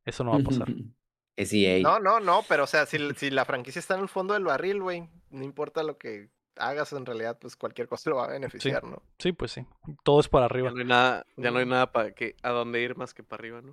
[0.07, 0.67] Eso no va a pasar.
[1.37, 1.81] Es EA.
[1.81, 4.45] No, no, no, pero o sea, si, si la franquicia está en el fondo del
[4.45, 8.29] barril, güey, no importa lo que hagas en realidad, pues cualquier cosa lo va a
[8.33, 9.03] beneficiar, ¿no?
[9.19, 9.65] Sí, pues sí.
[10.05, 10.71] Todo es para Ya arriba.
[10.73, 13.41] no hay nada, ya no hay nada para que a dónde ir más que para
[13.41, 13.73] arriba, ¿no?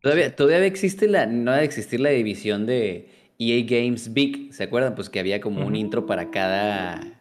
[0.00, 4.94] Todavía, todavía existe la, no debe existir la división de EA Games Big, ¿se acuerdan?
[4.94, 7.19] Pues que había como un intro para cada...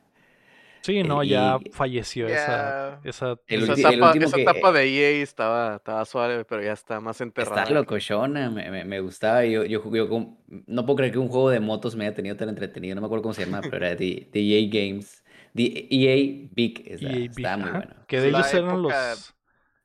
[0.81, 4.71] Sí, no, Eh, ya y- falleció esa, esa El esa etapa, último esa que- etapa
[4.71, 7.63] de EA estaba, estaba suave, pero ya está más enterrada.
[7.63, 9.43] Está locochona, me, me, me gustaba.
[9.45, 12.35] Yo, yo, yo como- no puedo creer que un juego de motos me haya tenido
[12.37, 12.95] tan entretenido.
[12.95, 15.23] No me acuerdo cómo se llama, pero era de, de EA Games.
[15.53, 16.83] De EA Big.
[16.87, 17.95] está- EA Big, estaba muy ajá, bueno.
[18.07, 19.33] Que de ellos eran los.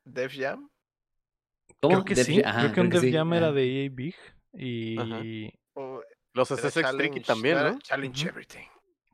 [0.04, 0.68] Def Jam.
[1.80, 1.94] ¿Cómo?
[1.96, 2.42] Creo que Def- sí.
[2.44, 3.54] ajá, creo que un creo Def sí, Jam era ajá.
[3.54, 4.14] de EA Big.
[4.52, 5.50] Y.
[5.74, 6.02] o
[6.34, 7.78] Los SSX Tricky también, ¿no?
[7.80, 8.28] Challenge.
[8.28, 8.66] Everything.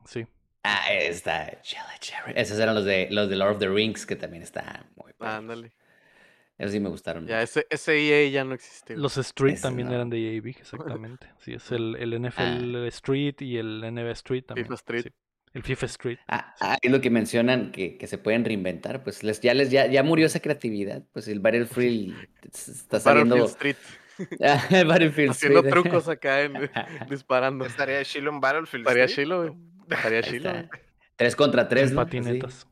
[0.05, 0.25] Sí.
[0.63, 1.47] Ah, está.
[1.49, 5.11] Every- Esos eran los de, los de Lord of the Rings, que también está muy
[5.17, 5.33] bueno.
[5.33, 5.71] Ándale.
[6.57, 7.25] Esos sí me gustaron.
[7.25, 8.95] Ya, ese, ese EA ya no existe.
[8.95, 9.95] Los Street Ese también no.
[9.95, 11.27] eran de EA Big, exactamente.
[11.39, 14.65] Sí, es el, el NFL Street y el NBA Street también.
[14.67, 15.03] FIFA Street.
[15.03, 15.09] sí.
[15.53, 16.17] El FIFA Street.
[16.29, 19.69] Ah, ah, es lo que mencionan que, que se pueden reinventar, pues les, ya les
[19.69, 23.97] ya, ya murió esa creatividad, pues el Battlefield está saliendo Battlefield Street.
[24.41, 25.73] Ah, el Battlefield Haciendo Street.
[25.83, 26.53] trucos acá en,
[27.09, 27.65] disparando.
[27.65, 28.83] Estaría Shiloh en Battlefield.
[28.85, 29.70] Estaría Street, chilo, güey.
[29.91, 30.69] Estaría güey.
[31.15, 31.97] Tres contra tres, ¿no?
[32.03, 32.67] patinetas.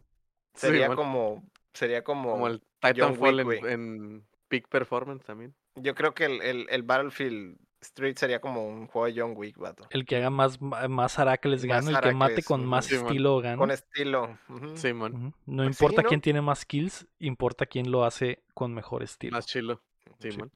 [0.56, 1.44] Sería como.
[1.74, 2.32] Sería como.
[2.32, 5.54] Como el Titanfall en, en Peak Performance también.
[5.76, 9.58] Yo creo que el, el, el Battlefield Street sería como un juego de John Wick,
[9.58, 9.88] vato.
[9.90, 13.06] El que haga más, más Aracles Más gana, el que mate con más Sí, man.
[13.06, 13.58] estilo gana.
[13.58, 14.38] Con estilo.
[14.50, 14.76] ujú.
[14.76, 15.34] Sí, man.
[15.46, 16.10] No Pues sí, importa ¿no?
[16.10, 19.38] quién tiene más kills, importa quién lo hace con mejor estilo.
[19.38, 19.82] Más chilo.
[20.20, 20.52] Sí, man.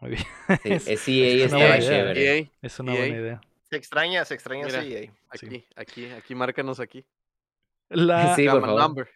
[0.00, 0.22] Muy bien.
[0.62, 1.88] Sí, Es- es EA es una estaba buena idea.
[1.88, 2.38] chévere.
[2.40, 3.40] EA, Es una buena idea.
[3.70, 4.82] Se extraña, se extraña Mira.
[4.82, 5.66] sí, aquí, Sí.
[5.76, 7.04] aquí, aquí, márcanos aquí.
[7.88, 8.82] La, Sí, por Gamma favor.
[8.82, 9.08] number.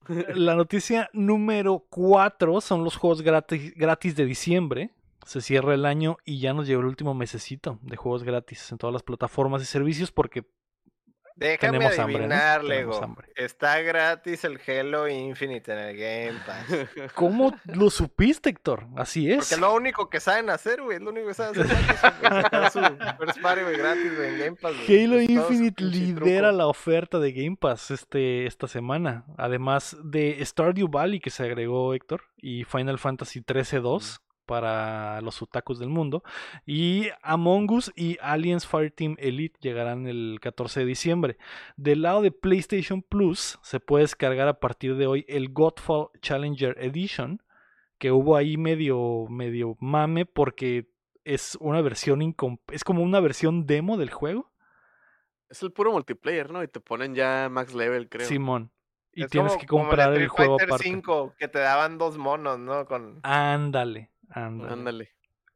[0.34, 4.90] la noticia número 4 son los juegos gratis, gratis de diciembre.
[5.26, 8.78] Se cierra el año y ya nos llegó el último mesecito de juegos gratis en
[8.78, 10.44] todas las plataformas y servicios porque
[11.38, 13.16] Déjame Tenemos hambre, ¿no?
[13.36, 17.12] Está gratis el Halo Infinite en el Game Pass.
[17.14, 18.88] ¿cómo lo supiste, Héctor?
[18.96, 19.38] Así es.
[19.38, 20.96] Porque es lo único que saben hacer, güey.
[20.96, 21.96] Es lo único que saben hacer.
[21.96, 24.74] Sacar su first party, güey, gratis, güey, en Game Pass.
[24.74, 25.04] güey.
[25.04, 29.24] Halo Es Infinite lidera la oferta de Game Pass este, esta semana.
[29.36, 34.18] Además de Stardew Valley que se agregó Héctor y Final Fantasy 13-2
[34.48, 36.24] para los otakus del mundo.
[36.66, 41.36] Y Among Us y Aliens Fireteam Elite llegarán el 14 de diciembre.
[41.76, 46.76] Del lado de PlayStation Plus se puede descargar a partir de hoy el Godfall Challenger
[46.80, 47.42] Edition,
[47.98, 50.88] que hubo ahí medio, medio mame porque
[51.24, 54.50] es una versión incom- es como una versión demo del juego.
[55.50, 56.62] Es el puro multiplayer, ¿no?
[56.62, 58.26] Y te ponen ya max level, creo.
[58.26, 58.70] Simón.
[59.12, 60.84] Y Es tienes como- que como comprar el Street juego aparte.
[60.84, 62.86] 5, que te daban dos monos, ¿no?
[62.86, 63.18] Con...
[63.24, 64.72] Ándale, ándale.
[64.72, 65.10] Ándale.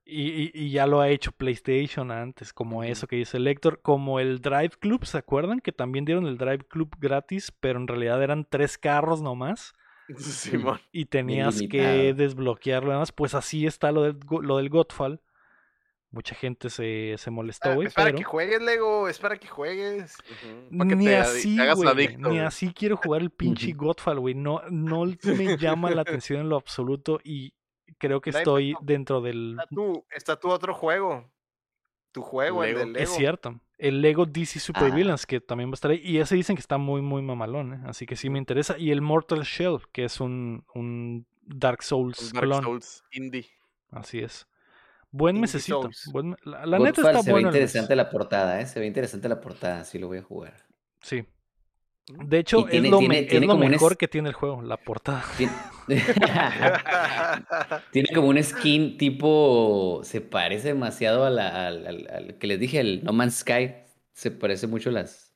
[0.05, 3.81] Y, y- y ya lo ha hecho PlayStation antes, como eso que dice el Héctor,
[3.83, 5.61] como el Drive Club, ¿se acuerdan?
[5.61, 9.73] Que también dieron el Drive Club gratis, pero en realidad eran tres carros nomás
[10.19, 10.81] Simón.
[10.91, 13.13] y tenías que desbloquearlo demás.
[13.13, 15.21] Pues así está lo del, lo del Godfall.
[16.11, 19.39] Mucha gente se, se molestó, Ah, güey, es para pero que juegues, Lego, es para
[19.39, 20.17] que juegues.
[20.71, 23.31] Que ni te así, güey, ni así quiero jugar el
[23.71, 23.73] pinche.
[23.73, 24.35] Godfall, güey.
[24.35, 27.55] No, no me llama la atención en lo absoluto y
[28.07, 29.53] creo que estoy dentro del...
[29.61, 31.31] Está tu, está tu otro juego.
[32.13, 32.79] Tu juego, el Lego.
[32.81, 33.05] del Lego.
[33.05, 33.61] Es cierto.
[33.79, 34.95] El Lego DC Super Ah.
[34.95, 36.01] Villains, que también va a estar ahí.
[36.05, 37.81] Y ese dicen que está muy, muy mamalón, ¿eh?
[37.87, 38.77] Así que sí me interesa.
[38.77, 42.63] Y el Mortal Shell, que es un, un Dark Souls Un Dark clon.
[42.65, 43.47] Souls indie.
[43.91, 44.47] Así es.
[45.11, 45.91] Buen Indie mesecito.
[46.13, 47.49] Buen- la la neta está se ve bueno.
[47.49, 48.67] el interesante la portada, ¿eh?
[48.67, 50.55] Se ve interesante la portada, sí lo voy a jugar.
[51.01, 51.25] Sí.
[52.25, 54.09] De hecho, tiene- es lo, tiene- me- es tiene lo como un mejor es- que
[54.09, 55.25] tiene el juego, la portada.
[55.39, 55.51] Tien-
[57.91, 60.01] Tiene como un skin tipo.
[60.05, 63.75] Se parece demasiado a la- al, al- al que les dije, el No Man's Sky.
[64.13, 65.35] Se parece mucho las,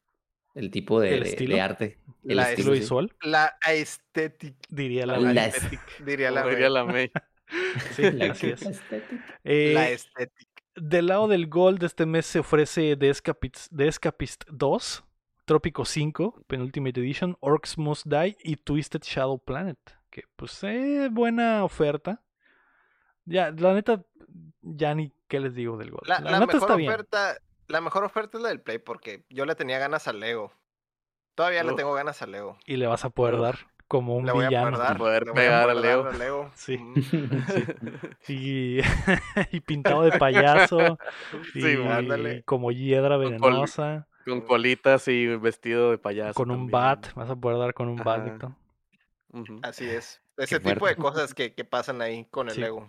[0.55, 1.55] el tipo de, ¿El de- estilo?
[1.57, 1.99] de arte.
[2.25, 2.81] El La Estilo sí.
[2.81, 5.19] visual, La aesthetic, diría la.
[5.19, 6.71] La- la aesthetic, diría la, diría May.
[6.71, 7.11] la May.
[7.97, 9.39] sí, La- la estética.
[9.45, 10.49] Eh, La aesthetic.
[10.75, 15.05] Del lado del Gold de este mes se ofrece The Escapist, The Escapist 2,
[15.47, 19.79] Trópico 5, Penultimate Edition, Orcs Must Die y Twisted Shadow Planet.
[20.11, 22.21] Que pues eh, buena oferta.
[23.25, 24.03] Ya, la neta,
[24.63, 26.07] ya ni qué les digo del Gold.
[26.09, 26.91] La, La, la neta mejor está bien.
[26.91, 27.37] oferta,
[27.69, 30.53] la mejor oferta es la del Play porque yo le tenía ganas al Lego.
[31.37, 32.59] Todavía le tengo ganas al Lego.
[32.67, 33.41] Y le vas a poder Uf.
[33.43, 34.79] dar como un Le voy a villano.
[34.79, 34.97] dar.
[34.99, 36.51] Poder le voy a pegar poder al al Lego.
[36.57, 36.77] Sí.
[36.77, 37.03] Ujú.
[38.29, 38.81] Y,
[39.53, 40.99] y pintado de payaso.
[41.55, 42.43] y Sí, ándale.
[42.45, 44.09] como hiedra venenosa.
[44.27, 46.35] Con colitas y vestido de payaso.
[46.35, 46.71] Con un también.
[46.73, 47.15] bat.
[47.15, 48.25] Vas a poder dar con un bat, Ajá.
[48.31, 48.51] Víctor.
[49.33, 50.23] Ujú, Así es.
[50.37, 52.61] Ese Qué tipo de cosas que, que pasan ahí con el Sí.
[52.61, 52.87] Lego.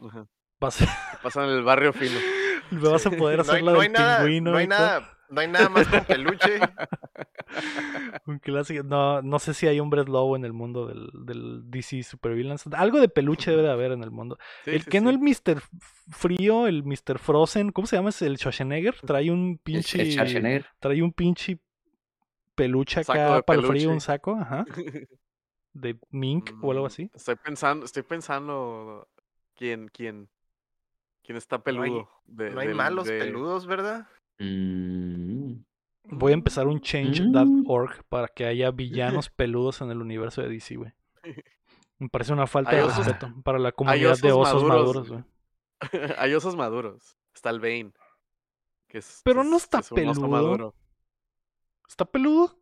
[0.59, 0.83] Vas,
[1.21, 2.19] Pasan en el barrio fino.
[2.71, 4.51] vas a poder No hacer hay, la no del hay nada, pingüino.
[4.51, 6.59] no hay nada, no hay nada más con peluche.
[8.25, 8.83] Un clásico.
[8.83, 12.65] No, no sé si hay hombres lobo en el mundo del, del DC Supervillains.
[12.73, 14.37] Algo de peluche debe de haber en el mundo.
[14.65, 15.15] Sí, el sí, que no sí.
[15.15, 15.61] el Mr.
[16.09, 17.19] Frío, el Mr.
[17.19, 18.09] Frozen, ¿cómo se llama?
[18.09, 18.95] Es el Schwarzenegger.
[19.05, 20.11] Trae un El- el pinche.
[20.11, 20.65] Schwarzenegger.
[20.79, 21.59] trae un pinche
[22.55, 24.65] peluche acá para el frío, un saco, ajá.
[25.73, 27.11] De mink o algo Mm, así.
[27.13, 29.07] Estoy pensando, estoy pensando
[29.55, 30.27] quién, quién,
[31.23, 32.09] quién está No hay- peludo.
[32.25, 34.07] de- No hay malos de- peludos, ¿verdad?
[34.39, 35.63] Mm.
[36.09, 36.81] Voy a empezar un Mm.
[36.81, 40.93] change.org para que haya villanos peludos en el universo de DC, güey.
[41.99, 45.23] Me parece una falta Hay de osos- respeto para la comunidad de osos maduros, güey.
[46.17, 47.17] Hay osos maduros.
[47.33, 47.91] Está el Bane.
[48.87, 50.27] Que es, Pero no es- está es un oso peludo.
[50.29, 50.75] maduro.
[51.89, 52.59] ¿Está peludo?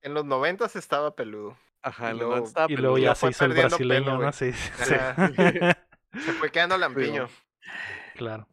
[0.00, 1.56] En los noventas estaba peludo.
[1.82, 3.10] Ajá, Y en los luego- 90 estaba Y luego peludo.
[3.10, 4.32] ya se hizo el brasileño, pelo, ¿no?
[4.32, 4.94] Sí, sí.
[6.24, 7.28] Se fue quedando lampiño.
[8.16, 8.46] claro.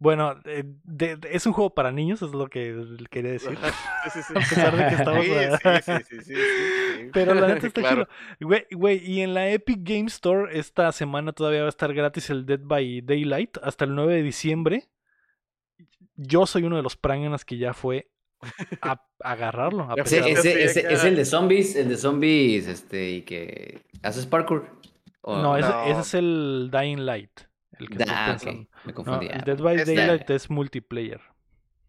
[0.00, 3.58] Bueno, eh, de- de- es un juego para niños, es lo que quería decir.
[4.04, 4.32] Sí, sí, sí.
[4.32, 5.24] A pesar de que estamos...
[5.24, 7.10] Sí, sí, sí, sí, sí, sí.
[7.12, 8.04] Pero la neta está Claro.
[8.38, 8.48] chido.
[8.48, 12.30] Güey, güey, y en la Epic Game Store esta semana todavía va a estar gratis
[12.30, 14.88] el Dead by Daylight hasta el 9 de diciembre.
[16.16, 18.08] Yo soy uno de los pranganas que ya fue
[18.82, 19.84] a, a agarrarlo.
[19.90, 20.90] a Ya Ese, pesar de- Sí, ese, ese- acá.
[20.94, 24.68] es el de zombies, el de zombies, este, y que haces parkour.
[25.22, 25.84] O- No, ese, No.
[25.86, 27.40] ese es el Dying Light.
[27.78, 28.68] El que Ah, ok, pensando.
[28.84, 29.26] me No, confundí.
[29.26, 31.20] el ah, Dead by Daylight es multiplayer.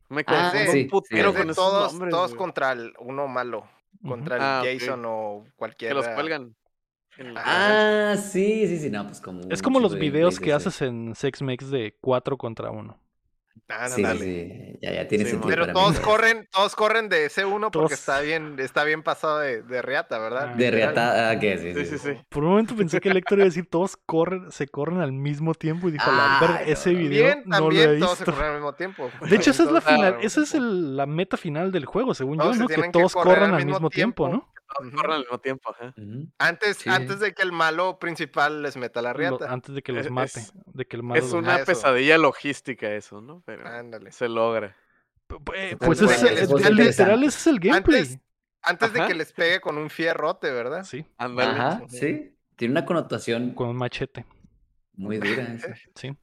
[0.10, 2.38] Me Ah, sí, putero esos todos, nombres, todos güey.
[2.38, 3.70] contra el uno malo.
[4.08, 4.62] Contra el Ah.
[4.64, 5.94] Jason o Que cualquiera.
[5.96, 6.56] los cuelgan.
[7.36, 9.42] Ah, sí, sí, sí, no, pues como.
[9.50, 12.98] Es como los videos que haces en Sex Mex de 4 contra 1.
[13.72, 16.00] Ah, Sí, sí, sí, ya, ya tiene Sí, sentido Pero para todos mí.
[16.04, 19.82] corren, todos corren de ese uno porque Todos- está bien, está bien pasado de, de
[19.84, 20.50] riata, ¿verdad?
[20.54, 20.56] Ah.
[20.56, 22.22] De reata, ah, que sí, Sí, sí, sí.
[22.30, 25.12] Por un momento pensé que el Héctor iba a decir todos corren, se corren al
[25.12, 27.00] mismo tiempo y dijo, Ah, la verga, ese no.
[27.00, 28.32] video Bien, no lo he también todos se visto.
[28.34, 29.10] corren al mismo tiempo.
[29.30, 32.14] De hecho, esa es la final, ah, esa es el- la meta final del juego,
[32.16, 32.68] según Todos yo, ¿no?
[32.68, 34.46] Que todos corran al mismo mismo tiempo, tiempo.
[34.48, 34.54] ¿no?
[34.82, 34.92] Ujú.
[34.96, 35.76] corren al mismo tiempo.
[36.38, 36.90] Antes, Sí.
[36.90, 39.52] antes de que el malo principal les meta la Lo- riata.
[39.52, 42.92] antes de que los Es- mate, es- de que el malo Es una pesadilla logística
[42.94, 43.42] eso, ¿no?
[43.46, 44.12] Pero Ándale.
[44.12, 44.76] se logra.
[45.28, 48.00] Pues Bueno, es, literal, ese es el gameplay.
[48.02, 48.20] Antes,
[48.62, 50.84] antes de que les pegue con un fierrote, ¿verdad?
[50.84, 51.52] Sí, Ándale.
[51.52, 52.36] Ajá, sí.
[52.56, 54.26] Tiene una connotación con un machete.
[54.94, 55.74] Muy dura esa.
[55.96, 56.18] Sí.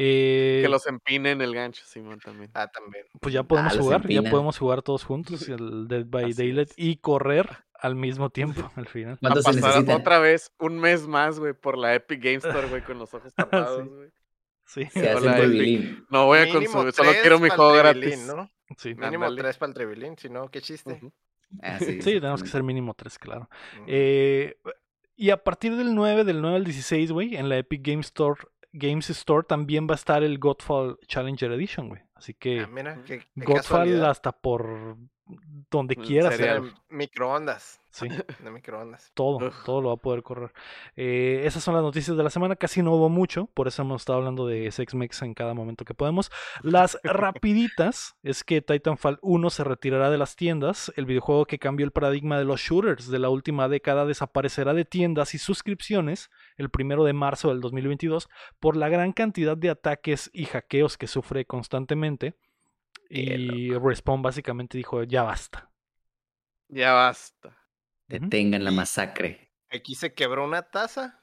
[0.00, 2.50] Eh, Que los empinen el gancho, Simón, también.
[2.54, 3.04] Ah, también.
[3.20, 6.68] Pues ya podemos los jugar, ya podemos jugar todos juntos el Dead by Así Daylight
[6.70, 6.74] es.
[6.76, 7.48] y correr
[7.80, 9.14] al mismo tiempo al final.
[9.14, 9.96] A ¿Cuánto se pasar necesita?
[9.96, 13.34] otra vez un mes más, güey, por la Epic Game Store, güey, con los ojos
[13.34, 13.88] tapados, Sí.
[13.88, 14.08] güey.
[14.66, 16.04] Sí, Se hace revilín.
[16.10, 18.26] No voy a consumir, solo quiero mi juego gratis.
[18.26, 18.50] ¿no?
[18.76, 18.94] sí.
[18.94, 21.00] Mínimo tres para el Trevelin, si no, qué chiste.
[21.62, 23.48] Ah, sí, Sí, tenemos que ser mínimo tres, claro.
[23.86, 24.58] Eh,
[25.16, 28.38] y a partir del 9, del 9 al 16, güey, en la Epic Game Store,
[28.72, 32.02] Games Store también va a estar el Godfall Challenger Edition, güey.
[32.14, 34.10] Así que Ah, mira, qué, qué Godfall casualidad.
[34.10, 34.96] hasta por
[35.70, 36.36] donde Mm, quieras.
[36.36, 37.80] sería- De microondas.
[37.90, 38.06] Sí,
[38.44, 39.10] De microondas.
[39.14, 39.64] todo, Uf.
[39.64, 40.52] todo lo va a poder correr.
[40.96, 42.56] Eh, esas son las noticias de la semana.
[42.56, 45.84] Casi no hubo mucho, por eso hemos estado hablando de Sex Mex en cada momento
[45.84, 46.30] que podemos.
[46.62, 50.92] Las rapiditas es que Titanfall 1 se retirará de las tiendas.
[50.96, 54.84] El videojuego que cambió el paradigma de los shooters de la última década desaparecerá de
[54.84, 58.28] tiendas y suscripciones el primero de marzo del 2022
[58.60, 62.36] por la gran cantidad de ataques y hackeos que sufre constantemente.
[63.08, 65.70] Qué Y Respawn básicamente dijo, ya basta.
[66.68, 67.56] Ya basta.
[68.08, 69.52] Detengan la masacre.
[69.70, 71.22] Aquí se quebró una taza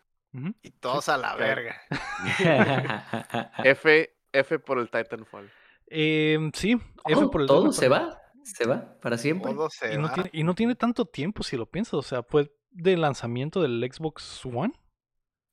[0.61, 1.37] y todos a la claro.
[1.37, 1.81] verga.
[3.63, 5.51] F, F por el Titanfall.
[5.87, 9.53] Em, sí, F Oh, por el todo se va, se va para siempre.
[9.53, 10.13] Todo se Y no, va.
[10.13, 11.93] tiene, y no tiene tanto tiempo si lo piensas.
[11.93, 14.73] O sea, fue de lanzamiento del Xbox One.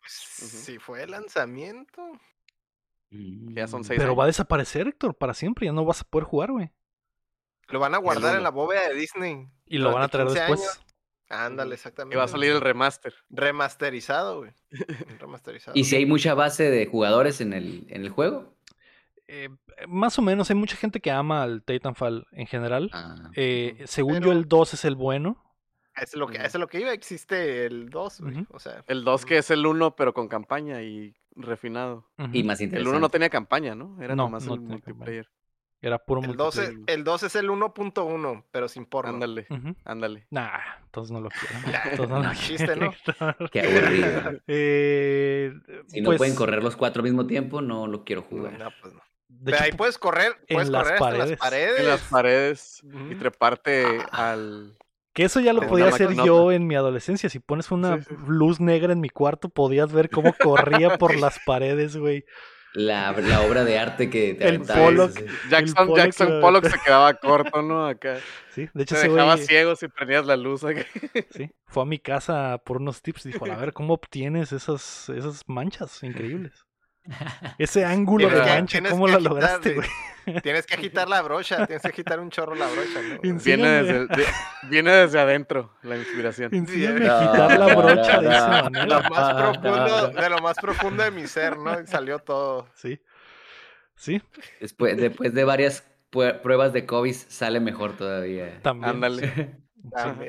[0.03, 0.51] Pues.
[0.51, 2.03] Si fue el lanzamiento.
[3.11, 3.85] Ya son Mm.
[3.85, 4.19] seis Pero años.
[4.21, 5.67] va a desaparecer, Héctor, para siempre.
[5.67, 6.71] Ya no vas a poder jugar, güey.
[7.69, 9.49] Lo van a guardar en la bóveda de Disney.
[9.67, 10.61] Y lo van a traer 15 después.
[10.61, 10.81] años.
[11.29, 12.15] Ándale, exactamente.
[12.15, 13.15] Y va a salir el remaster.
[13.31, 14.53] Remasterizado, güey.
[15.21, 15.79] Remasterizado.
[15.79, 18.55] ¿Y si hay mucha base de jugadores en el, en el juego?
[19.29, 19.49] Eh,
[19.89, 22.91] más o menos, hay mucha gente que ama al Titanfall en general.
[22.93, 25.43] Ah, Eh, según yo, el 2 es el bueno.
[25.97, 26.93] Es lo que, es lo que iba.
[26.93, 28.41] Existe el 2, güey.
[28.41, 28.47] Ujú.
[28.57, 28.83] O sea.
[28.87, 32.09] El 2 que es el 1, pero con campaña y refinado.
[32.19, 32.31] Ujú.
[32.33, 32.91] y más El interesante.
[32.91, 33.97] 1 no tenía campaña, ¿no?
[34.03, 35.29] Era No, nomás no el multiplayer.
[35.85, 36.99] Era puro El 2, es, multiplayer.
[36.99, 39.11] el 2 es el 1.1, pero sin porno.
[39.15, 39.75] Ándale, Ujú.
[39.85, 40.27] ándale.
[40.31, 41.55] Nah, entonces no lo quiero.
[42.07, 42.95] Entonces no lo Chiste, quiero,
[43.41, 43.49] ¿no?
[43.51, 44.41] Qué aburrido.
[44.47, 45.53] Eh,
[45.89, 48.59] Si no pues, pueden correr los cuatro al mismo tiempo, no lo quiero jugar.
[48.59, 49.01] No, pues no.
[49.29, 51.31] de Pero hecho, ahí puedes correr, en puedes las correr hasta en paredes.
[51.31, 51.81] las paredes.
[51.81, 53.19] En las paredes y Ujú.
[53.19, 54.33] treparte Ah.
[54.33, 54.77] al...
[55.15, 56.27] Que eso ya lo podía hacer maquinota.
[56.27, 57.29] yo en mi adolescencia.
[57.29, 58.15] Si pones una Sí, sí.
[58.27, 62.25] luz negra en mi cuarto, podías ver cómo corría por las paredes, güey.
[62.75, 65.11] La, la obra de arte que te El aventabas, Pollock.
[65.19, 65.25] sí.
[65.51, 66.41] Jackson, Pollock, Jackson.
[66.41, 67.87] Pollock se quedaba corto, ¿no?
[67.87, 68.17] Acá.
[68.55, 70.65] Sí, de hecho Te dejaba güey ciego si prendías la luz.
[70.65, 70.87] acá.
[71.33, 73.25] sí, fue a mi casa por unos tips.
[73.25, 76.65] Dijo, a ver, ¿cómo obtienes esas, esas manchas increíbles?
[77.59, 79.89] Ese ángulo de tienes ¿cómo que lo agitar, lograste, güey.
[80.43, 83.19] Tienes que agitar la brocha, tienes que agitar un chorro la brocha, ¿no?
[83.29, 84.27] En- Viene desde, de-
[84.71, 86.55] viene desde adentro la inspiración.
[86.55, 88.87] Enséñame No, a quitar la brocha no, de esa manera.
[88.87, 91.81] lo más profundo, de lo más profundo de mi ser, ¿no?
[91.81, 92.69] Y salió todo.
[92.75, 93.01] Sí,
[93.97, 94.23] sí,
[94.61, 98.61] Después, después de varias pruebas de COVID sale mejor todavía.
[98.63, 98.91] también.
[98.91, 99.57] Ándale.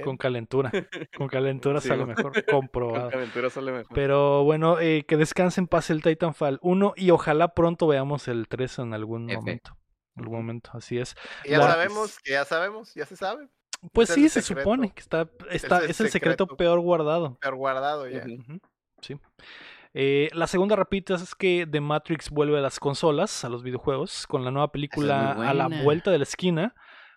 [0.03, 0.71] Con calentura.
[1.17, 3.09] Con calentura Sí, sale mejor, Con comprobado.
[3.09, 3.93] calentura sale mejor.
[3.93, 8.47] Pero bueno, eh, que descanse en paz el Titanfall 1 y ojalá pronto veamos el
[8.47, 9.37] 3 en algún F.
[9.39, 9.77] momento.
[10.15, 11.15] En algún momento, así es.
[11.45, 13.47] Y ya La- sabemos, que ya sabemos, ya se sabe.
[13.91, 14.61] Pues es sí, se secreto.
[14.69, 16.57] supone que está, está el es el secreto secreto.
[16.57, 17.37] peor guardado.
[17.41, 18.23] Pero guardado ya.
[19.01, 19.17] Sí.
[19.93, 24.25] Eh, la segunda rapidez es que The Matrix vuelve a las consolas, a los videojuegos,
[24.25, 26.73] con la nueva película a la vuelta de la esquina.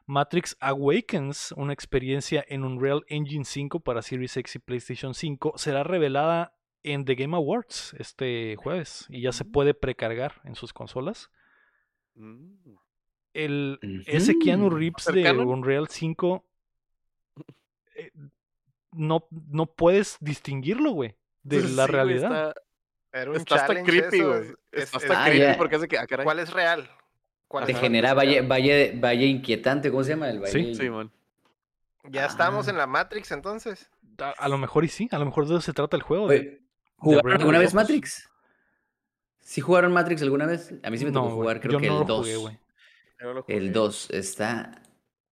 [0.07, 5.83] Matrix Awakens, una experiencia en Unreal Engine 5 para Series X y PlayStation 5, será
[5.83, 6.55] revelada
[6.85, 11.31] en The Game Awards este jueves y ya se puede precargar en sus consolas.
[12.15, 12.55] Mm.
[13.35, 14.71] El, ese Keanu.
[14.71, 15.31] Reeves de.
[15.33, 16.45] Unreal 5
[17.97, 18.11] eh,
[18.93, 22.49] no, no puedes distinguirlo, güey, de Sí, la realidad.
[22.51, 22.61] Está,
[23.13, 24.41] Era un está hasta creepy, güey.
[24.43, 25.57] es- Está es- hasta Ah, creepy ya.
[25.59, 25.99] porque hace que...
[25.99, 26.07] Ah.
[26.23, 26.89] ¿Cuál es real?
[27.49, 30.29] ¿Cuál Te genera valle, valle, valle inquietante, ¿cómo se llama?
[30.31, 30.59] El Sí.
[30.63, 30.75] valle.
[30.75, 31.11] Sí, man.
[32.05, 32.71] Ya estamos Ah.
[32.71, 33.91] en la Matrix entonces.
[34.19, 36.29] A, a lo mejor y sí, a lo mejor de eso se trata el juego.
[36.29, 36.61] De-
[36.97, 37.75] ¿Jugaron alguna vez.
[37.75, 38.29] Matrix?
[39.41, 40.75] ¿Sí jugaron Matrix alguna vez?
[40.83, 42.19] A mí sí me tocó No, jugar, creo yo que no el lo 2.
[42.27, 42.59] jugué, güey.
[43.21, 43.57] Yo lo jugué.
[43.57, 44.83] El 2 está,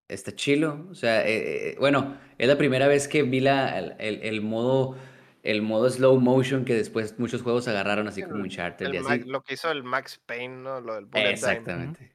[0.09, 0.87] está chilo.
[0.91, 4.41] O sea, eh, eh, bueno, es la primera vez que vi la, el, el- el
[4.43, 4.97] modo,
[5.45, 9.09] el modo slow motion que después muchos juegos agarraron así como Uncharted y El así.
[9.09, 10.81] Max- lo que hizo el Max Payne, ¿no?
[10.81, 11.31] Lo del Bullet Time.
[11.31, 12.13] Exactamente.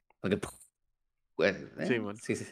[1.36, 2.18] Pues, eh, Sí, man.
[2.18, 2.46] sí, sí.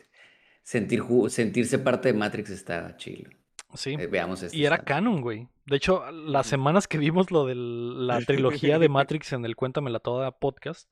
[0.64, 3.30] Sentir, sentirse parte de Matrix está chilo.
[3.74, 3.96] Sí.
[4.00, 4.56] Eh, veamos este.
[4.56, 5.48] Y era está- canon, güey.
[5.66, 10.00] De hecho, las semanas que vimos lo de la trilogía de Matrix en el Cuéntamela
[10.00, 10.90] Toda podcast,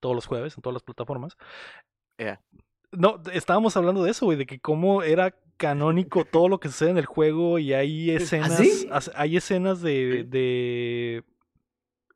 [0.00, 1.36] todos los jueves, en todas las plataformas.
[2.18, 2.40] Ya.
[2.92, 6.90] No, estábamos hablando de eso, güey, de que cómo era canónico todo lo que sucede
[6.90, 8.88] en el juego y hay escenas, sí?
[8.90, 10.28] as- hay escenas de, Sí.
[10.28, 11.24] de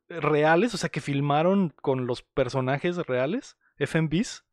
[0.09, 4.43] reales, o sea, que filmaron con los personajes reales, FMVs,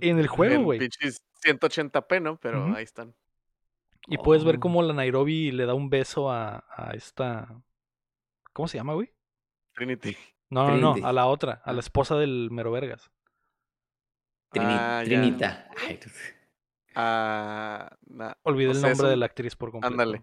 [0.00, 0.78] en el juego, En güey.
[0.80, 2.36] pinches 180p, ¿no?
[2.40, 3.14] Pero ahí están.
[4.08, 4.60] Y puedes ver Oh.
[4.60, 7.62] cómo la Nairobi le da un beso a, a esta.
[8.52, 9.12] ¿Cómo se llama, güey?
[9.74, 10.16] Trinity.
[10.50, 11.80] No, no, no, a la otra, a la Ah.
[11.80, 13.10] esposa del Mero Vergas.
[14.52, 15.02] Trini- Ah.
[15.04, 15.68] Trinita.
[15.86, 15.98] Ay,
[16.94, 17.96] Ah,
[18.42, 19.92] Olvidé el nombre de la actriz por completo.
[19.92, 20.22] Ándale.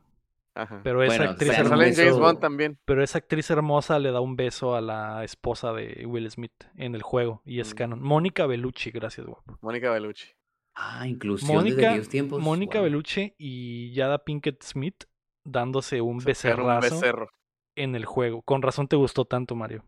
[0.56, 0.80] Ajá.
[0.84, 2.80] Pero esa Bueno, actriz sale en hermosa, James beso- Bond también.
[2.86, 6.96] pero esa actriz hermosa le da un beso a la esposa de Will Smith en
[6.96, 7.78] el juego y es Mm.
[7.78, 8.02] canon.
[8.02, 9.58] Mónica Bellucci, gracias, guapo.
[9.62, 10.28] Mónica Bellucci.
[10.76, 12.42] Ah, inclusión desde Mónica, aquellos tiempos.
[12.42, 12.84] Mónica wow.
[12.86, 15.06] Bellucci y Yada Pinkett Smith
[15.44, 17.30] dándose un pegaron un becerrazo becerro.
[17.76, 18.42] en el juego.
[18.42, 19.84] Con razón te gustó tanto, Mario.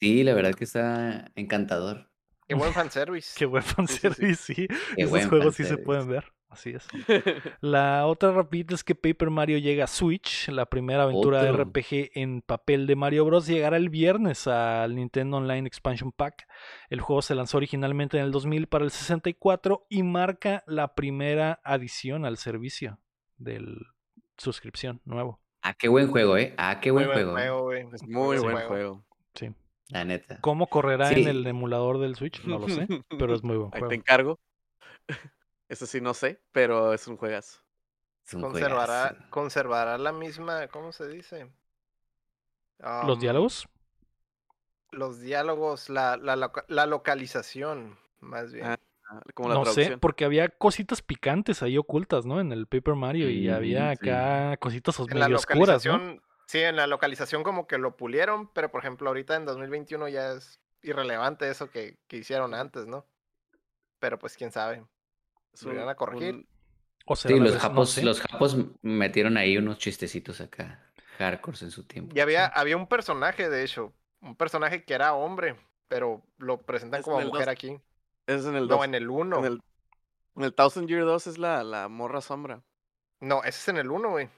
[0.00, 2.07] Sí, la verdad que está encantador.
[2.48, 3.34] Qué buen fanservice.
[3.36, 3.74] Qué buen sí, sí.
[3.76, 4.54] fanservice, sí.
[4.66, 5.84] Qué Esos buen juegos sí se fanservice.
[5.84, 6.32] pueden ver.
[6.50, 6.88] Así es.
[7.60, 10.48] La otra rapidita es que Paper Mario llega a Switch.
[10.48, 11.64] La primera aventura Otro.
[11.64, 13.46] RPG en papel de Mario Bros.
[13.46, 16.48] llegará el viernes al Nintendo Online Expansion Pack.
[16.88, 21.60] El juego se lanzó originalmente en el 2000 para el 64 y marca la primera
[21.64, 22.98] adición al servicio
[23.36, 23.76] del
[24.38, 25.40] suscripción nuevo.
[25.60, 26.54] Ah, qué buen juego, ¿eh?
[26.56, 27.62] Ah, qué Muy buen juego.
[27.64, 27.86] güey.
[27.92, 29.04] Es muy buen juego.
[29.34, 29.50] Sí.
[29.88, 30.38] La neta.
[30.40, 32.44] ¿Cómo correrá en el emulador del Switch?
[32.44, 33.88] No lo sé, pero es muy buen Ahí juego.
[33.88, 34.38] te encargo.
[35.68, 37.60] Eso sí no sé, pero es un juegazo.
[38.26, 39.16] Es un Conservará, juegazo.
[39.30, 41.52] conservará la misma, ¿cómo se dice?
[43.00, 43.66] ¿Los Um, diálogos?
[44.90, 48.66] Los diálogos, la, la, la localización, más bien.
[49.10, 52.40] Ah, Como la No sé, porque había cositas picantes ahí ocultas, ¿no?
[52.40, 53.90] En el Paper Mario y Mm, había sí.
[53.90, 56.20] acá cositas medio oscuras, ¿no?
[56.48, 60.32] Sí, en la localización como que lo pulieron, pero por ejemplo ahorita en 2021 ya
[60.32, 63.04] es irrelevante eso que, que hicieron antes, ¿no?
[63.98, 64.84] Pero pues quién sabe.
[65.52, 66.34] Es lo un- irán a corregir.
[66.34, 66.48] un-
[67.06, 68.02] O sea, Sí, los no japos, sé.
[68.02, 70.82] los japos metieron ahí unos chistecitos acá,
[71.18, 72.14] hardcores en su tiempo.
[72.16, 75.56] Y había, había un personaje, de hecho, un personaje que era hombre,
[75.88, 77.52] pero lo presentan Es como mujer dos.
[77.52, 77.80] aquí.
[78.26, 78.76] Es en el 2.
[78.78, 79.38] No, en el 1.
[79.38, 79.60] En el,
[80.36, 82.62] en el Thousand Year 2 es la, la morra sombra.
[83.20, 84.28] No, ese es en el 1, güey.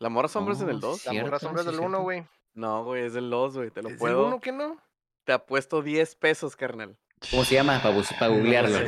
[0.00, 1.06] ¿La morra sombra es en Oh, el 2?
[1.06, 2.02] La morra sombra es del 1, cierto.
[2.02, 2.24] güey.
[2.54, 3.70] No, güey, es del 2, güey.
[3.70, 4.26] Te lo ¿Es del puedo.
[4.26, 4.76] 1 que no?
[5.24, 6.98] Te apuesto 10 pesos, carnal.
[7.30, 7.80] ¿Cómo se llama?
[7.82, 8.78] Para No lo googlearlo.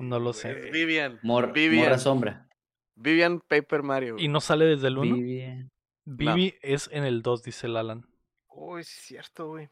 [0.00, 0.54] No lo Es sé.
[0.70, 1.18] Vivian.
[1.22, 1.84] Mor- Vivian.
[1.84, 2.48] morra sombra.
[2.96, 4.16] Vivian Paper Mario.
[4.18, 5.14] ¿Y no sale desde el 1?
[5.14, 5.70] Vivian.
[6.04, 8.06] Vivi es en el 2, dice el Alan.
[8.48, 9.68] Uy, sí es cierto, güey.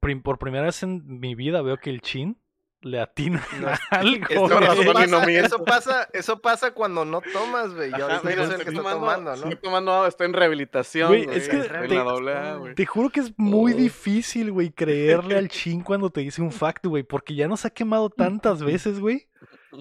[0.00, 2.38] Prim- por primera vez en mi vida veo que el chin
[2.82, 4.26] le atina No, a algo.
[4.28, 7.90] Eso, pasa, eso pasa, eso pasa cuando no tomas, güey.
[7.90, 9.34] Y Ajá, ahorita yo soy el estoy que está tomando- ¿no?
[9.34, 11.08] Estoy tomando agua, estoy en rehabilitación.
[11.08, 12.74] Güey, es que te- la doble A, güey.
[12.74, 13.76] Te juro que es muy Oh.
[13.76, 17.70] difícil, güey, creerle al chin cuando te dice un fact, güey, porque ya nos ha
[17.70, 19.28] quemado tantas veces, güey,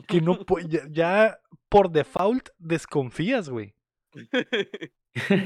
[0.07, 1.39] que no ya, ya
[1.69, 3.73] por default desconfías, güey.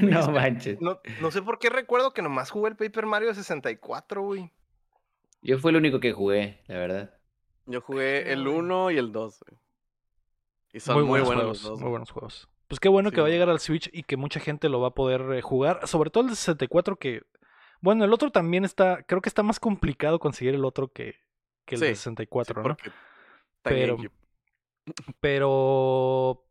[0.02, 0.80] no manches.
[0.80, 4.50] No, no sé por qué recuerdo que nomás jugué el Paper Mario 64, güey.
[5.42, 7.14] Yo fue el único que jugué, la verdad.
[7.66, 8.46] Yo jugué el Ay.
[8.46, 9.60] 1 y el 2, güey.
[10.72, 11.80] Y son muy muy, buenos, buenos juegos, los dos.
[11.80, 12.48] muy buenos juegos.
[12.68, 14.80] Pues qué bueno Sí, que va a llegar al Switch y que mucha gente lo
[14.80, 17.22] va a poder eh, jugar, sobre todo el de 64 que
[17.80, 21.16] bueno, el otro también está, creo que está más complicado conseguir el otro que,
[21.66, 22.76] que el de Sí, 64, Sí, ¿no?
[23.62, 23.98] Pero-
[25.20, 26.44] pero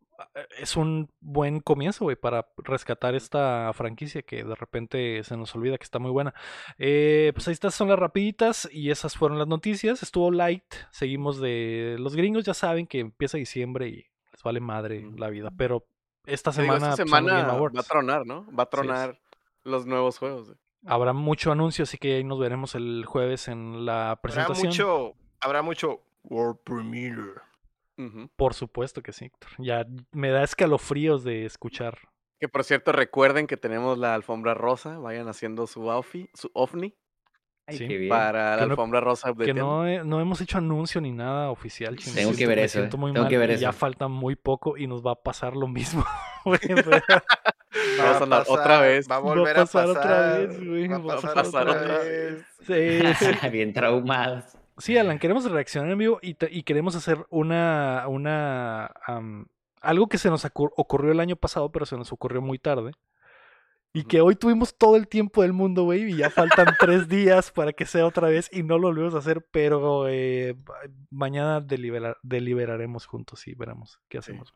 [0.58, 5.78] es un buen comienzo, güey, para rescatar esta franquicia que de repente se nos olvida
[5.78, 6.34] que está muy buena.
[6.78, 10.04] Eh, pues ahí estas son las rapiditas y esas fueron las noticias.
[10.04, 15.06] Estuvo light, seguimos de los gringos, ya saben que empieza diciembre y les vale madre
[15.18, 15.86] la vida, pero
[16.26, 18.46] esta digo, semana, esta semana va a tronar, ¿no?
[18.58, 19.20] Va a tronar
[19.64, 20.48] los nuevos juegos.
[20.48, 20.58] güey.
[20.86, 24.68] habrá mucho anuncio, así que ahí nos veremos el jueves en la Habrá presentación.
[24.68, 27.42] mucho, habrá mucho World Premiere.
[28.36, 29.52] Por supuesto que sí, Héctor.
[29.60, 31.98] Ya me da escalofríos de escuchar.
[32.39, 34.98] Que por cierto, recuerden que tenemos la alfombra rosa.
[34.98, 36.96] Vayan haciendo su outfit, su ovni
[37.66, 38.10] Ay, Sí, qué bien.
[38.10, 41.50] para la Que no- alfombra rosa de Que no, no hemos hecho anuncio ni nada
[41.50, 41.96] oficial.
[41.96, 42.14] chino.
[42.16, 42.82] Tengo que ver me eso, eh.
[42.82, 43.78] siento muy Tengo mal que ver y Ya eso.
[43.78, 46.04] falta muy poco y nos va a pasar lo mismo.
[48.00, 49.10] Va a sonar otra vez.
[49.10, 49.98] Va a Va a volver a pasar pasar.
[50.04, 52.46] otra vez, güey, Va a va a pasar, pasar otra otra vez.
[52.68, 53.50] sí, sí.
[53.52, 54.44] bien traumados.
[54.78, 58.92] Sí, Alan, queremos reaccionar en vivo y, te- y queremos hacer una, una
[59.82, 62.92] algo que se nos ocur- ocurrió el año pasado, pero se nos ocurrió muy tarde.
[63.96, 67.52] Y que hoy tuvimos todo el tiempo del mundo, güey, y ya faltan tres días
[67.52, 70.56] para que sea otra vez y no lo volvemos a hacer, pero eh,
[71.12, 74.56] mañana delibera- deliberaremos juntos y veremos qué hacemos.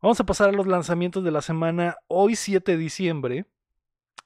[0.00, 1.96] Vamos a pasar a los lanzamientos de la semana.
[2.08, 3.44] Hoy 7 de diciembre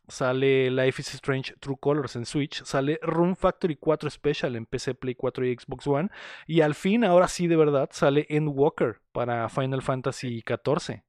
[0.09, 4.95] sale Life is Strange True Colors en Switch, sale Room Factory 4 Special en PC,
[4.95, 6.09] Play 4 y Xbox One,
[6.47, 11.03] y al fin, ahora sí de verdad, sale Endwalker para Final Fantasy XIV.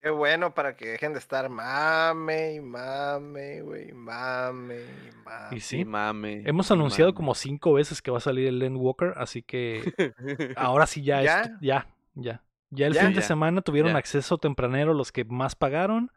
[0.00, 4.76] Qué bueno para que dejen de estar mame y mame, güey, mame
[5.08, 5.56] y mame.
[5.56, 6.42] Y Sí, mame.
[6.44, 7.16] hemos anunciado mame.
[7.16, 9.82] como cinco veces que va a salir el Land Walker, así que
[10.54, 11.40] ahora sí ya, ¿Ya?
[11.42, 12.42] es- ya, ya.
[12.70, 13.00] Ya el ¿Ya?
[13.02, 13.98] fin de Ya, semana tuvieron ya.
[13.98, 16.10] acceso tempranero los que más pagaron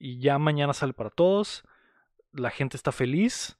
[0.00, 1.62] y ya mañana sale para todos.
[2.32, 3.56] La gente está feliz.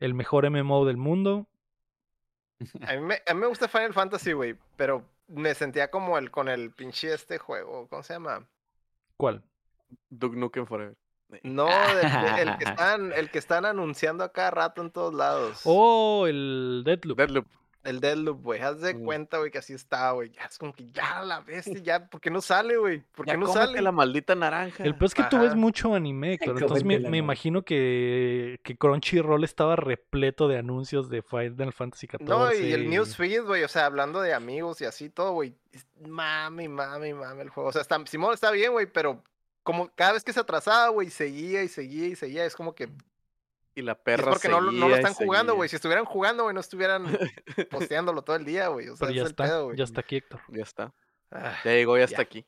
[0.00, 1.46] El mejor MMO del mundo.
[2.86, 6.30] A mí, me, a mí me gusta Final Fantasy, güey, pero me sentía como el
[6.30, 8.46] con el pinche este juego, ¿cómo se llama?
[9.16, 9.42] ¿Cuál?
[10.10, 10.96] Duke Nukem Forever.
[11.42, 15.12] No, de- de- el, que están, el que están anunciando a cada rato en todos
[15.14, 15.60] lados.
[15.64, 17.18] Oh, el Deadloop.
[17.18, 17.46] Deadloop.
[17.86, 18.60] El Deadloop, güey.
[18.60, 19.04] Haz de Mm.
[19.04, 20.30] cuenta, güey, que así está, güey.
[20.30, 23.00] Ya es como que ya la bestia, ya, ¿por qué no sale, güey?
[23.14, 23.80] ¿Por qué Ya no sale?
[23.80, 24.84] la maldita naranja.
[24.84, 26.60] El peor es que tú ves mucho anime, Héctor.
[26.60, 32.22] Entonces me, imagino que, que Crunchyroll estaba repleto de anuncios de Final Fantasy XIV.
[32.28, 35.54] No, y el newsfeed, güey, o sea, hablando de amigos y así todo, güey.
[36.06, 37.68] Mami, mami, mami el juego.
[37.70, 39.22] O sea, está, Simón está bien, güey, pero
[39.62, 42.44] como cada vez que se atrasaba, güey, seguía y seguía y seguía.
[42.44, 42.88] Es como que
[43.76, 45.68] Y la y es perra porque no, lo- no están jugando, güey.
[45.68, 47.04] Si estuvieran jugando, güey, no estuvieran
[47.70, 48.88] posteándolo todo el día, güey.
[48.88, 49.76] O sea, Pero ya es el está, pedo, güey.
[49.76, 50.40] ya está aquí, Héctor.
[50.48, 50.94] Ya está.
[51.30, 52.22] Ah, Ya llegó y hasta Ya.
[52.22, 52.44] aquí.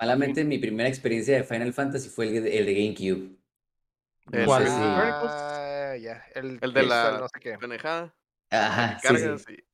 [0.00, 3.36] Malamente, mi primera experiencia de Final Fantasy fue el, de- el de GameCube.
[4.32, 4.64] El ¿Cuál?
[4.66, 6.24] Si- ah, ya.
[6.34, 7.58] El, El de la no sé qué.
[7.58, 8.14] pendejada.
[8.50, 9.52] Ajá, sí, Cargas sí.
[9.54, 9.64] y-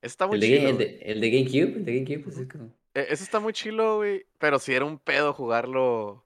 [0.00, 0.68] Está muy El de, chido.
[0.70, 2.64] El, de, el de GameCube, el de GameCube, pues es como...
[2.94, 4.26] E- Ese está muy chilo, güey.
[4.38, 6.24] Pero sí era un pedo jugarlo.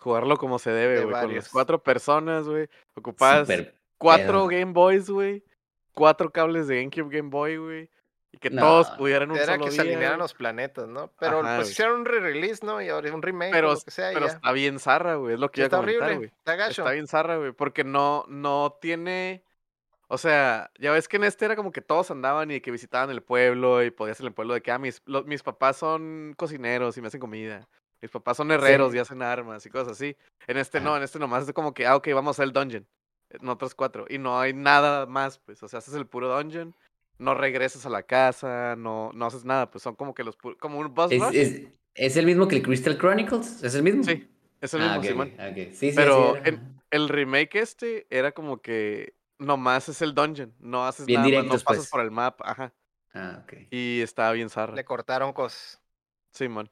[0.00, 1.20] Jugarlo como se debe, De güey.
[1.22, 2.68] Con las cuatro personas, güey.
[2.94, 4.60] Ocupabas súper cuatro pedo.
[4.60, 5.44] Game Boys, güey.
[5.94, 7.90] Cuatro cables de GameCube Game Boy, güey.
[8.32, 9.76] Y que No, todos pudieran un Era solo que día.
[9.76, 10.24] se alinearan güey.
[10.24, 11.10] los planetas, ¿no?
[11.18, 12.80] Pero Ajá, pues hicieron un re-release, ¿no?
[12.80, 14.12] Y ahora un remake Pero, o lo que sea.
[14.12, 14.32] y pero ya.
[14.34, 15.34] está bien zarra, güey.
[15.34, 16.16] Es lo que iba a está comentar, horrible.
[16.16, 16.28] güey.
[16.38, 16.82] Está gacho.
[16.82, 17.52] Está bien zarra, güey.
[17.52, 19.42] Porque no, no tiene.
[20.06, 23.10] O sea, ya ves que en este era como que todos andaban y que visitaban
[23.10, 26.34] el pueblo y podías en el pueblo de que ah, mis, lo- mis papás son
[26.36, 27.68] cocineros y me hacen comida.
[28.02, 28.96] Mis papás son herreros Sí.
[28.96, 30.16] y hacen armas y cosas así.
[30.46, 30.98] En este no, Ajá.
[30.98, 32.86] en este nomás es como que, ah, ok, vamos a hacer el dungeon.
[33.30, 34.06] En otros cuatro.
[34.08, 35.62] Y no hay nada más, pues.
[35.62, 36.74] O sea, haces el puro dungeon.
[37.18, 40.56] No regresas a la casa, no, no haces nada, pues son como que los pu-
[40.58, 41.36] como un boss ¿Es, rush.
[41.36, 41.62] es,
[41.94, 43.62] es el mismo que el Crystal Chronicles?
[43.62, 44.02] ¿Es el mismo?
[44.04, 44.26] Sí,
[44.62, 45.32] es el Ah, mismo, ok, Simón.
[45.34, 45.56] ok, ok.
[45.74, 50.54] Sí, sí, Pero sí, en- El remake este era como que nomás es el dungeon,
[50.58, 51.90] no haces Bien nada más, directos, no pasas pues.
[51.90, 52.72] por el mapa, ajá.
[53.12, 53.52] Ah, ok.
[53.70, 54.74] Y estaba bien zarra.
[54.74, 55.78] Le cortaron cosas.
[56.32, 56.70] Simón.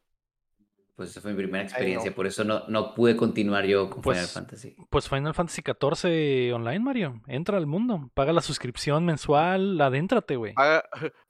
[0.99, 4.17] Pues esa fue mi primera experiencia, por eso no, no pude continuar yo con Final
[4.17, 4.75] Pues, Fantasy.
[4.91, 7.23] Pues Final Fantasy XIV online, Mario.
[7.29, 8.11] Entra al mundo.
[8.15, 9.81] Paga la suscripción mensual.
[9.81, 10.55] Adéntrate, güey.
[10.55, 10.83] Paga,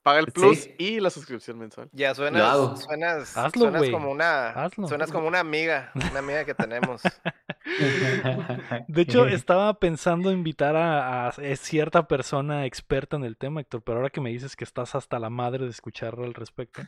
[0.09, 0.75] paga el plus Sí.
[0.77, 1.89] y la suscripción mensual.
[1.91, 4.87] Ya suenas, suenas, Hazlo, suenas como una, Hazlo.
[4.87, 7.01] suenas como una amiga, una amiga que tenemos.
[8.87, 13.97] De hecho, estaba pensando invitar a, a cierta persona experta en el tema, Héctor, pero
[13.99, 16.81] ahora que me dices que estás hasta la madre de escuchar al respecto,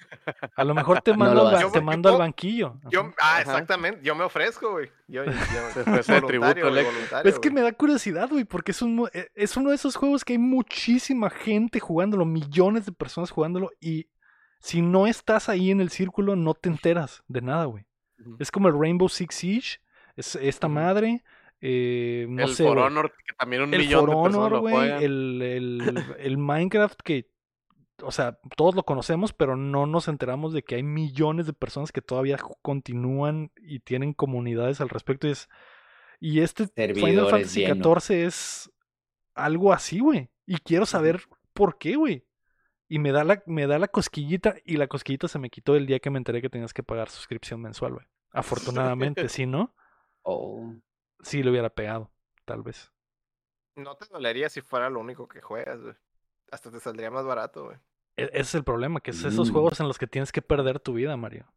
[0.56, 1.72] a lo mejor te No mando, lo al, ba- haces.
[1.72, 2.76] te Yo- mando al banquillo.
[2.90, 3.42] Yo, ah, Ajá.
[3.42, 4.90] exactamente, yo me ofrezco, güey.
[5.12, 5.32] Yo, yo,
[6.04, 9.58] Se tributo, voluntario, Es que me da curiosidad, güey, porque es, un, mo- e- es
[9.58, 14.08] uno de esos juegos que hay muchísima gente jugándolo, millones de personas jugándolo, y
[14.60, 17.86] si no estás ahí en el círculo, no te enteras de nada, güey.
[18.40, 19.78] Es como el Rainbow Six Siege,
[20.16, 21.24] es esta madre,
[21.60, 22.78] eh, no el sé, For.
[22.78, 25.04] Honor, que también un el millón For de personas Honor, lo güey, juegan.
[25.04, 27.28] el, el, el Minecraft que,
[28.04, 31.92] o sea, todos lo conocemos, pero no nos enteramos de que hay millones de personas
[31.92, 35.28] que todavía continúan y tienen comunidades al respecto.
[35.28, 35.50] Y, es,
[36.20, 37.96] y este Final Fantasy lleno.
[37.96, 38.72] XIV es
[39.36, 40.30] algo así, güey.
[40.46, 41.22] Y quiero saber
[41.54, 42.26] por qué, güey.
[42.88, 45.86] Y me da, la, me da la cosquillita y la cosquillita se me quitó el
[45.86, 48.06] día que me enteré que tenías que pagar suscripción mensual, güey.
[48.32, 49.74] Afortunadamente, si no,
[50.24, 50.74] Oh.
[51.22, 52.12] sí lo hubiera pegado,
[52.46, 52.92] tal vez.
[53.76, 55.96] No te dolería si fuera lo único que juegas, güey.
[56.52, 57.78] Hasta te saldría más barato, güey.
[58.18, 59.54] E- Ese es el problema, que es esos Mm.
[59.54, 61.52] juegos en los que tienes que perder tu vida, Mario.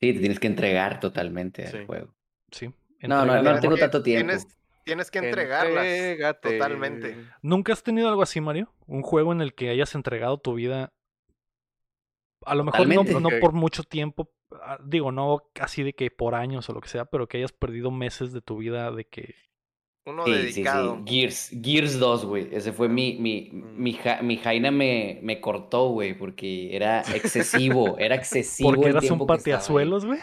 [0.00, 1.86] Sí, te tienes que entregar totalmente al Sí.
[1.86, 2.14] juego.
[2.50, 2.66] Sí.
[3.02, 4.26] No, no, no tengo Porque tanto tiempo.
[4.26, 5.84] Tienes, tienes que entregarlas.
[5.86, 6.52] Entrégate.
[6.52, 7.16] totalmente.
[7.42, 8.72] ¿Nunca has tenido algo así, Mario?
[8.86, 10.92] Un juego en el que hayas entregado tu vida.
[12.46, 14.30] A lo mejor no, no por mucho tiempo.
[14.62, 17.52] ah, Digo, no así de que por años o lo que sea, pero que hayas
[17.52, 19.34] perdido meses de tu vida de que.
[20.06, 21.02] Uno Sí, sí, dedicado.
[21.06, 21.14] sí.
[21.20, 22.48] Gears, Gears 2, güey.
[22.52, 23.82] Ese fue mi, mi, Mm.
[23.82, 28.90] mi, ja- mi Jaina me, me cortó, güey, porque era excesivo, era excesivo Porque el
[28.92, 30.18] eras un tiempo pateazuelos, güey.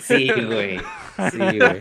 [0.00, 0.78] Sí, güey.
[1.30, 1.80] Sí, güey.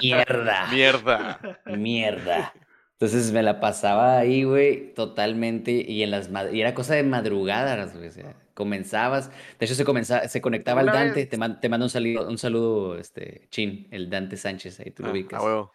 [0.00, 0.68] Mierda.
[0.72, 1.40] Mierda.
[1.66, 2.54] Mierda.
[2.92, 5.72] Entonces me la pasaba ahí, güey, totalmente.
[5.72, 8.08] Y en las y era cosa de madrugadas, güey.
[8.08, 9.30] O sea, comenzabas.
[9.58, 11.14] De hecho, se comenzaba, se conectaba el Dante.
[11.22, 14.92] vez- Te, man- te mando un saludo, un saludo, este, Chin, el Dante Sánchez, ahí
[14.92, 15.40] tú lo Ah, ubicas.
[15.40, 15.72] a huevo.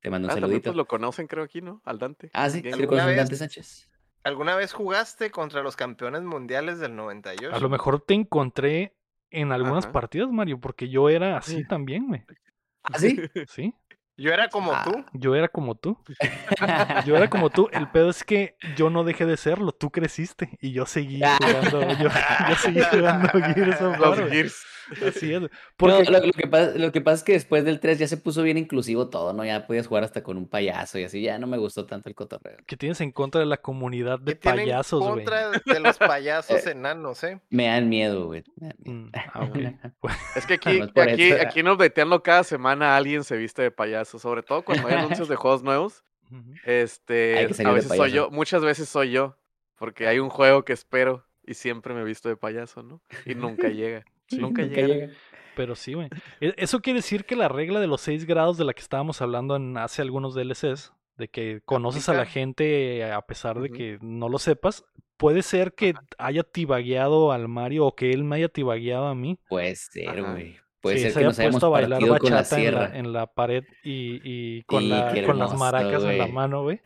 [0.00, 0.70] Te mando un Ah, también saludito.
[0.70, 1.82] pues lo conocen, creo, aquí, ¿no?
[1.84, 2.30] Al Dante.
[2.32, 2.96] Ah, sí, sí, lo.
[2.96, 3.88] Dante Sánchez.
[4.24, 7.54] ¿Alguna vez jugaste contra los campeones mundiales del 98?
[7.54, 8.94] A lo mejor te encontré
[9.30, 9.92] en algunas Ajá.
[9.92, 12.24] partidas, Mario, porque yo era así también, güey.
[12.82, 13.20] ¿Ah, sí?
[13.48, 13.74] Sí,
[14.18, 14.82] Yo era como Ah.
[14.84, 15.04] tú.
[15.14, 15.96] yo era como tú.
[17.06, 17.68] Yo era como tú.
[17.72, 19.72] El pedo es que yo no dejé de serlo.
[19.72, 21.38] Tú creciste y yo seguí Ah.
[21.40, 21.92] jugando.
[22.02, 22.08] Yo,
[22.48, 24.28] yo seguí jugando Gears of War.
[24.30, 24.62] Gears.
[25.06, 25.42] Así es.
[25.42, 25.48] No,
[25.80, 28.42] lo, lo que pasa, lo que pasa es que después del 3 ya se puso
[28.42, 29.44] bien inclusivo todo, ¿no?
[29.44, 32.14] Ya podías jugar hasta con un payaso y así, ya no me gustó tanto el
[32.14, 32.56] cotorreo.
[32.66, 35.26] que tienes en contra de la comunidad de payasos, güey.
[35.26, 37.38] contra de los payasos enanos, ¿eh?
[37.50, 38.44] Me dan miedo, güey.
[38.56, 38.98] me dan miedo.
[38.98, 39.42] Mm, ah,
[40.00, 40.10] ok.
[40.36, 44.42] Es que aquí, aquí, aquí en Updateando cada semana alguien se viste de payaso, sobre
[44.42, 46.04] todo cuando hay anuncios de juegos nuevos.
[46.64, 49.36] Este, a veces soy yo, muchas veces soy yo,
[49.76, 53.00] porque hay un juego que espero y siempre me he visto de payaso, ¿no?
[53.24, 54.04] Y nunca llega.
[54.28, 54.86] Sí, nunca, Nunca llega.
[55.06, 55.12] llega.
[55.56, 56.08] Pero sí, güey.
[56.40, 59.22] E- Eso quiere decir que la regla de los 6 grados de la que estábamos
[59.22, 63.98] hablando en hace algunos DLCs, de que conoces a la gente a pesar de que
[64.02, 64.84] no lo sepas,
[65.16, 69.40] puede ser que haya tibagueado al Mario o que él me haya tibagueado a mí.
[69.48, 70.56] Puede ser, güey.
[70.88, 72.44] Puede que ser se que haya nos hayamos puesto a bailar con la en la,
[72.44, 72.90] sierra.
[72.98, 76.62] en la pared y, y con, Sí, la- qué con las maracas en la mano,
[76.62, 76.80] güey.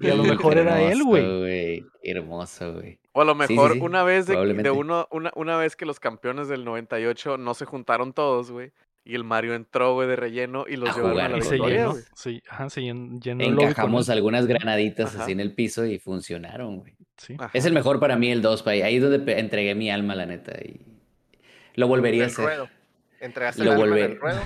[0.00, 1.84] Y a lo Sí, mejor era él, güey.
[2.02, 2.98] Hermoso, güey.
[3.12, 4.36] O a lo Sí, sí, mejor sí, una vez de,
[4.70, 8.72] uno, una, una vez que los campeones del 98 no se juntaron todos, güey.
[9.06, 11.76] Y el Mario entró, güey, de relleno y los A llevaron a la se victoria,
[11.88, 11.94] llenó.
[12.14, 15.24] Sí, ajá, se llen- llenó Encajamos algunas granaditas Ajá.
[15.24, 16.94] así en el piso y funcionaron, güey.
[17.18, 17.36] Sí.
[17.52, 20.24] Es el mejor para mí el 2, ahí ahí es donde entregué mi alma, la
[20.26, 20.52] neta.
[20.60, 20.80] Y
[21.74, 22.44] lo volvería a hacer.
[22.46, 22.68] ruedo.
[23.20, 24.40] Entregaste Lo el volver- ruedo.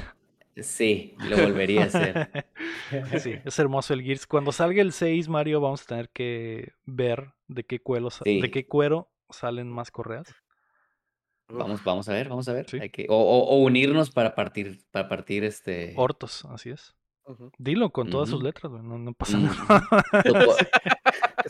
[0.56, 2.44] Sí, lo volvería a hacer.
[3.22, 4.26] Sí, es hermoso el Gears.
[4.26, 8.66] Cuando salga el 6, Mario, vamos a tener que ver de qué cuero, de qué
[8.66, 10.34] cuero salen más correas.
[11.48, 12.68] Vamos, vamos a ver, vamos a ver.
[12.68, 12.78] Sí.
[12.80, 15.92] Hay que, o, o- o unirnos para partir, para partir este.
[15.96, 16.94] Hortos, así es.
[17.58, 18.82] Dilo con todas sus letras, güey.
[18.82, 19.44] No, no pasa Mm.
[19.44, 19.86] nada.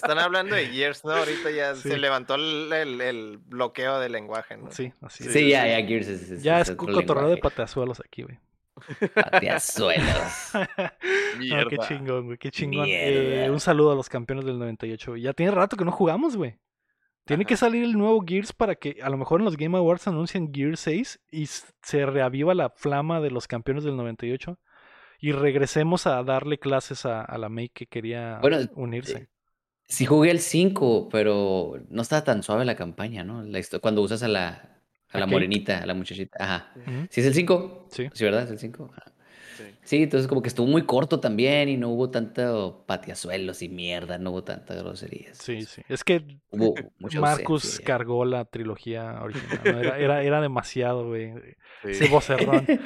[0.08, 1.12] Están hablando de Gears, ¿no?
[1.12, 1.88] Ahorita ya Sí.
[1.90, 4.70] se levantó el, el- el bloqueo de lenguaje, ¿no?
[4.70, 5.32] Sí, así es.
[5.32, 8.38] Sí, ya, ya, Gears es, es- Ya es es cotorreo de pateazuelos aquí, güey.
[9.14, 10.06] Pateazuelos.
[11.38, 12.86] No, qué chingón, güey, qué chingón.
[12.88, 15.12] Eh, un saludo a los campeones del 98.
[15.12, 15.22] güey.
[15.22, 16.56] Ya tiene rato que no jugamos, güey.
[17.26, 20.08] Tiene que salir el nuevo Gears para que a lo mejor en los Game Awards
[20.08, 24.58] anuncien Gears 6 y se reaviva la flama de los campeones del 98
[25.20, 29.28] y regresemos a darle clases a, a la May que quería Bueno, unirse.
[29.88, 33.42] Sí jugué el 5, pero no estaba tan suave la campaña, ¿no?
[33.42, 34.78] La cuando usas a la,
[35.10, 36.36] a la morenita, a la muchachita.
[36.42, 36.72] Ajá.
[36.76, 37.88] Ujú, ¿Sí es el 5?
[37.90, 38.08] Sí.
[38.12, 38.42] Sí, ¿verdad?
[38.44, 38.90] Es el 5.
[39.56, 39.64] Sí.
[39.82, 44.18] Sí, entonces como que estuvo muy corto también y no hubo tanto pateazuelos y mierda,
[44.18, 45.38] no hubo tantas groserías.
[45.38, 45.82] Sí, sí.
[45.88, 47.84] Es que Hubo mucha Marcus ausencia.
[47.86, 49.60] cargó la trilogía original.
[49.64, 49.78] ¿no?
[49.80, 51.32] Era, era, era demasiado, güey.
[51.82, 51.90] Sí.
[51.90, 52.66] Ese vocerrón.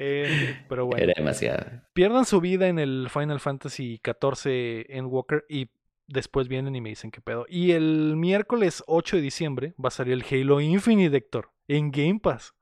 [0.00, 1.02] Eh, pero bueno.
[1.02, 1.66] Era demasiado.
[1.92, 5.68] pierdan su vida en el Final Fantasy XIV en Walker y
[6.08, 7.46] después vienen y me dicen qué pedo.
[7.48, 12.18] Y el miércoles 8 de diciembre va a salir el Halo Infinite, Héctor, en Game
[12.20, 12.54] Pass.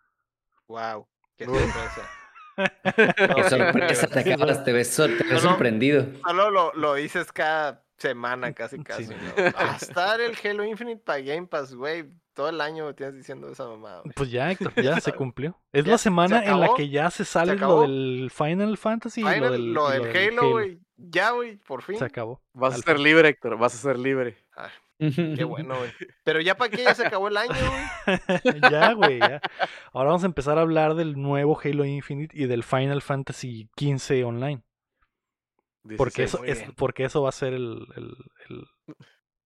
[0.68, 2.10] Wow, qué sorpresa.
[2.56, 5.40] Qué No, sorpresa, te acabas, te ves, te ves No, no.
[5.40, 6.06] sorprendido.
[6.26, 9.04] Solo lo, lo dices cada semana, casi, casi.
[9.06, 9.14] Sí.
[9.14, 9.42] ¿no?
[9.44, 12.06] Va a estar el Halo Infinite para Game Pass, güey.
[12.34, 14.02] Todo el año me tienes diciendo esa mamada.
[14.14, 15.58] Pues ya, Héctor, ya se cumplió.
[15.72, 19.22] Es Ya, la se semana en la que ya se sale lo del Final Fantasy
[19.22, 20.78] y lo del Halo, güey.
[20.96, 21.98] Ya, güey, por fin.
[21.98, 22.40] Se acabó.
[22.54, 23.04] Vas a ser fin.
[23.04, 24.36] libre, Héctor, vas a ser libre.
[24.56, 25.92] Ah, qué bueno, güey.
[26.24, 28.60] Pero ya para qué ya se acabó el año, güey.
[28.70, 29.40] ya, güey, ya.
[29.92, 34.24] Ahora vamos a empezar a hablar del nuevo Halo Infinite y del Final Fantasy XV
[34.26, 34.62] Online.
[35.96, 36.34] Porque 16.
[36.34, 38.16] eso, es, porque eso va a ser el, el-
[38.48, 38.66] el-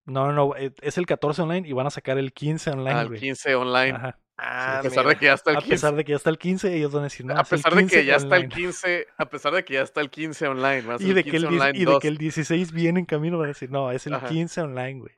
[0.06, 0.56] No, no, no.
[0.56, 3.20] eh, Es el 14 online y van a sacar el 15 online, Al güey.
[3.20, 3.92] 15 online.
[3.96, 4.18] Ajá.
[4.42, 5.14] Ah, a pesar mira.
[5.14, 5.74] de que ya está el A 15.
[5.74, 7.80] pesar de que ya está el 15, ellos van a decir, no, a pesar de
[7.82, 8.54] que 15 ya está el online.
[8.54, 11.24] 15, a pesar de que ya está el 15 online, a ser Y el de,
[11.24, 13.48] que 15 el, online y de 2, que el 16 viene en camino, van a
[13.48, 14.28] decir, no, es el Ajá.
[14.28, 15.12] 15 online, güey.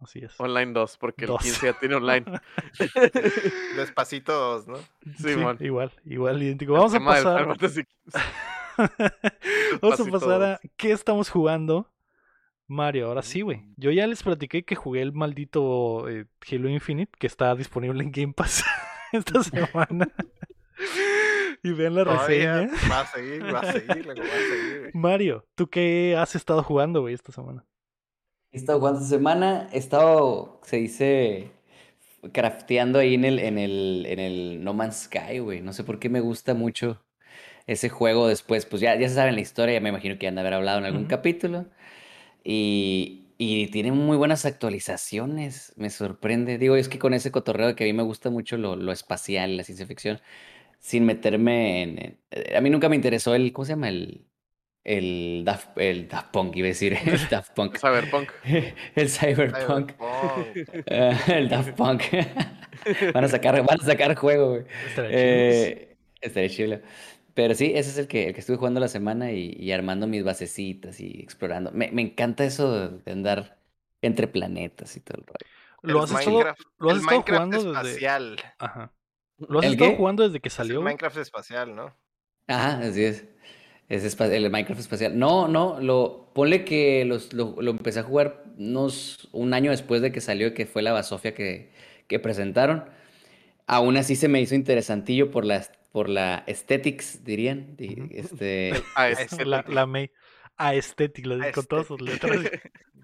[0.00, 0.38] Así es.
[0.38, 1.40] online 2, porque Dos.
[1.44, 2.24] el 15 ya tiene online.
[3.76, 4.76] Despacito dos, ¿no?
[5.18, 5.56] Sí, Simón.
[5.60, 6.72] igual, igual, idéntico.
[6.72, 7.46] El Vamos a del pasar.
[9.82, 11.86] Vamos a pasar a qué estamos jugando.
[12.70, 13.64] Mario, ahora sí, güey.
[13.76, 18.12] Yo ya les platiqué que jugué el maldito eh, Halo Infinite, que está disponible en
[18.12, 18.64] Game Pass
[19.12, 20.08] esta semana.
[21.62, 22.90] y vean la Todavía reseña.
[22.90, 24.90] Va a seguir, va a seguir, va a seguir, güey.
[24.94, 27.66] Mario, ¿tú qué has estado jugando, güey, esta semana?
[28.52, 31.50] He estado jugando esta semana, he estado, se dice,
[32.32, 35.60] crafteando ahí en el, en el, en el No Man's Sky, güey.
[35.60, 37.04] No sé por qué me gusta mucho
[37.66, 38.66] ese juego después.
[38.66, 40.54] Pues ya, ya se sabe la historia, ya me imagino que ya han de haber
[40.54, 41.66] hablado en algún capítulo.
[42.44, 46.58] Y, y tiene muy buenas actualizaciones, me sorprende.
[46.58, 49.56] Digo, es que con ese cotorreo que a mí me gusta mucho lo, lo espacial,
[49.56, 50.20] la ciencia ficción,
[50.80, 53.88] sin meterme en, en- eh, A mí nunca me interesó el, ¿cómo se llama?
[53.90, 54.26] El,
[54.84, 57.78] el Daft, el Daft Punk, iba a decir, el Daft Punk.
[57.80, 58.30] Cyberpunk.
[58.96, 59.92] el Cyberpunk.
[59.92, 59.92] Cyberpunk.
[60.00, 60.54] Ah,
[61.28, 62.02] el Daft Punk.
[63.14, 64.64] van, a sacar, van a sacar juego, güey.
[64.82, 65.46] Estaría chido.
[65.54, 66.80] Eh, estaría chido.
[67.34, 70.06] Pero sí, ese es el que, el que estuve jugando la semana y, y armando
[70.06, 71.70] mis basecitas y explorando.
[71.72, 73.58] Me, me encanta eso de andar
[74.02, 75.46] entre planetas y todo el rollo.
[75.82, 77.70] ¿Lo has estado, Minecraft- lo has el estado Minecraft jugando desde...
[77.88, 78.36] espacial.
[78.58, 78.92] Ajá.
[79.38, 79.96] ¿Lo has ¿El estado qué?
[79.96, 80.74] jugando desde que Es el salió?
[80.76, 80.84] güey?
[80.84, 81.96] Minecraft espacial, ¿no?
[82.46, 83.24] Ajá, así es.
[83.88, 85.18] Es el Minecraft espacial.
[85.18, 90.00] No, no, lo, ponle que los- lo, lo empecé a jugar unos, un año después
[90.02, 91.70] de que salió, que fue la basofia que,
[92.06, 92.84] que presentaron.
[93.66, 97.76] Aún así se me hizo interesantillo por la, por la aesthetics, dirían.
[98.10, 98.70] Este,
[99.10, 100.10] Es- La, la May.
[100.56, 102.40] Aesthetic, lo digo con todas sus letras.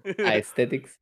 [0.25, 0.99] aesthetics.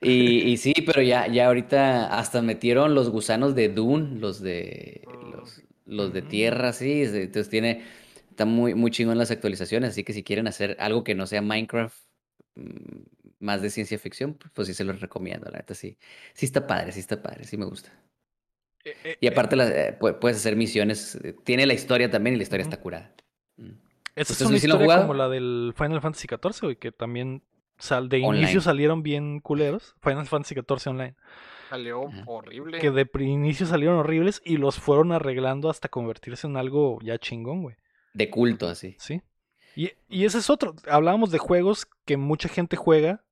[0.00, 5.02] Y, y sí, pero ya, ya ahorita hasta metieron los gusanos de Dune, los de
[5.32, 6.28] los, los de Mm.
[6.28, 7.02] tierra, sí.
[7.02, 7.82] es- Entonces tiene,
[8.30, 9.90] está muy, muy chingón las actualizaciones.
[9.90, 11.96] Así que si quieren hacer algo que no sea Minecraft,
[12.54, 13.00] mm,
[13.40, 15.98] más de ciencia ficción, pues sí se los recomiendo, la neta sí.
[16.34, 17.92] Sí está padre, sí está padre, sí me gusta.
[18.86, 22.34] Eh, eh, Y eh, aparte la- eh, pu- puedes hacer misiones, tiene la historia también
[22.34, 23.14] y la historia está curada.
[23.56, 23.70] Mm.
[24.14, 27.42] Esa es ¿Ustedes una historia como la del Final Fantasy XIV, güey, que también
[27.78, 28.38] sal, de Online.
[28.44, 29.94] inicio salieron bien culeros.
[30.02, 31.14] Final Fantasy XIV Online.
[31.68, 32.22] Salió Ajá.
[32.26, 32.78] horrible.
[32.78, 37.62] Que de inicio salieron horribles y los fueron arreglando hasta convertirse en algo ya chingón,
[37.62, 37.76] güey.
[38.14, 38.94] De culto, así.
[39.00, 39.20] Sí.
[39.74, 40.74] Y, y ese es otro.
[40.88, 43.24] Hablábamos de juegos que mucha gente juega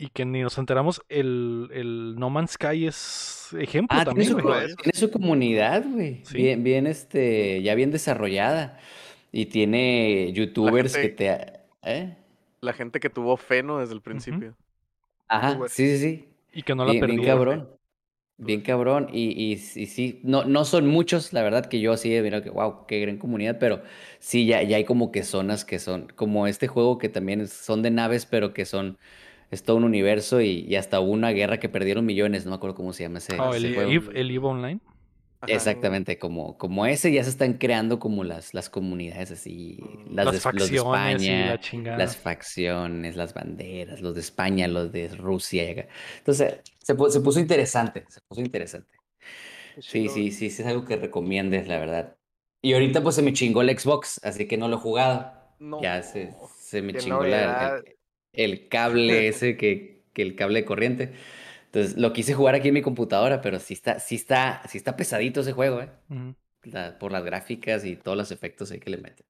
[0.00, 1.02] y que ni nos enteramos.
[1.08, 4.74] El, el No Man's Sky es ejemplo Ah, tiene también, su, güey.
[4.76, 6.20] tiene su comunidad, güey.
[6.24, 6.36] Sí.
[6.38, 8.78] Bien, bien, este, ya bien desarrollada.
[9.32, 11.60] Y tiene youtubers que te...
[11.82, 12.16] ¿Eh?
[12.60, 13.78] La gente que tuvo fe, ¿no?
[13.78, 14.56] Desde el principio.
[15.28, 16.28] Ajá, sí, sí, sí.
[16.52, 17.38] Y que no la Bien, bien perdieron.
[17.38, 17.68] cabrón.
[18.38, 19.08] Bien cabrón.
[19.12, 22.42] Y, y, y sí, no, no son muchos, la verdad, que yo sí he mirado
[22.42, 23.82] que, wow, qué gran comunidad, pero
[24.18, 27.82] sí, ya, ya hay como que zonas que son, como este juego que también son
[27.82, 28.98] de naves, pero que son,
[29.50, 32.56] es todo un universo y, y hasta hubo una guerra que perdieron millones, no me
[32.56, 33.90] acuerdo cómo se llama ese, Oh, ese el, juego.
[33.90, 34.80] Eve, el Eve Online.
[35.42, 35.52] Ajá.
[35.54, 39.78] Exactamente, como, como ese ya se están creando como las, las comunidades así,
[40.10, 44.20] las, Las de, los de facciones y España, la las facciones, las banderas, los de
[44.20, 45.88] España, los de Rusia.
[46.18, 48.94] Entonces, se, se puso interesante, se puso interesante.
[49.78, 52.16] Sí, sí, sí, sí, es algo que recomiendes, la verdad.
[52.62, 55.32] Y ahorita pues se me chingó el Xbox, así que no lo he jugado.
[55.58, 55.80] No.
[55.80, 57.82] Ya se, se me chingó la-.
[58.32, 61.12] El, cable ese que, que el cable de corriente.
[61.66, 64.96] Entonces lo quise jugar aquí en mi computadora, pero sí está, sí está, sí está
[64.96, 65.90] pesadito ese juego, ¿eh?
[66.64, 69.24] La- por las gráficas y todos los efectos ahí que le meten.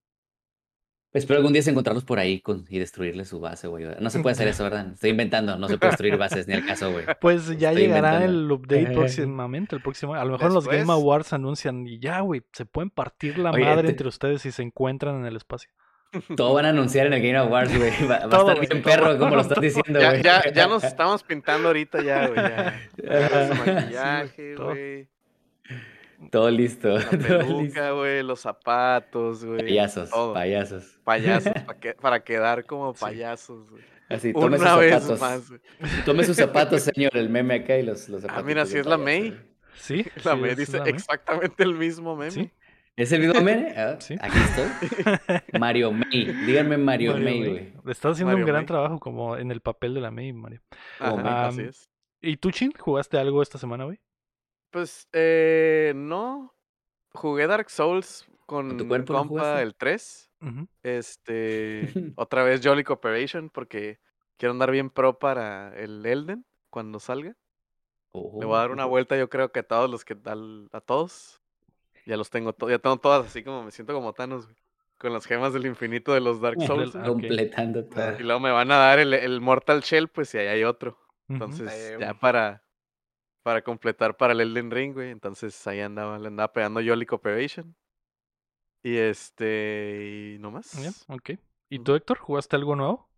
[1.13, 3.85] Espero algún día encontrarlos por ahí con- y destruirle su base, güey.
[4.01, 4.91] No se puede hacer eso, ¿verdad?
[4.95, 7.05] Estoy inventando, no se puede destruir bases ni al caso, güey.
[7.21, 8.39] Pues ya Estoy llegará inventando.
[8.45, 10.15] el update próximamente, el próximo.
[10.15, 13.65] A lo mejor los Game Awards anuncian y ya, güey, se pueden partir la Oye,
[13.65, 15.69] madre te- entre ustedes si se encuentran en el espacio.
[16.37, 17.91] Todo van a anunciar en el Game Awards, güey.
[18.03, 18.93] Va, va a Todo, estar bien todo.
[18.93, 20.23] perro, como lo estás diciendo, Ya, güey.
[20.23, 22.37] ya, ya nos estamos pintando ahorita ya, güey.
[22.41, 22.81] Ya.
[23.05, 24.67] Ya, su Sí, maquillaje, todo.
[24.71, 25.09] güey.
[26.31, 26.89] Todo listo.
[26.99, 27.39] La todo listo.
[27.39, 28.23] peluca, güey.
[28.23, 29.61] Los zapatos, güey.
[29.61, 30.35] Payasos, todo.
[30.35, 30.99] payasos.
[31.05, 33.83] Payasos, pa' que- para quedar como payasos, güey.
[34.09, 35.21] Así, tome sus Una vez zapatos.
[35.21, 35.61] más, güey.
[36.05, 38.43] Tome sus zapatos, señor, el meme acá y los, los zapatos.
[38.43, 39.39] Ah, mira, si es la May.
[39.77, 40.93] Sí, La sí, es dice la May.
[40.93, 42.31] exactamente el mismo meme.
[42.33, 42.51] Sí.
[43.01, 43.73] ¿Es el mismo meme?
[43.77, 44.15] Ah, Sí.
[44.21, 45.39] Aquí estoy.
[45.59, 46.27] Mario May.
[46.47, 47.73] Díganme Mario, Mario May, güey.
[47.93, 48.67] Estás haciendo un gran May.
[48.67, 50.61] trabajo como en el papel de la May, Mario.
[50.99, 51.89] Ajá, así es.
[52.21, 53.99] ¿Y tú, Chin, jugaste algo esta semana, güey?
[54.71, 56.55] Pues, eh, no.
[57.13, 60.31] Jugué Dark Souls con tu cuerpo compa el 3.
[60.43, 60.69] Ujú.
[60.83, 61.81] Este,
[62.17, 63.99] otra vez Jolly Cooperation porque
[64.37, 67.35] quiero andar bien pro para el Elden cuando salga.
[68.13, 68.89] Le voy a dar una Oh.
[68.91, 71.40] vuelta, yo creo que a todos los que al- a todos.
[72.07, 74.57] Ya los tengo todos, ya tengo todas así como me siento como Thanos, güey,
[74.99, 76.97] Con las gemas del infinito de los Dark Souls.
[76.97, 77.05] Ah.
[77.05, 78.19] Completando todo.
[78.19, 80.99] Y luego me van a dar el, el Mortal Shell, pues si ahí hay otro.
[81.29, 82.65] Entonces, ya para,
[83.43, 85.11] para completar para el Elden Ring, güey.
[85.11, 87.77] Entonces ahí andaba, le andaba pegando Jolly Cooperation.
[88.83, 90.75] Y este, y no más.
[91.09, 91.33] Ok.
[91.69, 93.09] ¿Y tú, Héctor, jugaste algo nuevo?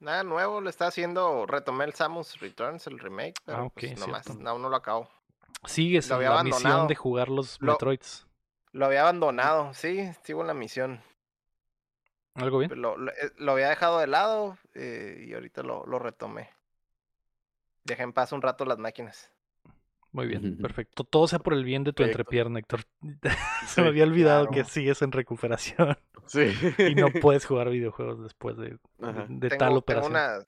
[0.00, 4.38] Nada nuevo, le está haciendo, retomé el Samus Returns, el remake, pero Ah, ok, pues
[4.38, 5.10] no lo acabo.
[5.64, 8.26] Sigues Lo en había la misión de jugar los Lo- Metroids.
[8.72, 11.00] Lo había abandonado, sí, sigo en la misión.
[12.34, 12.68] ¿Algo bien?
[12.68, 16.50] pero Lo, lo, eh, lo había dejado de lado eh, y ahorita lo, lo retomé.
[17.84, 19.30] Dejé en paz un rato las máquinas.
[20.12, 21.04] Muy bien, perfecto.
[21.04, 22.80] Todo sea por el bien de tu entrepierna, Héctor.
[23.66, 25.96] Se Sí, me había olvidado que sigues en recuperación
[26.26, 26.52] Sí.
[26.78, 30.12] y no puedes jugar videojuegos después de, de tengo, tal tengo, operación.
[30.12, 30.38] una,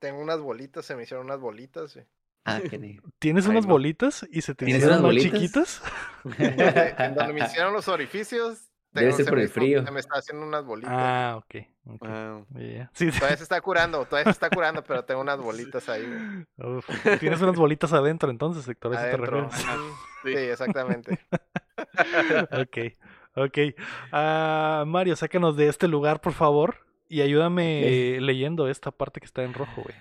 [0.00, 1.96] tengo unas bolitas, se me hicieron unas bolitas.
[1.96, 2.06] eh.
[2.46, 3.72] Ah, qué ¿Tienes Ay, unas no.
[3.72, 5.32] bolitas y se te ¿Tienes hicieron bolitas?
[5.40, 5.82] chiquitas?
[6.38, 9.84] En donde, en donde me hicieron los orificios, Debe tengo- ser por el frío.
[9.84, 10.92] Se me está haciendo unas bolitas.
[10.94, 11.54] Ah, ok.
[11.86, 12.08] ok.
[12.08, 12.90] Ya, ya.
[12.94, 13.10] Sí.
[13.10, 16.04] Todavía se está curando, todavía se está curando, pero tengo unas bolitas ahí.
[16.56, 16.88] Uf,
[17.20, 19.52] Tienes unas bolitas adentro, entonces, Héctor, ¿a eso te refieres?
[20.24, 20.32] Sí.
[20.34, 21.20] Exactamente.
[22.52, 22.78] ok,
[23.36, 23.58] ok.
[24.12, 26.76] Ah, Mario, sácanos de este lugar, por favor,
[27.08, 29.94] y ayúdame leyendo esta parte que está en rojo, güey.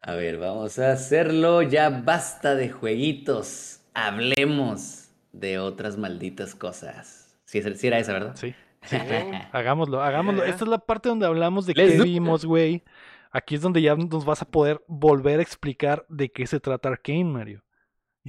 [0.00, 1.62] A ver, vamos a hacerlo.
[1.62, 3.80] Ya basta de jueguitos.
[3.94, 7.36] Hablemos de otras malditas cosas.
[7.44, 8.36] Sí, sí era esa, ¿verdad?
[8.36, 8.54] Sí,
[8.84, 8.96] Sí.
[9.52, 10.44] hagámoslo, hagámoslo.
[10.44, 12.84] Esta es la parte donde hablamos de qué vimos, güey.
[13.30, 16.88] Aquí es donde ya nos vas a poder volver a explicar de qué se trata
[16.88, 17.62] Arkane, Mario.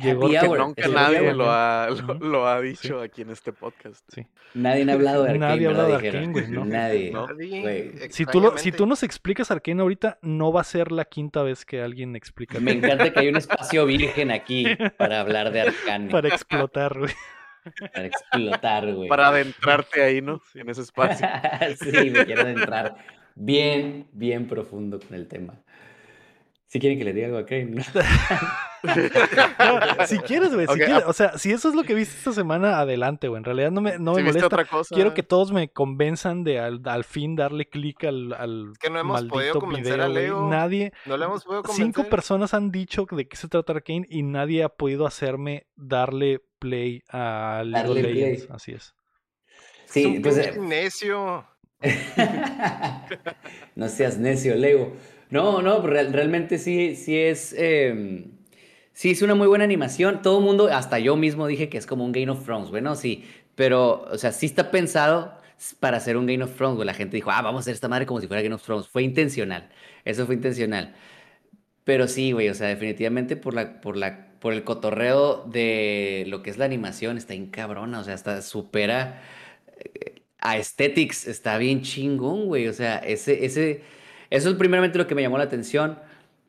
[0.02, 0.60] Llegó Happy hour.
[0.60, 2.26] Nunca nadie lo ha, lo, Ujú.
[2.26, 4.04] lo ha dicho aquí en este podcast.
[4.14, 4.26] Sí.
[4.54, 5.96] Nadie ha hablado de Arkane, Nadie ha hablado de.
[6.08, 6.66] Arkane, güey, ¿no?
[6.66, 7.12] Nadie.
[7.12, 7.28] No.
[7.28, 7.92] Nadie, Güey.
[8.12, 8.72] Si tú, lo- si extrañamente.
[8.78, 12.60] tú nos explicas Arkane ahorita, no va a ser la quinta vez que alguien explica
[12.60, 14.66] Me encanta que hay un espacio virgen aquí
[14.98, 16.10] para hablar de Arcane.
[16.10, 17.12] para explotar, güey.
[17.94, 19.10] Para explotar, güey.
[19.10, 20.42] Para adentrarte ahí, ¿no?
[20.56, 21.28] En ese espacio.
[21.80, 22.96] sí, me quiero adentrar
[23.36, 25.56] bien, bien profundo con el tema.
[26.72, 27.84] Si quieren que le diga algo a Kane, ¿no?
[28.84, 31.04] No, si quieres, güey, si quieres.
[31.08, 33.40] O sea, si eso es lo que viste esta semana, adelante, güey.
[33.40, 34.46] En realidad no me, no me si molesta.
[34.46, 34.94] otra cosa.
[34.96, 39.00] Quiero que todos me convenzan de al, al fin darle clic al, al que no
[39.00, 40.10] hemos podido maldito convencer video, a.
[40.10, 40.48] Leo.
[40.50, 41.86] Nadie, No le hemos podido convencer.
[41.86, 46.40] cinco personas han dicho de qué se trata Arkane y nadie ha podido hacerme darle
[46.60, 48.48] play a League of play.
[48.52, 48.94] Así es.
[49.86, 50.56] Es Sí, un pues.
[50.58, 51.46] necio.
[53.76, 54.94] no seas necio, Lego.
[55.30, 57.54] No, no, real- realmente sí, sí es.
[57.58, 58.26] eh,
[58.94, 60.22] sí, es una muy buena animación.
[60.22, 62.70] Todo el mundo, hasta yo mismo dije que es como un Game of Thrones.
[62.72, 63.26] Bueno, sí.
[63.56, 65.36] Pero, o sea, sí está pensado
[65.80, 66.76] para hacer un Game of Thrones.
[66.78, 66.86] güey.
[66.88, 68.88] La gente dijo, ah, vamos a hacer esta madre como si fuera Game of Thrones.
[68.88, 69.70] Fue intencional.
[70.06, 70.96] Eso fue intencional.
[71.84, 76.44] Pero sí, güey, o sea, definitivamente por la, por la, por el cotorreo de lo
[76.44, 79.22] que es la animación, está bien cabrona, o sea, hasta supera
[79.78, 82.68] eh, a Aesthetics, está bien chingón, güey.
[82.68, 83.82] O sea, ese, ese,
[84.30, 86.00] eso es primeramente lo que me llamó la atención,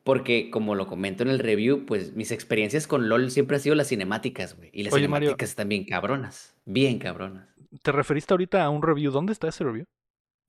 [0.03, 3.75] porque como lo comento en el review, pues mis experiencias con LOL siempre han sido
[3.75, 4.69] las cinemáticas, güey.
[4.73, 5.29] Y las Oye, Mario.
[5.29, 7.47] cinemáticas están bien cabronas, bien cabronas.
[7.83, 9.11] ¿Te referiste ahorita a un review?
[9.11, 9.85] ¿Dónde está ese review?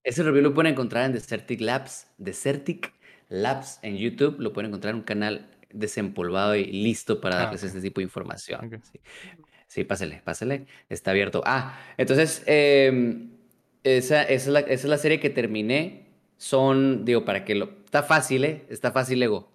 [0.05, 2.93] Ese review lo pueden encontrar en Desertic Labs, Desertic
[3.29, 7.63] Labs en YouTube, lo pueden encontrar en un canal desempolvado y listo para Ah, darles
[7.63, 7.69] ok.
[7.69, 8.83] este tipo de información.
[8.91, 9.01] Sí.
[9.69, 11.43] Sí, pásale, pásale, está abierto.
[11.47, 13.31] Ah, entonces, em,
[13.85, 16.02] esa, esa es la, esa es la serie que terminé.
[16.43, 17.71] Son, digo, para que lo...
[17.85, 18.67] Está fácil, ¿eh?
[18.69, 19.53] Está fácil, Lego.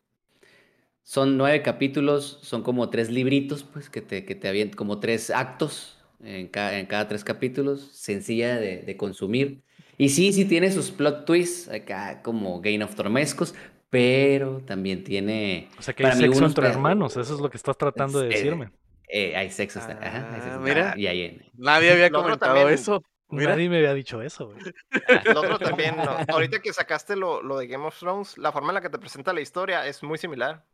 [1.03, 5.29] Son nueve capítulos, son como tres libritos, pues, que te, que te avientan, como tres
[5.29, 9.63] actos en cada, en cada tres capítulos, sencilla de, de consumir.
[9.97, 13.53] Y sí, sí tiene sus plot twists, acá como Game of Thronescos,
[13.89, 15.67] pero también tiene...
[15.77, 17.17] O sea, que hay para sexo unos entre hermanos.
[17.17, 18.71] Eso es lo que estás tratando de Eh, decirme.
[19.09, 20.93] eh, hay sexo, está- ajá, hay Ah, sexo, mira.
[20.95, 21.51] y hay...
[21.57, 23.03] Nadie había comentado también- eso.
[23.29, 23.51] Mira.
[23.51, 24.59] Nadie me había dicho eso, güey.
[25.35, 28.69] Lo otro también, no, ahorita que sacaste lo, lo de Game of Thrones, la forma
[28.69, 30.65] en la que te presenta la historia es muy similar.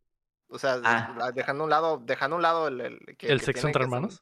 [0.50, 1.32] O sea, Ah.
[1.34, 3.84] dejando a un lado, dejando a un lado el, el, que- ¿El que sexo entre
[3.84, 4.22] hermanos?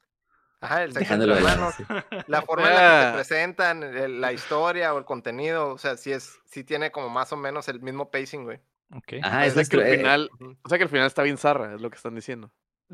[0.61, 1.73] Ajá, el sexo entre hermanos.
[1.75, 1.83] sí.
[2.27, 5.97] La forma en la que te presentan el- la historia o el contenido, o sea,
[5.97, 8.59] sí es, sí tiene como más o menos el mismo pacing, güey.
[8.95, 9.13] Ok.
[9.23, 10.29] Ajá, es o sea la que al estru- eh, final,
[10.63, 12.49] o sea que al final está bien zarra, es lo que están diciendo.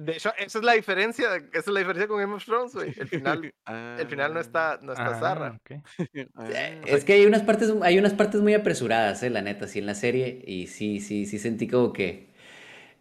[0.06, 2.94] De hecho, esa es la diferencia, esa es la diferencia con Game of Thrones, güey.
[2.98, 5.48] El final, Ah, el final no está, no está zarra.
[5.48, 5.72] Ah, ok.
[6.36, 9.68] ah, Eh, Es que hay unas partes, hay unas partes muy apresuradas, eh, la neta,
[9.68, 10.42] sí, en la serie.
[10.46, 12.28] Y sí, sí, sí sentí como que.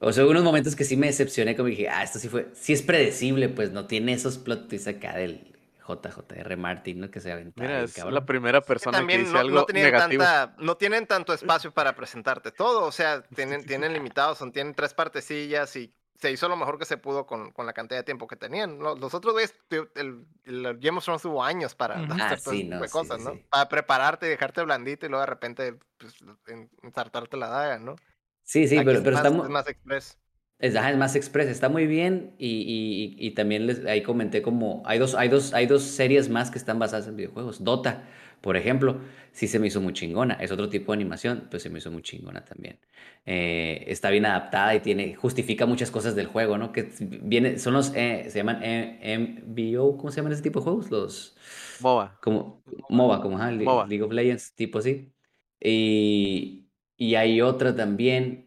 [0.01, 2.51] O sea, hubo unos momentos que sí me decepcioné, como dije, ah, esto sí fue.
[2.55, 5.55] Sí es predecible, pues no tiene esos plot twists acá del
[5.86, 7.10] JJR Martin, ¿no?
[7.10, 7.70] Que se aventaba.
[7.70, 8.14] Mira, es cabrón.
[8.14, 10.35] la primera Que persona que también dice no, algo no negativo.
[10.35, 14.74] tanta, no tienen tanto espacio para presentarte todo, o sea, tienen, tienen limitados, son, tienen
[14.74, 18.05] tres partecillas y se hizo lo mejor que se pudo con, con la cantidad de
[18.05, 18.78] tiempo que tenían.
[18.78, 19.55] Lo- Los, otros güeyes,
[19.94, 23.24] el, el Game of Thrones tuvo años para hacer Ah, todo sí, no, cosas, sí,
[23.24, 23.30] ¿no?
[23.32, 23.47] sí.
[23.51, 26.14] Para prepararte y dejarte blandito y luego de repente pues,
[26.48, 27.97] en- ensartarte la daga, ¿no?
[28.44, 30.18] Sí, sí, Aquí pero, es pero más, está es más express.
[30.59, 34.02] Es, ajá, es más express, está muy bien y, y- y- y también les, ahí
[34.02, 37.62] comenté como hay dos, hay, dos, hay dos series más que están basadas en videojuegos.
[37.62, 38.09] Dota,
[38.40, 39.00] por ejemplo,
[39.32, 40.34] sí se me hizo muy chingona.
[40.34, 42.78] Es otro tipo de animación, pues se me hizo muy chingona también.
[43.24, 46.72] Eh, está bien adaptada y tiene, justifica muchas cosas del juego, ¿no?
[46.72, 50.64] Que viene, son los, eh, se llaman eh, MBO, ¿cómo se llaman ese tipo de
[50.64, 50.90] juegos?
[50.90, 51.36] Los,
[51.78, 52.18] MOBA.
[52.20, 53.86] como MOBA, como ajá, MOBA.
[53.86, 55.12] League of Legends, tipo así.
[55.60, 58.46] Y, y hay otra también.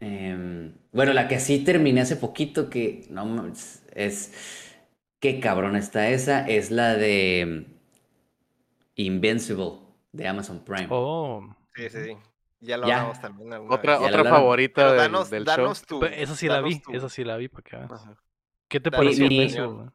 [0.00, 3.46] em, bueno, la que sí terminé hace poquito, que no
[3.94, 4.32] es.
[5.20, 6.46] Qué cabrona está esa.
[6.48, 7.79] Es la de
[9.06, 9.72] Invincible
[10.12, 10.88] de Amazon Prime.
[10.90, 11.42] Oh,
[11.74, 12.16] Sí, sí, sí.
[12.60, 12.96] Ya lo Ya.
[12.96, 14.00] hablamos también alguna Otra, vez.
[14.02, 15.86] Ya otra favorita Pero del, danos, del danos show.
[15.86, 16.00] tu.
[16.00, 17.90] Pe- esa sí la vi, esa sí la vi para que veas.
[18.68, 19.90] ¿Qué te pareció?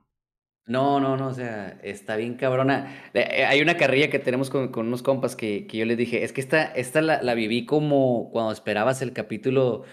[0.68, 3.10] No, no, no, o sea, está bien cabrona.
[3.14, 5.95] Eh, eh, hay una carrilla que tenemos con, con unos compas que, que yo les
[5.95, 9.84] dije, es que esta, esta la, la viví como cuando esperabas el capítulo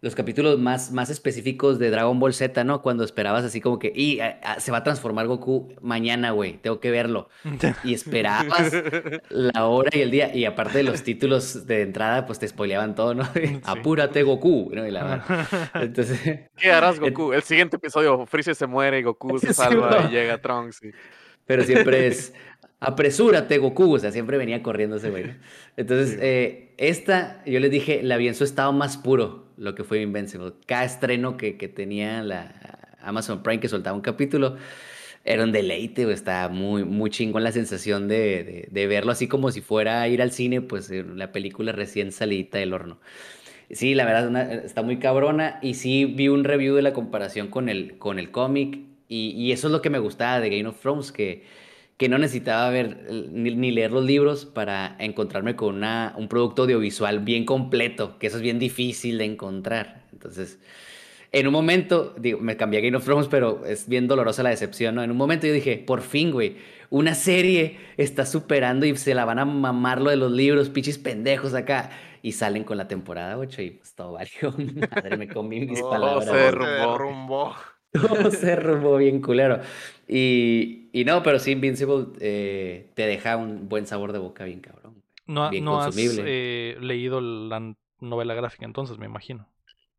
[0.00, 2.82] los capítulos más, más específicos de Dragon Ball Z, ¿no?
[2.82, 4.20] Cuando esperabas así como que, y
[4.58, 7.28] se va a transformar Goku mañana, güey, tengo que verlo.
[7.84, 8.72] Y esperabas
[9.28, 12.94] la hora y el día, y aparte de los títulos de entrada, pues te spoileaban
[12.94, 13.28] todo, ¿no?
[13.64, 14.86] Apúrate, Goku, ¿no?
[14.86, 15.24] Y la
[15.74, 16.48] Entonces...
[16.56, 17.32] ¿Qué harás, Goku?
[17.32, 20.80] El siguiente episodio, Freezer se muere y Goku se salva y llega Trunks.
[21.46, 22.34] Pero siempre es,
[22.80, 23.94] apresúrate, Goku.
[23.94, 25.24] O sea, siempre venía corriendo ese güey.
[25.76, 29.84] Entonces, eh, esta, yo les dije, la vi en su estado más puro, lo que
[29.84, 30.52] fue Invincible.
[30.66, 34.56] Cada estreno que, que tenía la Amazon Prime que soltaba un capítulo,
[35.24, 36.14] era un deleite, güey.
[36.14, 40.22] Estaba muy, muy chingón la sensación de, de, verlo así como si fuera a ir
[40.22, 42.98] al cine, pues la película recién salida del horno.
[43.70, 45.58] Sí, la verdad está muy cabrona.
[45.62, 48.78] Y sí vi un review de la comparación con el, con el cómic.
[49.08, 51.44] Y, y eso es lo que me gustaba de Game of Thrones, que
[51.98, 57.18] que no necesitaba ver ni, leer los libros para encontrarme con una, un producto audiovisual
[57.18, 60.04] bien completo, que eso es bien difícil de encontrar.
[60.12, 60.60] Entonces,
[61.32, 64.50] en un momento, digo, me cambié a Game of Thrones, pero es bien dolorosa la
[64.50, 65.02] decepción, ¿no?
[65.02, 66.56] En un momento yo dije, por fin, güey,
[66.88, 70.98] una serie está superando y se la van a mamar lo de los libros, pichis
[70.98, 71.90] pendejos acá.
[72.20, 74.54] Y salen con la temporada 8 y pues todo valió.
[74.90, 76.24] Madre, me comí mis palabras.
[76.24, 77.54] Se derrumbó.
[77.92, 79.60] Todo se derrumbó bien culero.
[80.06, 84.60] Y, y no, pero sí, Invincible eh, te deja un buen sabor de boca bien
[84.60, 85.02] cabrón.
[85.26, 89.46] No, no has eh, leído la novela gráfica entonces, me imagino.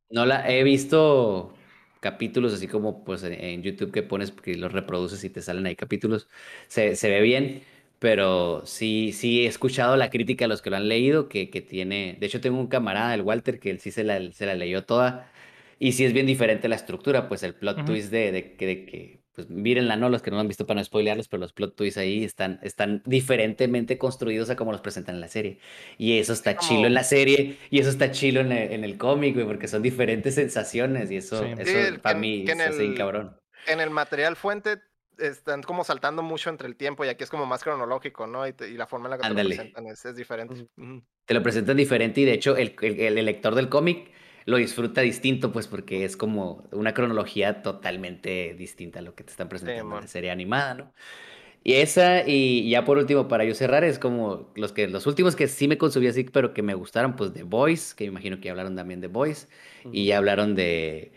[0.09, 1.53] No la he visto
[1.99, 5.75] capítulos así como pues en, YouTube que pones que los reproduces y te salen ahí
[5.75, 6.27] capítulos.
[6.67, 7.61] Se, se, ve bien,
[7.99, 11.61] pero sí, sí he escuchado la crítica de los que lo han leído, que, que
[11.61, 12.17] tiene...
[12.19, 14.83] De hecho tengo un camarada, el Walter, que él sí se la, se la leyó
[14.83, 15.31] toda
[15.79, 19.23] y sí es bien diferente la estructura, pues el plot twist de, de, de, que,
[19.33, 20.09] pues mírenla, ¿no?
[20.09, 22.59] Los que no lo han visto para no spoilearlos, pero los plot twists ahí están,
[22.63, 25.59] están diferentemente construidos a como los presentan en la serie.
[25.97, 28.97] Y eso está chilo en la serie y eso está chilo en el, en el
[28.97, 33.37] cómic, güey, porque son diferentes sensaciones y eso, eso para mí es así, cabrón.
[33.65, 34.81] En el material fuente
[35.17, 38.45] están como saltando mucho entre el tiempo y aquí es como más cronológico, ¿no?
[38.45, 40.67] Y, la forma en la que te lo presentan es, diferente.
[41.25, 44.11] Te lo presentan diferente y de hecho el, el, el lector del cómic
[44.45, 49.31] lo disfruta distinto, pues porque es como una cronología totalmente distinta a lo que te
[49.31, 50.93] están presentando en la serie animada, ¿no?
[51.63, 55.35] Y esa, y ya por último, para yo cerrar, es como los que los últimos
[55.35, 58.49] que sí me consumí así, pero que me gustaron, pues The Boys, que imagino que
[58.49, 59.49] hablaron también de Boys,
[59.91, 61.11] y ya hablaron de.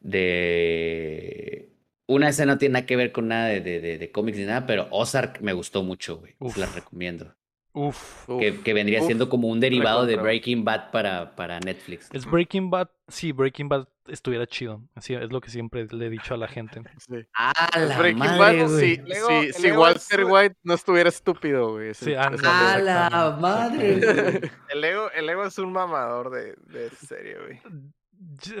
[0.00, 1.72] de.
[2.06, 4.66] Una escena no tiene nada que ver con nada de, de, de, cómics ni nada,
[4.66, 6.34] pero Ozark me gustó mucho, güey.
[6.56, 7.34] La recomiendo.
[7.78, 8.26] Uf,
[8.64, 12.08] que, vendría siendo como un derivado de Breaking Bad para, para Netflix.
[12.10, 14.80] Es Breaking Bad, sí, Breaking Bad estuviera chido.
[14.94, 16.80] Así es lo que siempre le he dicho a la gente.
[17.06, 17.26] Sí.
[17.34, 21.92] Ah, la Breaking madre, Bad, sí, sí, si Walter White no estuviera estúpido, güey.
[21.92, 24.00] Sí, a la madre.
[24.70, 27.60] el, ego, el ego es un mamador de, de serie, güey.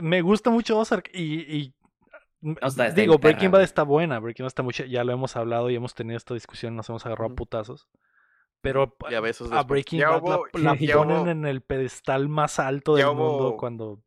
[0.02, 1.74] Me gusta mucho Ozark y, y
[2.94, 5.94] digo, Breaking Bad está buena, Breaking Bad está mucho, ya lo hemos hablado y hemos
[5.94, 7.88] tenido esta discusión, nos hemos agarrado a putazos.
[8.66, 8.96] Pero
[9.52, 14.02] a Breaking Bad la, ponen en el pedestal más alto del mundo cuando.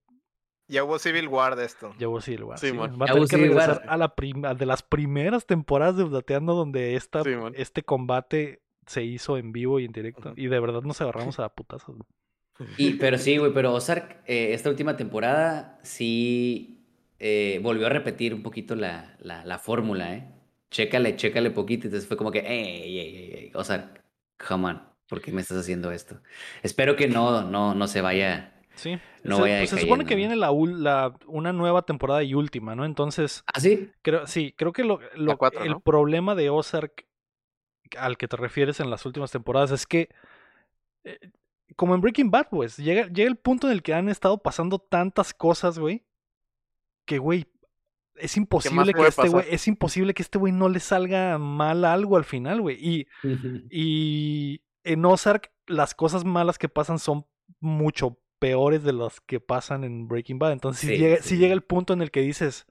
[0.68, 1.94] Ya hubo Civil War de esto.
[1.98, 2.60] Ya hubo Civil War.
[2.60, 4.14] Sí, Va a tener que regresar a la
[4.56, 7.24] de las primeras temporadas de Dateando donde esta,
[7.54, 10.34] este combate se hizo en vivo y en directo.
[10.36, 11.96] Y de verdad nos agarramos a putazos.
[12.78, 16.84] Y, pero sí, güey, pero Ozark, eh, esta última temporada sí
[17.18, 20.28] eh, volvió a repetir un poquito la, la, la fórmula, ¿eh?
[20.70, 21.88] Chécale, chécale poquito.
[21.88, 23.99] Entonces fue como que, ey, ey, ey, Ozark,
[24.46, 26.22] come on, ¿por qué me estás haciendo esto?
[26.64, 28.56] Espero que no, no, no se vaya.
[28.76, 28.98] Sí.
[29.24, 32.86] No vaya pues se supone que viene la, la, una nueva temporada y última, ¿no?
[32.86, 33.44] Entonces.
[33.54, 33.92] ¿Ah, sí?
[34.02, 37.06] Creo, sí, creo que lo, lo el problema de Ozark
[37.98, 40.10] al que te refieres en las últimas temporadas es que.
[41.04, 41.20] Eh,
[41.76, 44.80] como en Breaking Bad, pues, llega, llega el punto en el que han estado pasando
[44.80, 46.04] tantas cosas, güey.
[47.06, 47.46] Que, güey,
[48.20, 52.18] es imposible que este güey, es imposible que este güey no le salga mal algo
[52.18, 52.78] al final, güey.
[52.80, 53.08] Y,
[53.70, 57.26] y en Ozark las cosas malas que pasan son
[57.60, 60.54] mucho peores de las que pasan en Breaking Bad.
[60.54, 62.66] Entonces, si, llega, si llega el punto en el que dices,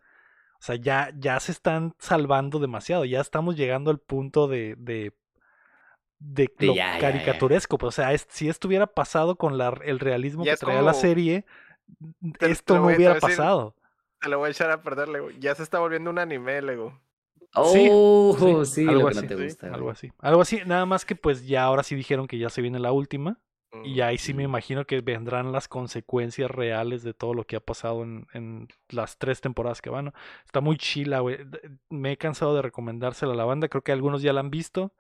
[0.61, 5.15] o sea, ya, ya se están salvando demasiado, ya estamos llegando al punto de, de,
[6.19, 7.79] de lo caricaturesco.
[7.79, 11.45] Pues, o sea, si estuviera pasado con la, el realismo que traía la serie,
[12.41, 13.77] esto no hubiera pasado.
[14.20, 15.31] Te lo voy a echar a perder, Lego.
[15.31, 17.01] Ya se está volviendo un anime, Lego.
[17.55, 18.86] Oh, sí, algo, así,
[19.62, 20.11] algo así.
[20.19, 20.61] Algo así.
[20.66, 23.40] Nada más que pues ya ahora sí dijeron que ya se viene la última.
[23.85, 27.61] Y ahí sí me imagino que vendrán las consecuencias reales de todo lo que ha
[27.61, 30.07] pasado en, en las tres temporadas que van.
[30.07, 30.12] ¿no?
[30.47, 31.39] Está muy chila, güey.
[31.90, 33.69] Me he cansado de recomendársela a la banda.
[33.69, 34.95] Creo que algunos ya la han visto.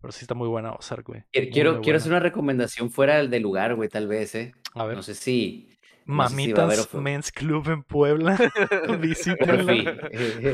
[0.00, 1.24] Pero sí está muy buena Ozark, güey.
[1.32, 1.96] Quiero, Muy, quiero, buena.
[1.96, 4.54] hacer una recomendación fuera de lugar, güey, tal vez, ¿eh?
[4.74, 4.96] A ver.
[4.96, 5.76] No sé si...
[6.08, 8.36] no sé si Mamitas Men's Club en Puebla.
[9.00, 9.94] Visítenla.
[9.94, 10.48] Porfi.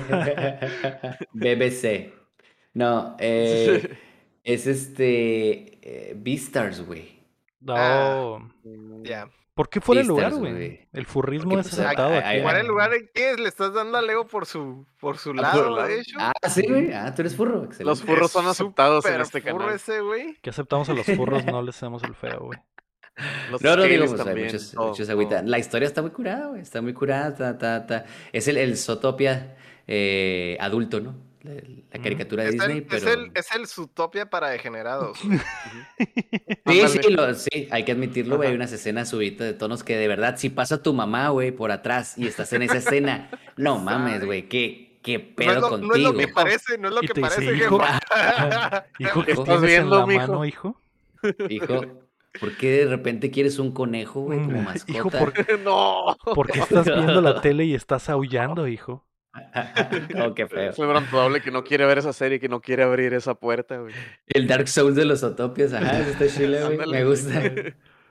[1.32, 2.12] BBC.
[2.74, 3.96] No, eh,
[4.42, 6.10] es este...
[6.10, 7.20] Eh, Beastars, güey.
[7.68, 8.38] Ah.
[8.64, 9.02] No.
[9.04, 9.28] Ya.
[9.54, 10.88] ¿Por qué fuera el lugar, güey?
[10.92, 12.26] El furrismo es pues, aceptado hay- aquí.
[12.26, 12.56] hay- ¿Cuál güey.
[12.56, 13.36] es el lugar en qué?
[13.36, 15.86] ¿Le estás dando a Leo por su, por su por lado, lado.
[15.88, 16.16] de hecho?
[16.18, 16.92] Ah, sí, güey.
[16.92, 17.58] Ah, tú eres furro.
[17.58, 17.84] Excelente.
[17.84, 19.76] Los furros son aceptados en este furro canal.
[19.76, 20.34] ese, güey.
[20.42, 22.58] Que aceptamos a los furros, no les hacemos el feo, güey.
[23.50, 24.44] Los No, no, digo, pues, hay
[24.80, 25.42] muchos, agüita.
[25.42, 26.62] La historia está muy curada, güey.
[26.62, 27.34] Está muy curada.
[27.34, 28.04] ta, ta, ta.
[28.32, 31.14] Es el, el Zootopia eh, adulto, ¿no?
[31.42, 33.06] La, caricatura de Es Disney, el, pero...
[33.06, 35.18] es el, es el Zootopia para degenerados.
[36.66, 38.48] Sí, sí, lo- sí, hay que admitirlo, güey.
[38.48, 41.70] Hay unas escenas subidas de tonos que de verdad, si pasa tu mamá, güey, por
[41.70, 45.68] atrás y estás en esa escena, no mames, güey, qué, qué No es, pedo lo,
[45.68, 45.88] contigo.
[45.92, 47.78] no es lo que parece, no es lo que te dice, parece, hijo,
[49.26, 50.20] ¿qué ¿Estás viendo, en la mijo?
[50.32, 50.80] mano, hijo?
[51.50, 52.03] Hijo,
[52.40, 54.92] ¿por qué de repente quieres un conejo, güey, como Mm, mascota?
[54.98, 56.16] Hijo, ¿por, no.
[56.34, 59.06] por qué estás viendo la tele y estás aullando, hijo?
[60.24, 60.70] oh, qué feo.
[60.70, 63.78] Es muy probable que no quiere ver esa serie, que no quiere abrir esa puerta,
[63.78, 63.92] güey.
[64.26, 66.88] El Dark Souls de los Zotopias, ajá, eso está chile, güey.
[66.88, 67.42] Me gusta.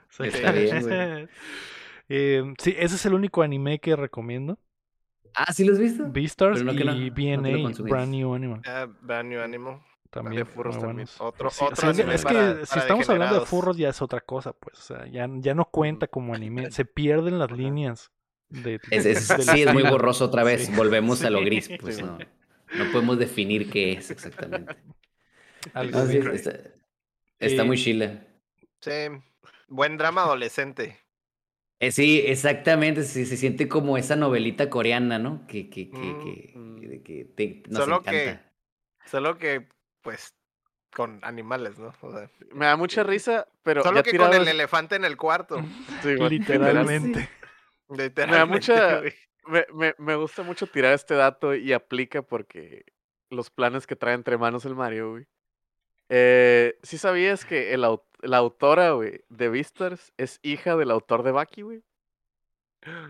[0.09, 0.23] Sí.
[0.25, 1.27] Está bien, güey.
[2.09, 4.59] Eh, sí, ese es el único anime que recomiendo.
[5.33, 6.03] Ah, ¿sí los has visto?
[6.11, 7.91] Beastars no no- y no lo BNA, consumís.
[7.91, 8.61] Brand New Animal.
[8.67, 9.79] Ah, Brand New Animal.
[10.13, 10.43] También.
[10.43, 11.07] de furros muy también.
[11.19, 13.45] Otro- Sí, otro o sea, es- anime es que para- si para estamos hablando de
[13.45, 14.77] furros ya es otra cosa, pues.
[14.79, 16.71] O sea, ya, ya no cuenta como anime.
[16.71, 18.11] Se pierden las líneas.
[18.49, 20.65] De, Es- es- del sí, es muy borroso otra vez.
[20.67, 20.73] Sí.
[20.75, 22.03] Volvemos a lo gris, pues Sí.
[22.03, 22.17] no.
[22.17, 24.75] No podemos definir qué es exactamente.
[25.73, 26.31] Algo No, sí, bien.
[26.33, 26.51] está,
[27.39, 28.19] está Eh, muy chile.
[28.81, 28.91] Sí.
[29.67, 30.99] Buen drama adolescente.
[31.79, 33.03] Eh, sí, exactamente.
[33.03, 35.45] Sí, se siente como esa novelita coreana, ¿no?
[35.47, 36.79] Que, que, que, Mm, que, mm.
[36.79, 38.11] que- que te, nos Solo encanta.
[38.11, 38.39] que-
[39.09, 39.67] Solo que,
[40.03, 40.35] pues,
[40.93, 41.91] con animales, ¿no?
[42.01, 45.17] O sea, Me da mucha risa, pero solo ya que con el elefante en el
[45.17, 45.57] cuarto.
[46.03, 47.27] sí, güey, Literalmente.
[47.89, 49.13] Literalmente, mucha- güey.
[49.45, 52.85] Me, me, me gusta mucho tirar este dato y aplica porque
[53.29, 55.27] los planes que trae entre manos el Mario, güey.
[56.09, 57.81] Eh, ¿Sí sabías que el,
[58.21, 61.83] la autora, güey, de Beastars es hija del autor de Baki, güey?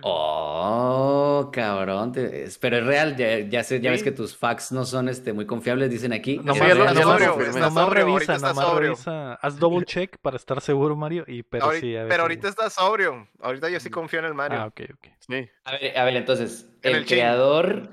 [0.01, 2.11] Oh, cabrón.
[2.11, 3.15] te- es- pero es real.
[3.15, 4.05] Ya, ya, sé- ya ves Sí.
[4.05, 6.37] que tus facts no son este, muy confiables, dicen aquí.
[6.37, 7.43] Nomás, ya lo nomás- confirmé.
[7.49, 8.89] está nomás sobrio, ahorita revisa, está nomás sobrio.
[8.91, 9.33] revisa.
[9.35, 11.23] Haz double check para estar seguro, Mario.
[11.27, 13.27] Y, pero Ahori- sí, a pero ahorita está sobrio.
[13.41, 14.59] Ahorita yo sí confío en el Mario.
[14.61, 15.07] Ah, ok, ok.
[15.19, 15.49] Sí.
[15.65, 17.17] A ver, a ver, entonces, En el, el chin.
[17.17, 17.89] creador,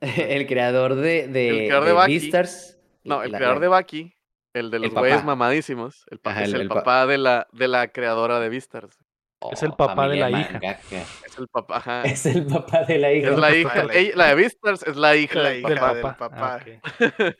[0.00, 2.18] el creador de, de, El creador de de Baki.
[2.18, 2.78] Beastars.
[3.04, 4.14] No, el la- creador de Baki,
[4.52, 5.26] el de El los güeyes papá.
[5.26, 8.40] mamadísimos, el pa- Ajá, es el- el, el pa- papá de la, de la creadora
[8.40, 8.48] de
[9.52, 10.52] Es el Oh, papá de la hija.
[10.52, 10.96] mangaka.
[11.26, 12.02] Es el papá, ajá.
[12.04, 13.30] Es el papá de la hija.
[13.30, 15.68] Es la hija, de la ella- la de Beastars es la hija La del hija
[15.68, 15.94] Del papá.
[15.94, 16.60] del papá.
[16.60, 16.60] Ah.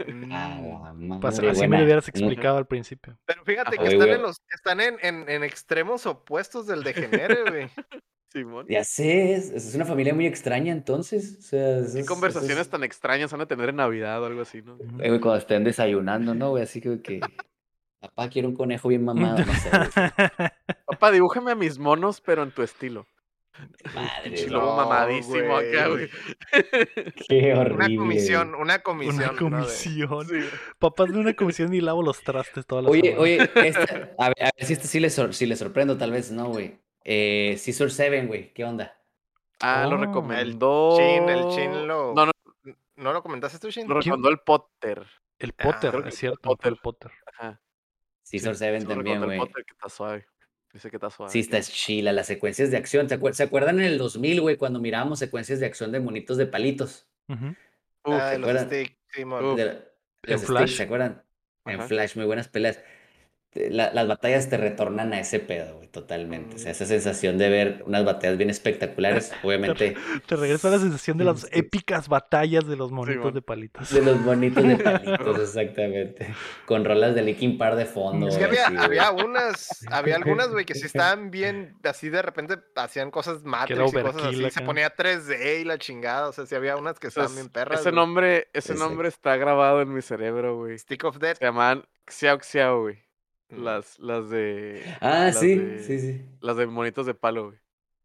[0.06, 0.32] Mm.
[0.32, 2.10] Ah, la Pues así me lo hubieras Mm.
[2.10, 3.18] explicado al principio.
[3.26, 7.42] Pero fíjate Ah, que están, en, los, están en, en, en extremos opuestos del degenere,
[7.48, 7.68] güey.
[8.32, 8.64] Simón.
[8.68, 11.36] Ya sé, es, es una familia muy extraña entonces.
[11.40, 14.26] O sea, es- ¿Qué es- conversaciones es- tan extrañas van a tener en Navidad o
[14.26, 14.76] algo así, no?
[15.00, 16.62] Eh, güey, cuando estén desayunando, ¿no, güey?
[16.62, 17.20] Así que, que
[18.00, 19.70] papá quiere un conejo bien mamado, no sé.
[21.00, 23.06] Papá, dibújame a mis monos, pero en tu estilo.
[23.94, 26.08] Madre, No, mamadísimo acá, güey.
[27.28, 27.74] qué horrible.
[27.86, 29.16] Una comisión, una comisión.
[29.16, 29.32] Una ¿no?
[29.32, 30.26] De- comisión.
[30.28, 30.48] Sí.
[30.78, 33.20] Papás de una comisión y lavo los trastes todas las Oye, semanas.
[33.22, 33.36] oye,
[33.68, 36.30] esta- a, ver, a ver si este sí le, sor- si le sorprendo, tal vez,
[36.30, 36.78] ¿no, güey?
[37.04, 38.96] Eh, Scissor Seven, güey, ¿qué onda?
[39.60, 40.00] Ah, lo Oh.
[40.00, 40.96] recomendó.
[40.96, 42.14] Chin, el Chin lo.
[42.14, 42.32] No, no,
[42.96, 43.88] ¿No lo comentaste tú, Shin?
[43.88, 45.06] lo recomendó el Potter.
[45.38, 46.40] El Ah, Potter, creo que es cierto.
[46.50, 46.72] Potter.
[46.72, 47.10] El Potter.
[47.26, 47.60] Ajá.
[48.22, 49.38] Scissor Sí, Seven sí lo también, recomendó güey.
[49.38, 50.26] el Potter que está suave.
[50.72, 51.32] Dice que está suave.
[51.32, 53.08] Sí, está chila, las secuencias de acción.
[53.08, 56.36] ¿Se, acuer- se acuerdan en el 2000, güey, cuando mirábamos secuencias de acción de monitos
[56.36, 57.08] de palitos?
[57.28, 57.46] Ujú.
[57.46, 58.66] Uf, Ah, ¿se de los acuerdan?
[58.66, 58.96] stick.
[59.26, 59.56] Uf.
[59.56, 59.84] De la-
[60.24, 60.76] En Flash.
[60.76, 61.22] ¿se acuerdan?
[61.66, 61.88] En Ajá.
[61.88, 62.80] Flash, muy buenas peleas.
[63.50, 66.54] Te- la- las batallas te retornan a ese pedo, güey, totalmente.
[66.54, 69.96] O sea, esa sensación de ver unas batallas bien espectaculares, obviamente,
[70.26, 71.48] Te regresa la sensación de las Sí.
[71.50, 73.90] épicas batallas de los monitos de palitos.
[73.92, 76.32] de los bonitos de palitos, exactamente.
[76.64, 78.28] Con rolas de Linkin Park de fondo.
[78.28, 82.08] Es que güey, había, así, había unas, había algunas, güey, que sí estaban bien, así
[82.08, 86.32] de repente hacían cosas Matrix y cosas así, se ponía 3D y la chingada, o
[86.32, 87.80] sea, sí había unas que estaban bien perras.
[87.80, 87.96] ese güey.
[87.96, 88.84] nombre, ese Exacto.
[88.88, 90.78] nombre está grabado en mi cerebro, güey.
[90.78, 91.38] Stick of Death.
[91.38, 93.09] Se llaman Xiao Xiao, güey.
[93.50, 94.82] Las, las de.
[95.00, 96.24] Ah, las sí, de- sí, sí.
[96.40, 97.58] Las de monitos de palo, güey.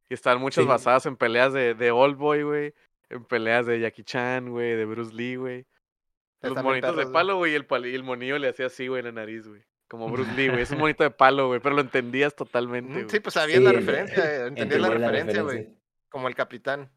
[0.10, 0.68] Y están muchas Sí.
[0.68, 2.74] basadas en peleas de, de Old Boy, güey.
[3.10, 4.76] En peleas de Jackie Chan, güey.
[4.76, 5.66] De Bruce Lee, güey.
[6.42, 7.54] Los monitos de perros, palo, güey.
[7.54, 9.62] Y el, y el monillo le hacía así, güey, en la nariz, güey.
[9.88, 10.62] Como Bruce Lee, güey.
[10.62, 13.10] Es un monito de palo, güey, pero lo entendías totalmente, Mm, güey.
[13.10, 15.70] Sí, pues sabías la Sí, referencia, eh, entendías la entendí la referencia, güey.
[16.10, 16.90] Como el capitán.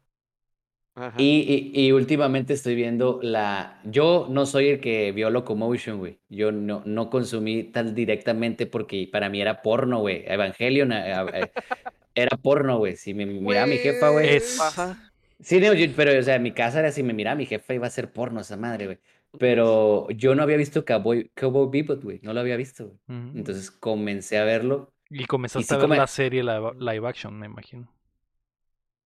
[1.17, 3.79] Y, y, y últimamente estoy viendo la...
[3.85, 6.19] Yo no soy el que vio Locomotion, güey.
[6.29, 10.23] Yo no, no consumí tal directamente porque para mí era porno, güey.
[10.27, 12.95] Evangelion era porno, güey.
[12.95, 14.29] Si me miraba mi jefa, güey.
[14.35, 14.97] Es- Ajá.
[15.41, 17.73] Sí, no, yo- pero o sea, en mi casa era si me miraba mi jefa
[17.73, 18.97] iba a ser porno esa madre, güey.
[19.37, 22.19] Pero yo no había visto Cowboy, Cowboy Bebop, güey.
[22.23, 23.29] No lo había visto, güey.
[23.37, 24.91] Entonces comencé a verlo.
[25.09, 27.87] y comenzaste sí a ver come- la serie live, live action, me imagino.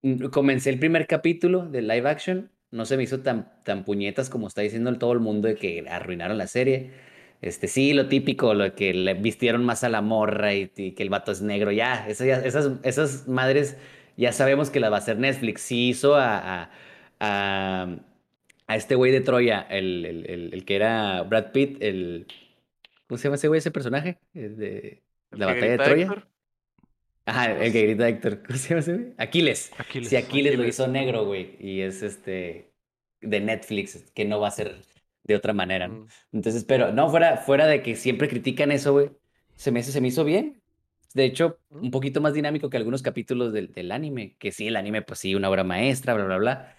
[0.03, 2.51] Mm, Comencé el primer capítulo de live action.
[2.71, 5.85] No se me hizo tan, tan puñetas como está diciendo todo el mundo de que
[5.89, 6.91] arruinaron la serie.
[7.41, 11.03] Este, sí, lo típico, lo que le vistieron más a la morra y, y que
[11.03, 11.71] el vato es negro.
[11.71, 13.77] Ya, ya- esas, esas madres
[14.17, 15.61] ya sabemos que las va a hacer Netflix.
[15.61, 16.71] Sí hizo a, a,
[17.19, 17.97] a,
[18.67, 22.27] a este güey de Troya, el, el, el, el que era Brad Pitt, el...
[23.07, 24.19] ¿Cómo se llama ese güey, ese personaje?
[25.31, 26.05] De la batalla de Troya.
[26.05, 26.27] Héctor.
[27.25, 28.43] Ajá, el que grita Héctor.
[28.45, 29.13] ¿Cómo se llama ese güey?
[29.17, 29.71] Aquiles.
[29.77, 30.09] Aquiles.
[30.09, 32.71] Si Aquiles lo hizo negro, güey, y es este
[33.21, 34.75] de Netflix, que no va a ser
[35.23, 36.01] de otra manera, ¿no?
[36.01, 36.07] Mm.
[36.33, 39.11] Entonces, pero no, fuera, fuera de que siempre critican eso, güey,
[39.55, 40.61] se me, se me hizo bien.
[41.13, 44.75] De hecho, un poquito más dinámico que algunos capítulos del, del anime, que sí, el
[44.75, 46.75] anime, pues sí, una obra maestra, bla, bla, bla.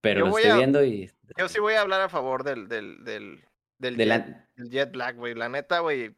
[0.00, 1.10] Pero Yo lo estoy a- viendo y...
[1.36, 3.44] Yo sí voy a hablar a favor del, del, del,
[3.78, 5.34] del, de jet, la- del Jet Black, güey.
[5.34, 6.16] La neta, güey,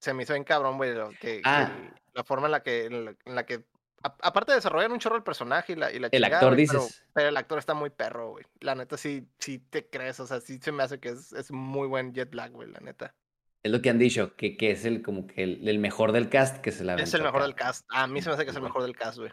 [0.00, 1.70] se me hizo bien cabrón, güey, que, Ah.
[2.14, 3.64] La forma en la que, en la, en la que
[4.02, 6.50] a- aparte de desarrollar un chorro el personaje y la, y la El chingada, actor,
[6.54, 7.04] güey, dices.
[7.12, 8.44] Pero, el actor está muy perro, güey.
[8.60, 11.50] La neta, sí, sí te crees, o sea, sí se me hace que es, es
[11.50, 13.14] muy buen Jet Black, güey, la neta.
[13.62, 16.28] Es lo que han dicho, que, que es el como que el, el mejor del
[16.28, 17.46] cast que se la Es el mejor acá.
[17.46, 17.86] del cast.
[17.88, 19.30] A mí se me hace que es el mejor del cast, güey.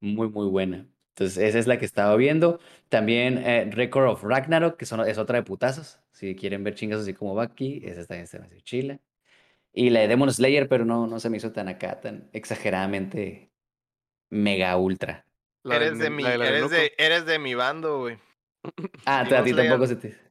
[0.00, 0.86] Muy, muy buena.
[1.10, 2.58] Entonces, esa es la que estaba viendo.
[2.88, 6.00] También eh, Record of Ragnarok, que son, es otra de putazos.
[6.10, 8.98] Si quieren ver chingas así como Baki, esa también se me hace chila.
[9.76, 13.50] Y la de Demon Slayer, pero no, no se me hizo tan acá, tan exageradamente
[14.30, 15.26] mega ultra.
[15.64, 18.18] La eres de mi, la eres de, eres de mi bando, güey.
[19.04, 20.24] Ah, a ti tampoco se te...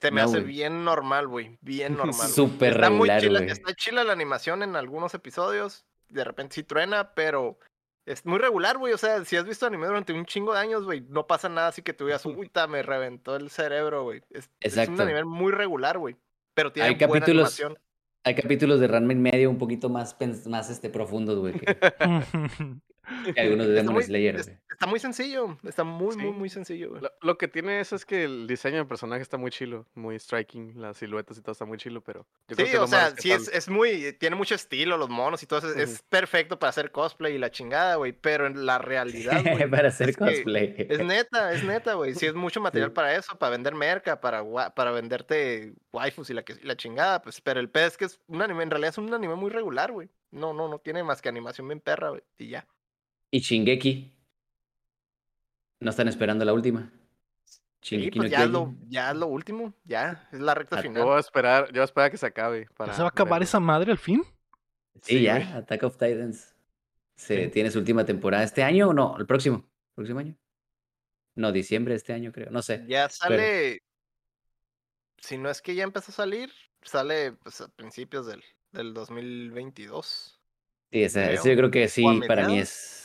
[0.00, 1.58] Se me No, hace bien normal, güey.
[1.60, 2.28] Bien normal.
[2.28, 3.50] Súper está muy regular, chila, güey.
[3.50, 5.84] está chila la animación en algunos episodios.
[6.08, 7.58] De repente sí truena, pero
[8.06, 8.92] es muy regular, güey.
[8.92, 11.68] O sea, si has visto anime durante un chingo de años, güey, no pasa nada
[11.68, 14.22] así que tú digas, uy, ta, me reventó el cerebro, güey.
[14.30, 16.16] Es, es un anime muy regular, güey.
[16.54, 17.89] Pero tiene Hay buena capítulos, animación.
[18.24, 20.16] Hay capítulos de Ranma medio un poquito más,
[20.46, 21.54] más este, profundos, güey,
[23.34, 24.58] que algunos de Está Demon muy, Slayer, es- güey.
[24.70, 25.58] está muy sencillo.
[25.64, 26.32] Está muy, muy, Sí.
[26.38, 26.98] muy sencillo.
[27.00, 30.18] Lo, lo que tiene eso es que el diseño del personaje está muy chilo, muy
[30.18, 32.86] striking, las siluetas y todo está muy chilo, pero yo creo Sí, que es o
[32.86, 36.02] sea, sí es, es muy, tiene mucho estilo, los monos y todo eso, es Ujú.
[36.08, 40.10] perfecto para hacer cosplay y la chingada, güey, pero en la realidad, güey, Para hacer
[40.10, 40.74] es que cosplay.
[40.88, 42.94] es neta, es neta, güey, sí es mucho material Sí.
[42.94, 44.42] para eso, para vender merca, para,
[44.74, 48.04] para venderte waifus y la, que- y la chingada, pues, pero el pez es que
[48.06, 51.02] es un anime, en realidad es un anime muy regular, güey, no, no, no tiene
[51.02, 52.66] más que animación bien perra, güey, y ya.
[53.30, 54.12] Y Shingeki.
[55.80, 56.92] No están esperando la última.
[57.80, 60.76] Sí, Shingeki pues no ya es, lo, ya es lo último, ya, es la recta
[60.76, 61.04] Ah, Yo final.
[61.04, 63.08] voy a esperar, yo voy a esperar a que se acabe para ¿Ya se va
[63.08, 64.22] a acabar esa madre al fin?
[65.02, 65.52] Sí, Sí, ya, güey.
[65.52, 66.54] Attack of Titans.
[67.16, 67.50] Se Sí.
[67.50, 69.66] tiene su última temporada este año o no, el próximo.
[69.94, 70.36] ¿Próximo año?
[71.36, 72.50] No, diciembre de este año, creo.
[72.50, 72.84] No sé.
[72.86, 73.82] Ya sale.
[75.18, 76.50] Si no es que ya empezó a salir,
[76.82, 78.42] sale pues, a principios del,
[78.72, 80.38] del 2022.
[80.92, 81.34] Sí, esa- creo.
[81.34, 82.99] eso yo creo que sí, para mí es.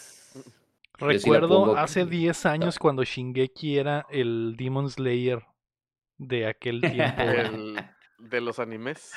[0.97, 5.43] Sí Recuerdo hace que- 10 años cuando Shingeki era el Demon Slayer
[6.17, 7.21] de aquel tiempo.
[7.75, 7.75] El-
[8.17, 9.11] de los animes.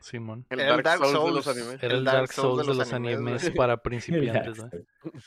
[0.00, 0.44] Simón.
[0.50, 1.82] El Era el Dark, Dark Souls, de los animes.
[1.82, 4.58] Era el Dark Souls de los animes para principiantes.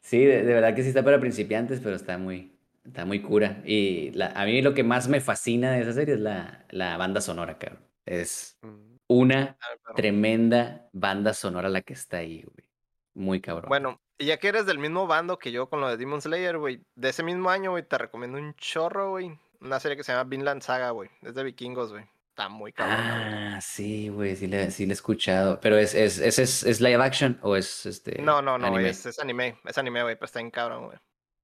[0.00, 3.60] Sí, de, de verdad que sí está para principiantes, pero está muy, está muy cura.
[3.66, 6.96] Y la- a mí lo que más me fascina de esa serie es la, la
[6.96, 7.82] banda sonora, cabrón.
[8.06, 8.96] Es Mm.
[9.08, 12.68] una Ah, tremenda banda sonora la que está ahí, güey.
[13.14, 13.68] Muy cabrón.
[13.68, 16.58] Bueno, y ya que eres del mismo bando que yo con lo de Demon Slayer,
[16.58, 19.38] güey, de ese mismo año, güey, te recomiendo un chorro, güey.
[19.60, 21.10] Una serie que se llama Vinland Saga, güey.
[21.22, 22.04] Es de vikingos, güey.
[22.30, 22.96] Está muy cabrón.
[23.00, 25.58] Ah, sí, güey, sí le, sí le he escuchado.
[25.60, 28.22] Pero es, es, es, es, es live action o es este.
[28.22, 28.88] No, no, no, anime?
[28.90, 29.58] es, es anime.
[29.64, 30.98] Es anime, güey, pero está en cabrón, güey.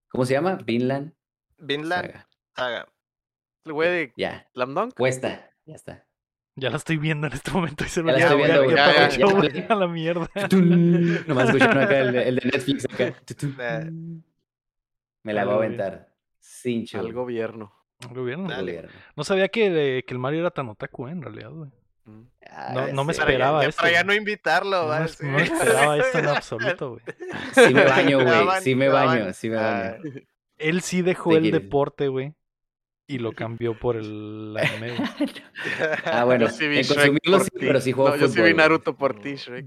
[0.09, 0.56] ¿Cómo se llama?
[0.64, 1.12] Vinland
[1.59, 2.28] Vinland Saga.
[2.55, 2.88] Saga.
[3.64, 4.94] El güey de Ya, Dunk.
[4.94, 6.06] cuesta, ya está.
[6.56, 8.76] Ya la estoy viendo en este momento y se me Ya la estoy viendo, güey.
[9.59, 10.28] Ya, a la mierda.
[11.26, 13.14] Nomás escucharon acá el, el de Netflix acá.
[15.24, 16.09] Me la voy a aventar.
[16.39, 17.72] Sin Al gobierno.
[18.14, 18.47] Lo vieron.
[18.48, 18.86] Dale.
[19.16, 21.70] No sabía que, que el Mario era tan otaku, eh, en realidad, güey.
[22.05, 22.22] Mm.
[22.74, 25.43] No- no me Para ya- esperaba ya, esto, Para ya no invitarlo, No no me
[25.43, 27.02] esperaba esto en absoluto, güey.
[27.52, 28.60] Sí me baño, güey.
[28.60, 30.12] Sí me baño, sí me ah, baño.
[30.59, 31.62] Él sí dejó el quieres.
[31.62, 32.35] deporte, güey.
[33.06, 34.94] Y lo cambió por el anime.
[36.05, 38.55] Ah, bueno, Yo sí vi en consumirlo sí, pero sí juego No, yo sí vi.
[38.55, 39.66] Naruto por ti, Shrek.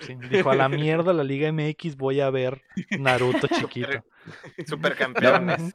[0.00, 2.62] Sí, Dijo, a la mierda la Liga MX, voy a ver
[2.98, 4.04] Naruto chiquito.
[4.66, 5.74] Supercampeones.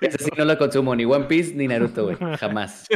[0.00, 2.16] Ese sí no lo consumo, ni One Piece ni Naruto, güey.
[2.38, 2.86] Jamás.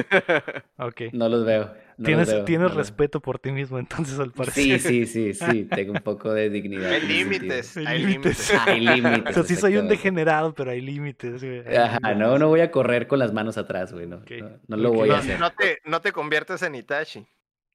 [0.79, 1.03] Ok.
[1.13, 1.75] No los veo.
[1.97, 4.81] No tienes tienes no respeto por ti mismo, entonces, al parecer.
[4.81, 5.65] Sí, sí, sí, sí.
[5.65, 6.91] Tengo un poco de dignidad.
[6.91, 8.53] Hay límites, Hay límites.
[8.67, 9.31] Hay límites.
[9.31, 11.43] O sea, sí soy un degenerado, pero hay límites.
[11.43, 12.41] güey, hay Ajá, no, límites.
[12.41, 14.07] no voy a correr con las manos atrás, güey.
[14.07, 15.39] No, no, no lo voy a hacer.
[15.39, 17.27] no te, no te conviertes en Itachi.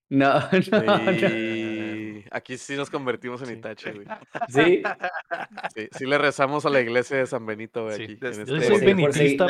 [0.09, 0.39] No,
[0.71, 1.11] no, no.
[2.31, 3.53] Aquí sí nos convertimos en Sí.
[3.53, 4.07] Itachi, güey.
[4.49, 4.84] Sí,
[5.76, 8.03] Sí, sí le rezamos a la iglesia de San Benito, güey, Sí.
[8.03, 8.14] aquí.
[8.14, 9.47] En Yo este- soy benitista,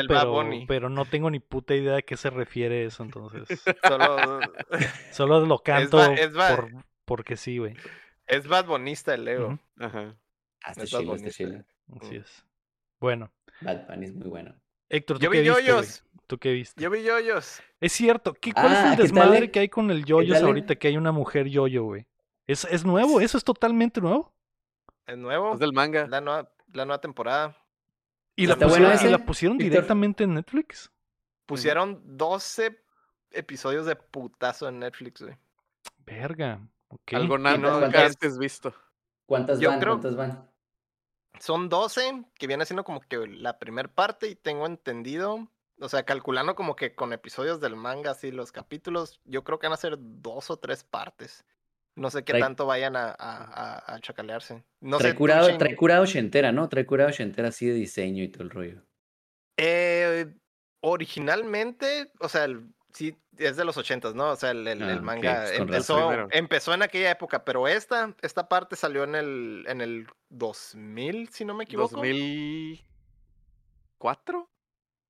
[0.66, 3.48] pero, no tengo ni puta idea de qué se refiere eso, entonces.
[3.84, 4.40] Solo
[5.12, 6.70] Solo lo canto va- es va- por,
[7.04, 7.74] porque sí, güey.
[8.26, 9.58] es bad bonista el Leo.
[9.78, 10.16] Ajá.
[10.62, 11.64] hasta Es Bad chilo, Bunny, hasta chilo.
[12.00, 12.44] Así es.
[13.00, 14.54] Bueno, Bad Bunny es muy bueno.
[14.88, 16.04] Héctor, ¿tú Yo qué vi viste, yoyos.
[16.26, 16.80] ¿Tú qué viste?
[16.82, 17.60] Yo vi yoyos.
[17.80, 18.34] Es cierto.
[18.34, 19.50] ¿qué, ¿Cuál Ah, es el ¿qué tal, desmadre eh?
[19.50, 20.44] que hay con el yoyos eh?
[20.44, 22.06] ahorita que hay una mujer yoyo, güey?
[22.46, 23.20] ¿Es, ¿Es nuevo?
[23.20, 24.32] ¿Eso es totalmente nuevo?
[25.06, 25.54] Es nuevo.
[25.54, 26.06] Es del manga.
[26.08, 27.56] La nueva, la nueva temporada.
[28.36, 30.90] ¿Y la, ¿Está pusieron, bueno y la pusieron directamente en Netflix?
[31.46, 32.82] Pusieron 12
[33.32, 35.36] episodios de putazo en Netflix, güey.
[35.98, 36.60] Verga.
[36.88, 37.12] ok.
[37.14, 38.74] Algo na- no, nunca es- antes visto.
[39.26, 39.80] ¿Cuántas Yo van?
[39.80, 40.50] creo- ¿Cuántas van?
[41.38, 45.48] Son 12, que viene siendo como que la primera parte, y tengo entendido,
[45.80, 49.68] o sea, calculando como que con episodios del manga, así los capítulos, yo creo que
[49.68, 51.44] van a ser dos o tres partes.
[52.00, 54.64] No sé qué Trae- tanto vayan a, a, a- a chacalearse.
[54.80, 56.66] No trae, sé, curado, Shane, trae curado ochentera, ¿no?
[56.70, 58.82] Trae curado ochentera así de diseño y todo el rollo.
[59.58, 60.32] eh,
[60.80, 64.30] originalmente, o sea, el- sí, es de los ochentas, ¿no?
[64.30, 68.76] O sea, el, Ah, manga pues empezó, empezó en aquella época, pero esta, esta parte
[68.76, 71.96] salió en el, en el 2000, si no me equivoco.
[71.96, 74.48] 2004.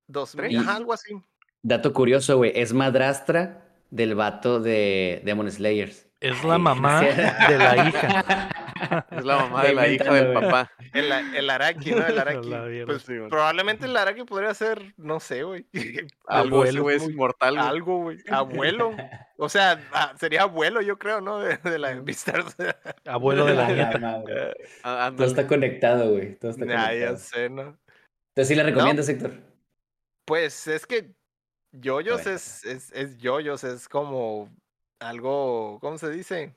[0.08, 0.60] 2000, ¿Tres?
[0.60, 1.14] ajá, algo así.
[1.62, 2.50] Dato curioso, güey.
[2.56, 6.09] Es madrastra del vato de Demon Slayers.
[6.20, 8.48] Es la mamá de la hija.
[9.10, 10.70] Es la mamá de la hija del papá.
[10.94, 12.06] El, el Araki, ¿no?
[12.06, 12.50] El Araki.
[12.86, 15.66] Pues probablemente el Araki podría ser, no sé, güey.
[16.26, 16.82] Algo, ese Abuelo.
[16.82, 17.66] güey es inmortal, güey.
[17.68, 18.18] Algo, güey.
[18.30, 18.96] Abuelo.
[19.36, 21.40] O sea, ah, sería abuelo, yo creo, ¿no?
[21.40, 22.56] De, de la Beastars.
[23.04, 24.22] Abuelo de la nieta.
[24.82, 26.36] Ah, Todo está conectado, güey.
[26.36, 26.96] Todo está conectado.
[26.96, 27.78] ya sé, ¿no?
[28.30, 29.32] Entonces sí la recomiendas, Héctor.
[30.24, 31.12] Pues es que
[31.72, 34.48] Yoyos es, es, es Yoyos, es como
[35.00, 36.54] algo, ¿cómo se dice?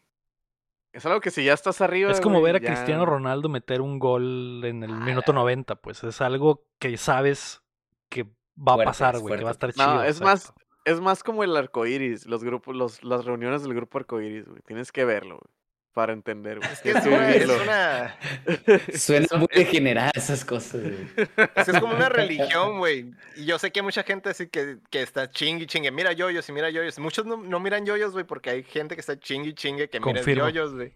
[0.92, 2.12] Es algo que si ya estás arriba.
[2.12, 5.34] Es como güey, ver a ya- Cristiano Ronaldo meter un gol en el Ah, minuto
[5.34, 7.62] 90, pues es algo que sabes
[8.10, 8.26] que
[8.56, 9.94] va a pasar, güey, que va a estar chido.
[9.96, 10.54] No, es más,
[10.86, 14.62] es más como el arco iris, los grupos, los, las reuniones del grupo arcoiris, güey.
[14.62, 15.54] Tienes que verlo, güey.
[15.94, 16.72] Para entender, güey.
[16.72, 17.62] Es que es una, es vivirlo.
[17.64, 18.16] una,
[18.98, 21.28] Suena Eso- muy degenerada esas cosas, güey.
[21.56, 23.12] es como una religión, güey.
[23.36, 25.92] Y yo sé que hay mucha gente así que, que está chingue y chingue.
[25.92, 26.98] Mira yoyos y mira yoyos.
[26.98, 30.00] Muchos no, no miran yoyos, güey, porque hay gente que está chingue y chingue que
[30.00, 30.92] mira yoyos, güey.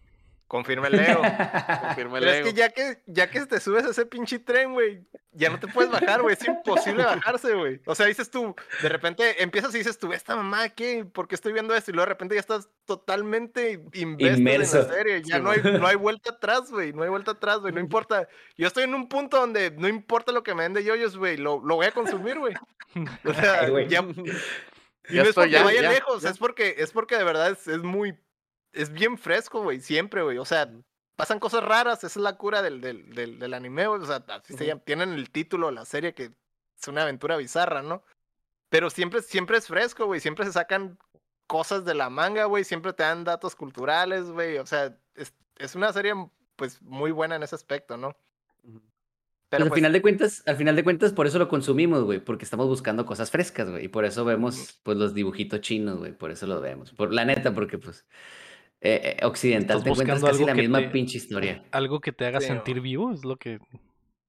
[0.48, 1.22] Confirma el Leo.
[1.82, 4.72] Confirma el Pero es que ya que ya que te subes a ese pinche tren,
[4.74, 6.34] güey, ya no te puedes bajar, güey.
[6.40, 7.82] Es imposible bajarse, güey.
[7.86, 11.04] O sea, dices tú, de repente empiezas y dices tú, esta mamá, ¿qué?
[11.06, 11.92] ¿Por qué estoy viendo esto?
[11.92, 14.78] Y luego de repente ya estás totalmente invested en Inmerso.
[14.80, 15.22] la serie.
[15.24, 16.94] Ya Sí, no hay, no hay vuelta atrás, güey.
[16.94, 17.74] No hay vuelta atrás, güey.
[17.74, 18.28] No importa.
[18.58, 21.38] Yo estoy en un punto donde no importa lo que me den de yoyos, güey.
[21.38, 22.54] Lo, lo voy a consumir, güey.
[23.26, 23.88] O sea, Ay, güey.
[23.90, 24.00] ya,
[25.10, 26.30] y Ya no es estoy, porque ya, vaya ya, lejos, ya.
[26.30, 28.18] es porque es porque de verdad es, es muy
[28.74, 30.38] es bien fresco, güey, siempre, güey.
[30.38, 30.72] O sea,
[31.16, 34.02] pasan cosas raras, esa es la cura del, del, del, del anime, güey.
[34.02, 36.32] O sea, así se llama, tienen el título de la serie que
[36.80, 38.04] es una aventura bizarra, ¿no?
[38.70, 40.20] Pero siempre, siempre es fresco, güey.
[40.20, 40.98] Siempre se sacan
[41.48, 42.64] cosas de la manga, güey.
[42.64, 44.58] Siempre te dan datos culturales, güey.
[44.58, 46.14] O sea, es, es una serie,
[46.56, 48.16] pues, muy buena en ese aspecto, ¿no?
[49.50, 52.20] Pero al pues, final de cuentas, al final de cuentas, por eso lo consumimos, güey,
[52.20, 56.12] porque estamos buscando cosas frescas, güey, y por eso vemos, pues, los dibujitos chinos, güey,
[56.12, 56.92] por eso lo vemos.
[56.92, 58.06] Por la neta, porque, pues,
[58.82, 61.64] eh, eh, occidental Estás te encuentras buscando casi la misma te- pinche historia.
[61.72, 63.60] Algo que te haga Sí, sentir vivo es lo que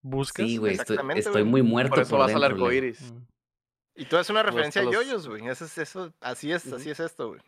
[0.03, 0.47] buscas.
[0.47, 1.45] Sí, güey, estoy, estoy güey.
[1.45, 2.79] muy muerto Por eso vas al dentro, arco Leo.
[2.79, 3.13] iris.
[3.13, 3.27] Mm.
[3.97, 5.47] y todo es una referencia a los- yoyos, güey.
[5.49, 6.77] Eso es, eso, así es, Ujú.
[6.77, 7.41] así es esto, güey.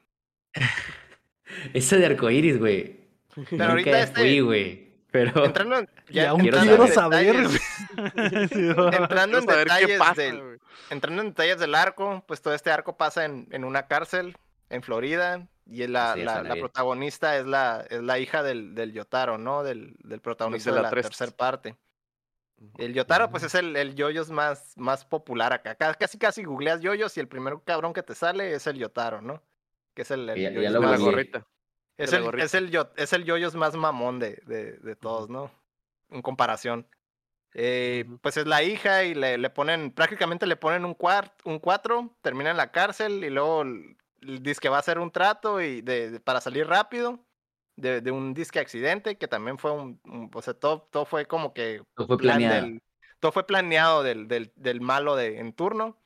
[1.75, 3.09] Ese de arcoíris, güey.
[3.35, 4.91] Pero Nunca ahorita este- fui, güey.
[5.13, 10.23] Pero Entrando en, Y ya aún quiero quiero, saber Sí, entrando en saber detalles pasa,
[10.23, 10.59] del, güey.
[10.91, 14.37] entrando en detalles del arco, pues todo este arco pasa en, en una cárcel
[14.69, 19.63] en Florida y la, la, protagonista es la, es la hija del, del Yotaro, ¿no?
[19.63, 21.77] Del, del protagonista de de la tercera parte.
[22.77, 25.77] El Yotaro, pues es el, el yoyos más, más popular acá.
[25.77, 29.23] Ca- Casi casi googleas yoyos y el primer cabrón que te sale es el Yotaro,
[29.23, 29.43] ¿no?
[29.95, 31.15] Que es el, el Ya- ya yoyos lo De la más- googleé.
[31.15, 31.47] gorrita.
[31.97, 32.45] es de el, gorrita.
[32.45, 35.51] es, el, yo- es el yoyos más mamón de, de, de todos, ¿no?
[36.11, 36.87] En comparación.
[37.55, 41.59] Eh, pues es la hija y le, le ponen, prácticamente le ponen un, cuar- un
[41.61, 43.65] cuatro, termina en la cárcel y luego
[44.21, 47.27] dice que va a hacer un trato y de, de- para salir rápido
[47.77, 51.27] de, de un disque accidente que también fue un, un- o sea, todo, todo fue
[51.27, 52.67] como que Todo fue plan planeado.
[52.67, 52.83] del-
[53.21, 55.99] todo fue planeado del, del, del malo de, en turno.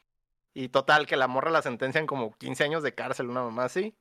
[0.55, 3.97] Y total, que la morra la sentencian como 15 años de cárcel, una mamá así.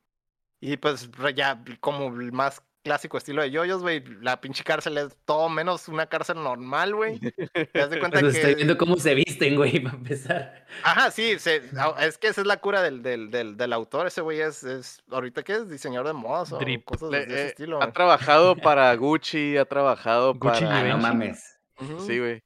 [0.60, 4.04] Y pues ya como más clásico estilo de yoyos, güey.
[4.22, 7.20] La pinche cárcel es todo menos una cárcel normal, güey.
[7.20, 8.56] Te das de cuenta Pues estoy que.
[8.56, 10.66] viendo cómo se visten, güey, para empezar.
[10.84, 11.64] Ajá, sí, se-
[12.02, 14.08] es que esa es la cura del, del, del, del autor.
[14.08, 15.02] Ese güey es, es.
[15.10, 15.70] ¿Ahorita qué es?
[15.70, 16.84] Diseñador de modas o Drip.
[16.84, 17.82] cosas de ese eh, estilo.
[17.82, 20.80] ha trabajado para Gucci, ha trabajado Gucci para.
[20.80, 21.58] Ah, no mames.
[21.80, 22.00] Ujú.
[22.06, 22.44] Sí, güey.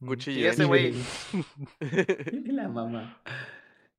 [0.00, 0.94] Gucci Y ese güey,
[2.46, 3.20] La mamá.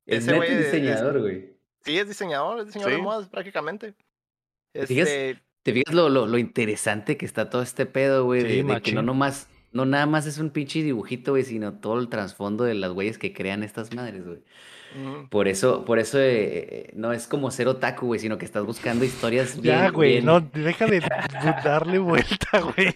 [0.06, 1.56] Es Ese güey es- diseñador, güey.
[1.84, 2.98] sí, es diseñador, es diseñador Sí.
[2.98, 3.94] de modas prácticamente.
[4.74, 8.42] Este, ¿Te fijas lo, lo, lo interesante que está todo este pedo, güey?
[8.42, 11.74] Sí, de, de que no nomás, no nada más es un pinche dibujito, güey, sino
[11.74, 14.40] todo el trasfondo de las güeyes que crean estas madres, güey.
[15.30, 16.26] Por eso, por eso eh,
[16.88, 20.14] eh, no es como ser otaku, güey, sino que estás buscando historias bien, Ya, güey,
[20.14, 21.00] bien- no, deja de
[21.64, 22.94] darle vuelta, güey.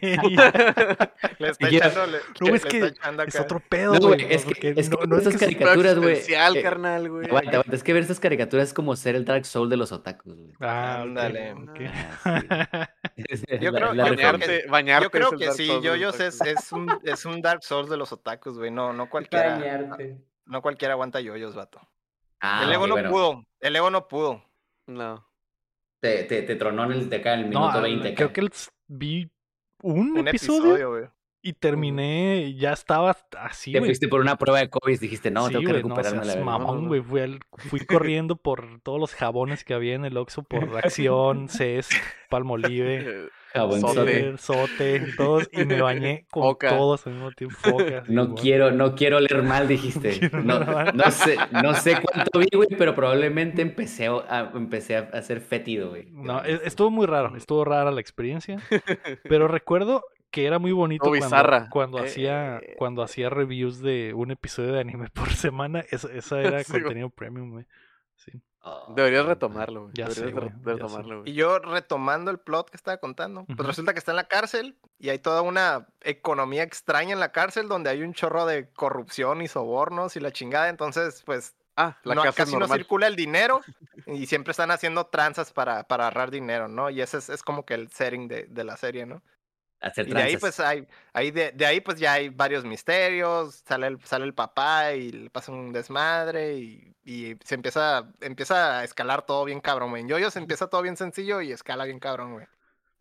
[1.40, 1.78] Le está Ya.
[1.78, 4.24] echando, le, No, le es que está Es otro pedo, No, güey.
[4.24, 7.28] güey, es que- es que no, no es que caricaturas, güey, eh, carnal, güey.
[7.28, 9.91] Aguanta, aguanta, es que ver estas caricaturas es como ser el Dark Soul de los
[9.91, 10.53] otakus, güey.
[10.61, 11.53] Ah, ok, Ándale.
[11.53, 11.80] ok.
[12.26, 13.44] Ah, sí.
[13.61, 16.64] Yo La- creo- la yo creo que- Bañarte, Yo creo que sí, Yoyos es, otakus.
[16.64, 18.72] es, un, es un Dark Souls de los otakus, güey.
[18.72, 19.57] No, no cualquiera.
[19.57, 20.18] Bañarte.
[20.45, 21.80] No cualquiera aguanta Yoyos, vato.
[22.41, 23.10] Ah, el ego ok, no bueno.
[23.10, 23.45] pudo.
[23.60, 24.44] El ego no pudo.
[24.88, 25.26] No.
[26.02, 28.14] Te, te, te tronó en el, de acá en el No, minuto ah, 20.
[28.15, 28.34] creo acá.
[28.34, 28.52] que el-
[28.88, 29.30] vi
[29.82, 31.06] un, Un episodio, episodio, güey.
[31.41, 35.48] y terminé, ya estaba así, Te fuiste por una prueba de COVID y dijiste, no,
[35.48, 36.88] Sí, tengo que no recuperarme la mamón, No, no.
[36.90, 37.02] güey.
[37.02, 37.40] Fui, al-
[37.70, 41.90] fui corriendo por todos los jabones que había en el Oxxo por Acción, CES,
[42.30, 44.38] Palmolive, Eh, Jabonzote.
[44.38, 47.55] Sote, Sote, todos, y me bañé con todos al mismo tiempo.
[48.07, 48.34] No igual.
[48.41, 50.19] quiero, no quiero leer mal, dijiste.
[50.43, 50.59] No,
[50.91, 55.89] no sé, no sé cuánto vi, güey, pero probablemente empecé a, empecé a hacer fétido,
[55.89, 56.07] güey.
[56.11, 58.57] No, e- estuvo muy raro, estuvo rara la experiencia,
[59.30, 61.11] pero recuerdo que era muy bonito
[61.69, 62.73] cuando, Eh, hacía eh.
[62.77, 67.11] cuando hacía reviews de un episodio de anime por semana, eso, eso era Sí, contenido
[67.11, 67.65] premium, güey.
[68.15, 68.31] Sí.
[68.65, 69.94] Oh, Deberías retomarlo, güey.
[69.94, 71.31] Ya sé, Deberías re- retomarlo, güey.
[71.31, 74.77] Y yo retomando el plot que estaba contando, pues resulta que está en la cárcel
[74.99, 79.41] y hay toda una economía extraña en la cárcel donde hay un chorro de corrupción
[79.41, 80.69] y sobornos y la chingada.
[80.69, 83.61] Entonces, pues Ah, la no, casa es casi no circula el dinero
[84.06, 86.91] y siempre están haciendo tranzas para, para ahorrar dinero, ¿no?
[86.91, 89.23] Y ese es, es como que el setting de, de la serie, ¿no?
[89.84, 93.64] Hacer Y de ahí pues hay, ahí de, de ahí pues ya hay varios misterios,
[93.68, 98.80] sale el, sale el papá y le pasa un desmadre y, y se empieza, empieza
[98.80, 100.01] a escalar todo bien cabrón, güey.
[100.03, 102.45] En Yoyos empieza todo bien sencillo y escala bien cabrón, güey.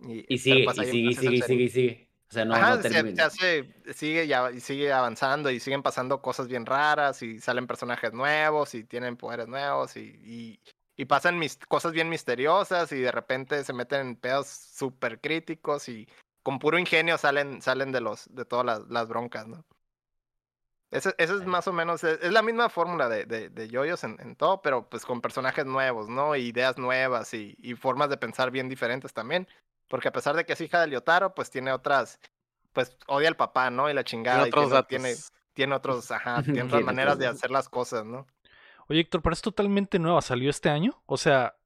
[0.00, 2.08] Y pero, sigue, y sigue, y sigue, y sigue, y sigue.
[2.28, 5.82] O sea, no, Ajá, no se- se hace- sigue, ya, y sigue avanzando y siguen
[5.82, 10.60] pasando cosas bien raras y salen personajes nuevos y tienen poderes nuevos y, y,
[10.96, 15.88] y pasan mis, cosas bien misteriosas y de repente se meten en pedos súper críticos
[15.88, 16.08] y
[16.42, 19.64] con puro ingenio salen, salen de los de todas las, las broncas, ¿no?
[20.90, 24.20] Ese es más o menos, es, es la misma fórmula de, de, de Yoyos en,
[24.20, 26.36] en todo, pero pues con personajes nuevos, ¿no?
[26.36, 29.48] Ideas nuevas y, y formas de pensar bien diferentes también.
[29.88, 32.20] Porque a pesar de que es hija de Lyotaro, pues tiene otras,
[32.74, 33.88] pues odia al papá, ¿no?
[33.88, 34.44] Y la chingada.
[34.44, 34.88] Tiene y tiene, datos.
[34.88, 35.14] tiene,
[35.54, 38.26] tiene otros, ajá, tiene otras maneras de hacer las cosas, ¿no?
[38.88, 41.02] Oye, Héctor, pero es totalmente nueva, ¿salió este año?
[41.06, 41.56] O sea,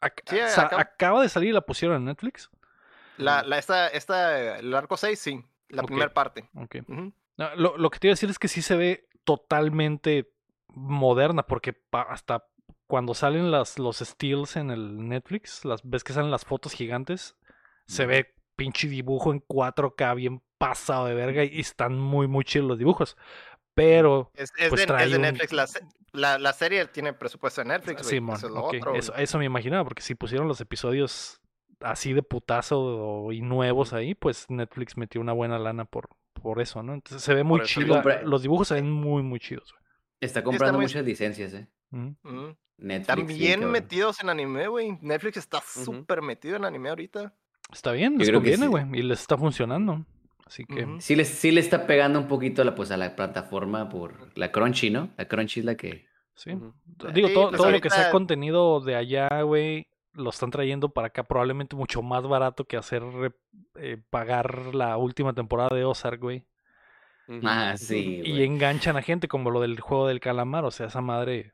[0.00, 2.50] ac- Sí, sa- acaba- acaba de salir y la pusieron en Netflix.
[3.16, 6.48] La, la, esta, esta, el arco 6, sí, la primera parte.
[6.56, 6.76] Ok.
[6.88, 7.12] Ujú.
[7.36, 10.32] No, lo, lo que te iba a decir es que sí se ve totalmente
[10.68, 12.44] moderna, porque hasta
[12.86, 17.36] cuando salen las, los steals en el Netflix, las ves que salen las fotos gigantes,
[17.86, 22.68] se ve pinche dibujo en 4K bien pasado de verga y están muy, muy chidos
[22.68, 23.16] los dibujos.
[23.74, 25.52] Pero, Es, es Pues de, trae es de un- Netflix.
[25.52, 25.66] La,
[26.12, 28.10] la, la serie tiene presupuesto de Netflix, güey.
[28.14, 28.94] Simón, eso es otro.
[29.16, 31.40] eso me imaginaba, porque si pusieron los episodios
[31.84, 36.82] así de putazo y nuevos ahí, pues Netflix metió una buena lana por, por eso,
[36.82, 36.94] ¿no?
[36.94, 38.02] Entonces se ve muy chido.
[38.24, 39.72] Los dibujos se ven muy, muy chidos.
[39.72, 39.84] güey.
[40.20, 41.68] Está comprando muy- muchas licencias, ¿eh?
[41.92, 42.16] Ujú.
[42.24, 42.56] Ujú.
[42.78, 43.34] Netflix.
[43.36, 43.70] Sí, cabrón.
[43.70, 44.98] metidos en anime, güey.
[45.00, 47.32] Netflix está súper metido en anime ahorita.
[47.72, 48.66] Está bien, les conviene, sí.
[48.66, 50.04] güey, y les está funcionando.
[50.46, 50.86] Así que.
[50.98, 54.36] Sí, les, sí le está pegando un poquito a la, pues, a la plataforma por
[54.36, 55.10] la Crunchy, ¿no?
[55.16, 56.06] La Crunchy es la que...
[56.34, 56.50] sí.
[57.14, 60.88] Digo, Sí, todo, pues todo lo que sea contenido de allá, güey, lo están trayendo
[60.90, 63.34] para acá probablemente mucho más barato que hacer re-
[63.76, 66.46] eh, pagar la última temporada de Ozark, güey.
[67.42, 71.00] Ah, sí, Y enganchan a gente como lo del juego del calamar, o sea, esa
[71.00, 71.52] madre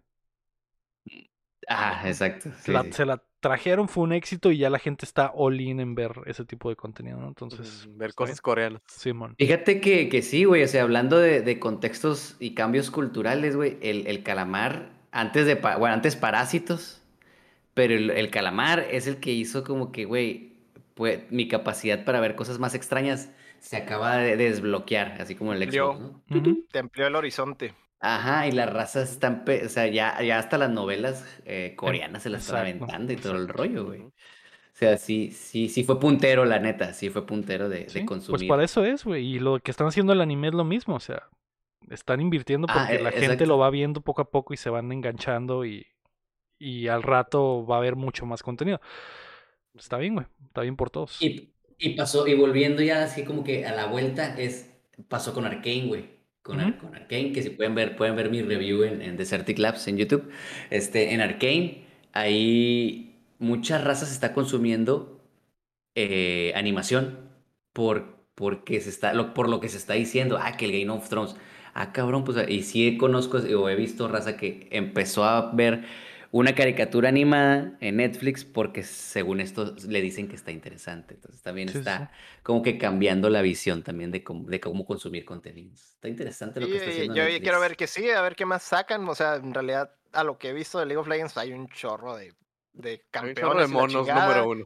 [1.69, 2.51] Ah, exacto.
[2.61, 2.93] sí, la- sí.
[2.93, 6.12] se la trajeron fue un éxito y ya la gente está all in en ver
[6.27, 7.28] ese tipo de contenido, ¿no?
[7.28, 8.82] Entonces, Mm, ver cosas coreanas.
[8.89, 9.35] Simón.
[9.39, 13.78] Fíjate que, que sí, güey, o sea, hablando de, de contextos y cambios culturales, güey,
[13.82, 17.00] el, el calamar, antes de, bueno, antes Parásitos,
[17.81, 20.52] pero el, el calamar es el que hizo como que, güey,
[20.93, 25.73] pues, mi capacidad para ver cosas más extrañas se acaba de desbloquear, así como el.
[25.73, 25.98] Xbox.
[26.70, 27.73] Te amplió el horizonte.
[27.98, 32.28] Ajá, y las razas están, o sea, ya, ya hasta las novelas eh, coreanas se
[32.28, 34.02] las están aventando y todo el rollo, güey.
[34.02, 34.12] O
[34.74, 38.40] sea, sí, sí, sí fue puntero, la neta, sí fue puntero de, de Sí, consumir.
[38.40, 39.36] Pues para eso es, güey.
[39.36, 40.97] Y lo que están haciendo el anime es lo mismo.
[40.97, 41.23] O sea,
[41.89, 44.69] están invirtiendo Ah, porque e- la gente lo va viendo poco a poco y se
[44.69, 45.86] van enganchando y,
[46.61, 48.81] y al rato va a haber mucho más contenido.
[49.77, 50.27] Está bien, güey.
[50.47, 51.19] Está bien por todos.
[51.19, 54.70] Y, y pasó, y volviendo ya así como que a la vuelta, es,
[55.09, 56.20] pasó con Arkane, güey.
[56.43, 56.78] Con, Ar- Ujú.
[56.78, 59.99] con Arkane, que si pueden ver, pueden ver mi review en, en Desertic Labs en
[59.99, 60.31] YouTube.
[60.70, 65.20] Este, en Arkane, ahí muchas razas se está consumiendo
[65.95, 67.19] eh, animación
[67.73, 70.91] por, porque se está, lo- por lo que se está diciendo, ah, que el Game
[70.91, 71.37] of Thrones.
[71.74, 75.85] Ah, cabrón, pues, y sí conozco o he visto raza que empezó a ver
[76.32, 81.15] una caricatura animada en Netflix porque según esto le dicen que está interesante.
[81.15, 82.12] Entonces también Sí, sí, está
[82.43, 85.81] como que cambiando la visión también de cómo, de cómo consumir contenidos.
[85.94, 87.43] Está interesante lo que está haciendo yo Netflix.
[87.43, 89.09] quiero ver que sí, a ver qué más sacan.
[89.09, 91.69] O sea, en realidad, a lo que he visto de League of Legends, hay un
[91.69, 92.35] chorro de,
[92.73, 93.40] de campeones.
[93.40, 94.65] chorro de monos chingada, número uno.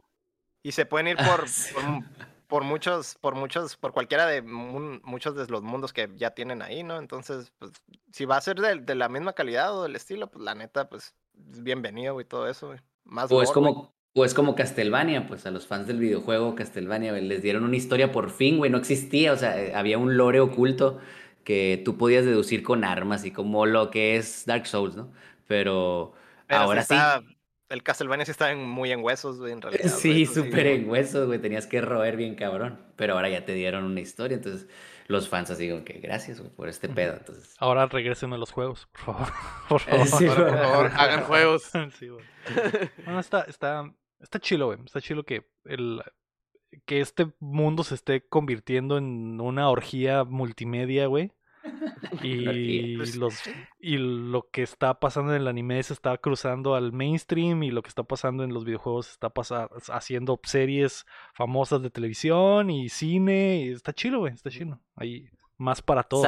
[0.63, 1.73] Y se pueden ir Ah, por, sí.
[1.73, 2.03] por, mu-
[2.47, 6.83] por muchos, por muchos, por cualquiera de muchos de los mundos que ya tienen ahí,
[6.83, 6.97] ¿no?
[6.99, 7.71] Entonces, pues,
[8.11, 10.89] si va a ser de, de la misma calidad o del estilo, pues la neta,
[10.89, 12.79] pues, es bienvenido, güey, todo eso, güey.
[13.03, 13.53] Más O es güey.
[13.53, 17.75] como, o es como Castlevania, pues a los fans del videojuego Castlevania les dieron una
[17.75, 20.99] historia por fin, güey, no existía, o sea, eh, había un lore oculto
[21.43, 25.11] que tú podías deducir con armas y como lo que es Dark Souls, ¿no?
[25.47, 26.13] Pero,
[26.47, 27.21] Pero ahora sí, está-
[27.69, 29.89] El Castlevania sí está en- muy en huesos, güey, en realidad.
[29.89, 33.83] sí, súper en huesos, güey, tenías que roer bien cabrón, pero ahora ya te dieron
[33.83, 34.67] una historia, entonces
[35.07, 37.55] los fans así como que gracias güey, por este pedo, entonces...
[37.59, 39.33] Ahora regresen a los juegos, por favor.
[39.69, 40.07] Por favor.
[40.07, 41.71] Sí, Por favor, hagan juegos.
[41.99, 42.25] Sí, güey.
[43.05, 44.79] No, está, está, está chilo, güey.
[44.85, 46.01] Está chilo que el
[46.85, 51.31] que este mundo se esté convirtiendo en una orgía multimedia, güey.
[52.23, 53.41] Y los
[53.79, 57.81] y lo que está pasando en el anime se está cruzando al mainstream y lo
[57.81, 59.31] que está pasando en los videojuegos se está
[59.93, 63.63] haciendo series famosas de televisión y cine.
[63.65, 64.33] Y está chilo, güey.
[64.33, 64.79] Está chilo.
[64.95, 66.27] Ahí más para todos.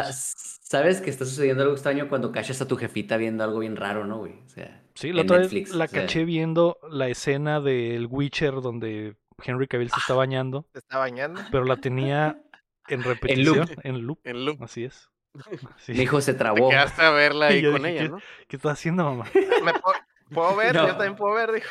[0.61, 4.05] ¿Sabes que está sucediendo algo extraño cuando cachas a tu jefita viendo algo bien raro,
[4.05, 4.33] no, güey?
[4.45, 6.01] O sea, Sí, la en otra vez Netflix, la o sea.
[6.01, 11.41] caché viendo la escena del Witcher donde Henry Cavill se está bañando, Se está bañando.
[11.51, 12.41] pero la tenía
[12.87, 13.69] en repetición, loop.
[13.83, 14.19] en loop.
[14.23, 14.63] En loop.
[14.63, 15.09] Así es.
[15.77, 15.93] Sí.
[15.93, 16.69] mi hijo se Te trabó.
[16.69, 18.19] quedaste a verla ahí con dije, ella, ¿no?
[18.47, 19.25] ¿Qué estás haciendo, mamá?
[19.63, 19.95] ¿Me puedo,
[20.31, 20.75] puedo ver?
[20.75, 20.87] No.
[20.87, 21.67] Yo también puedo ver, dijo.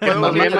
[0.00, 0.08] Te.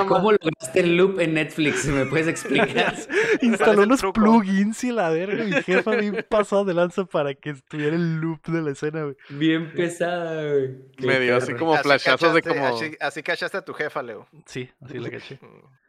[0.06, 1.86] ¿Cómo lograste el loop en Netflix?
[1.86, 2.94] ¿Me puedes explicar?
[3.40, 4.20] Instaló unos truco?
[4.20, 5.44] plugins y la verga.
[5.44, 9.16] Mi jefa bien pasó de lanza para que estuviera el loop de la escena, güey.
[9.30, 10.76] Bien pesada, güey.
[10.98, 12.66] Me dio así como flashazos de como.
[12.66, 14.26] Así, así cachaste a tu jefa, Leo.
[14.46, 15.38] Sí, así la caché.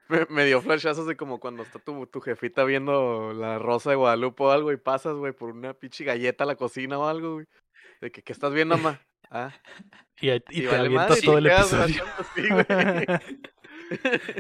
[0.10, 3.96] Me, me dio flashazos de como cuando está tu, tu jefita viendo la rosa de
[3.96, 7.36] Guadalupe o algo y pasas, güey, por una pinche galleta a la cocina o algo,
[7.36, 7.46] güey.
[8.02, 9.00] De que, ¿qué estás viendo, mamá?
[9.32, 9.54] Ah,
[10.20, 12.04] Y, ahí- y y te vale avientas todo el episodio.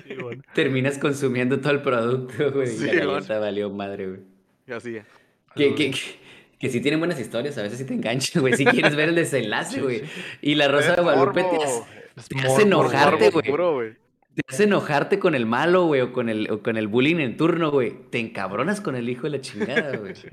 [0.05, 0.43] Sí, bueno.
[0.53, 2.67] Terminas consumiendo todo el producto, güey.
[2.67, 4.19] Sí, y la galleta valió madre, güey.
[4.67, 5.05] Y así, ya.
[5.55, 5.99] Que, que, que,
[6.59, 8.53] que sí tienen buenas historias, a veces sí te enganchan, güey.
[8.53, 10.03] Si quieres ver el desenlace, güey.
[10.41, 11.83] Y la Rosa de Guadalupe te hace,
[12.29, 13.95] Te hace enojarte, güey.
[14.35, 17.37] Te hace enojarte con el malo, güey, o con el, o con el bullying en
[17.37, 17.91] turno, güey.
[18.09, 20.15] Te encabronas con el hijo de la chingada, güey.
[20.15, 20.29] Sí.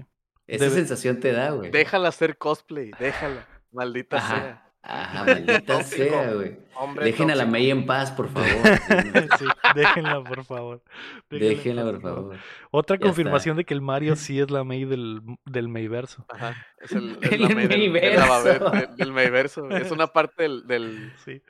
[0.47, 1.71] Esa Debe- sí te da, güey.
[1.71, 3.47] Déjala hacer cosplay, déjala.
[3.73, 4.35] Maldita Ajá.
[4.37, 4.63] sea.
[4.89, 6.05] Ajá, maldita Tóxico.
[6.05, 6.59] sea, güey.
[7.03, 7.45] Dejen a la.
[7.47, 8.49] May en paz, por favor.
[8.49, 9.11] Sí,
[9.41, 9.45] Sí,
[9.75, 10.83] déjenla, por favor.
[11.29, 12.37] Déjenla, por favor.
[12.71, 16.25] Otra Ya confirmación de que el Mario sí es la May del, del Mayverso.
[16.29, 16.55] Ajá.
[16.79, 18.71] Es el, es El la May del, del, Mayverso.
[18.97, 19.71] del Mayverso.
[19.71, 21.43] Es una parte del, del, Sí.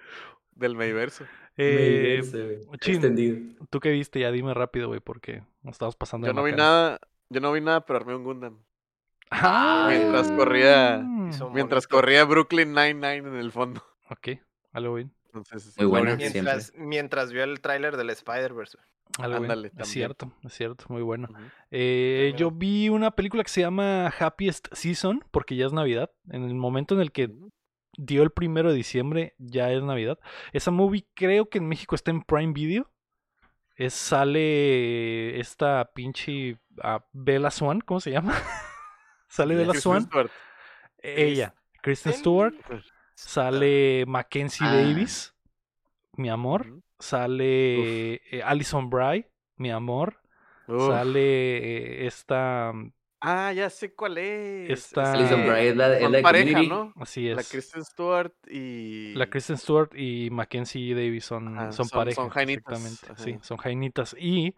[0.52, 1.24] del Mayverso.
[1.56, 2.20] Eh,
[2.80, 2.94] chin.
[2.96, 3.38] Extendido.
[3.70, 4.20] ¿Tú qué viste?
[4.20, 6.98] Ya dime rápido, güey, porque nos estamos pasando Yo no vi nada,
[7.30, 8.58] yo no vi nada, pero armé un Gundam.
[9.30, 11.88] Ah, Mientras corría- Mientras bonito.
[11.90, 13.82] corría Brooklyn Nine-Nine en el fondo.
[14.10, 14.38] Ok,
[14.72, 15.12] algo bien.
[15.26, 16.42] Entonces, Muy buena, siempre.
[16.42, 18.78] Mientras, mientras vio el tráiler del Spider-Verse.
[19.18, 21.28] Ándale, Es cierto, es cierto, muy bueno.
[21.70, 26.10] Eh, yo vi una película que se llama Happiest Season, porque ya es Navidad.
[26.30, 27.30] En el momento en el que.
[27.96, 30.18] Dio el primero de diciembre, ya es Navidad.
[30.52, 32.90] Esa movie creo que en México está en Prime Video.
[33.74, 38.34] Es, sale esta pinche ah, Bella Swan, ¿cómo se llama?
[39.28, 40.02] sale Bella Kristen Swan.
[40.06, 40.30] Stewart.
[40.98, 42.54] Ella, Kristen Stewart.
[43.14, 44.74] Sale Mackenzie Ah.
[44.74, 45.34] Davis.
[46.12, 46.66] mi amor.
[46.66, 46.82] Ujú.
[46.98, 50.18] Sale eh, Alison Bry, mi amor.
[50.66, 50.88] Uf.
[50.88, 52.72] Sale eh, esta.
[53.20, 54.70] Ah, ya sé cuál es.
[54.70, 56.68] Está- Es Alison la, es la de pareja, Community.
[56.68, 56.92] ¿no?
[57.00, 57.50] Así La es.
[57.50, 59.14] Kristen Stewart y.
[59.14, 62.14] La Kristen Stewart y Mackenzie Davis son, Ajá, son son- pareja.
[62.16, 63.22] son jainitas, Exactamente.
[63.22, 64.14] Sí, son jainitas.
[64.18, 64.54] Y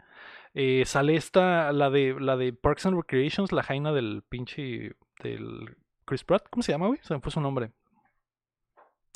[0.53, 4.93] eh, sale esta, la de, la de Parks and Recreations, la jaina del pinche.
[5.23, 5.75] del
[6.05, 6.47] Chris Pratt.
[6.49, 6.99] ¿Cómo se llama, güey?
[7.03, 7.71] Se me fue su nombre.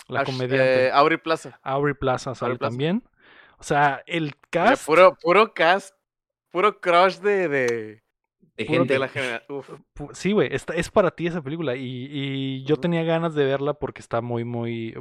[0.07, 0.87] La Ash- comediante.
[0.87, 1.59] eh, Aubrey Plaza.
[1.63, 2.71] Aubrey Plaza sale Aubrey Plaza.
[2.71, 3.03] también.
[3.57, 4.85] O sea, el Mira, cast.
[4.85, 5.95] Puro, puro cast.
[6.51, 8.02] Puro crush de, de,
[8.55, 8.93] De Puro gente.
[8.93, 9.63] de la generación.
[10.13, 11.75] Sí, güey, esta- es para ti esa película.
[11.75, 14.93] Y, y yo tenía ganas de verla porque está muy, muy,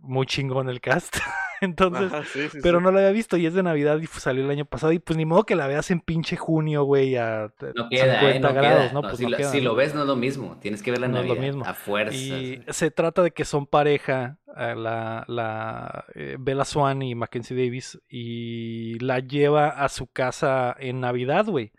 [0.00, 1.16] muy chingón el cast.
[1.60, 2.84] Entonces, Ajá, sí, sí, pero sí.
[2.84, 4.92] no la había visto y es de Navidad y salió el año pasado.
[4.92, 8.36] Y pues ni modo que la veas en pinche junio, güey, a No queda, 50
[8.36, 8.40] ¿eh?
[8.40, 8.92] No grados, queda.
[8.92, 9.02] ¿no?
[9.02, 10.58] No, Pues si, no lo, queda, si lo ves no es lo mismo.
[10.60, 11.46] Tienes que ver la No es lo Navidad.
[11.46, 11.64] mismo.
[11.66, 12.16] A fuerza.
[12.16, 17.54] Y se trata de que son pareja, eh, la, la eh, Bella Swan y Mackenzie
[17.56, 21.72] Davis, y la lleva a su casa en Navidad, güey.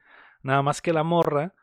[0.43, 1.53] Nada más que la morra.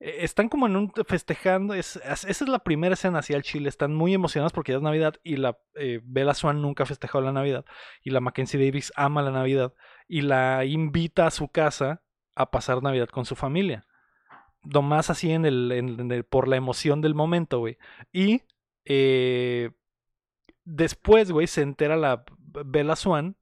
[0.00, 1.74] eh, Están como en un festejando.
[1.74, 3.68] Es, es- esa es la primera escena hacia el Chile.
[3.68, 5.14] Están muy emocionados porque ya es Navidad.
[5.24, 7.64] Y la eh, Bella Swan nunca ha festejado la Navidad.
[8.02, 9.74] Y la Mackenzie Davis ama la Navidad.
[10.06, 12.02] Y la invita a su casa
[12.34, 13.86] a pasar Navidad con su familia.
[14.62, 17.78] Nomás así en el, en- en el- por la emoción del momento, güey.
[18.12, 18.42] Y
[18.84, 19.70] eh,
[20.64, 22.24] después, güey, se entera la
[22.64, 23.36] Bella Swan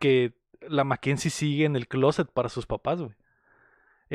[0.00, 3.14] que la Mackenzie sigue en el closet para sus papás, güey.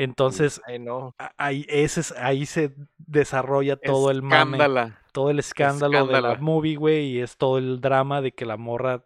[0.02, 1.14] Entonces, Ay, no.
[1.36, 4.98] ahí, ese es- ahí se desarrolla todo el mame, Escándala.
[5.12, 6.40] todo el escándalo de la Escándala.
[6.40, 9.02] movie, güey, y es todo el drama de que la morra,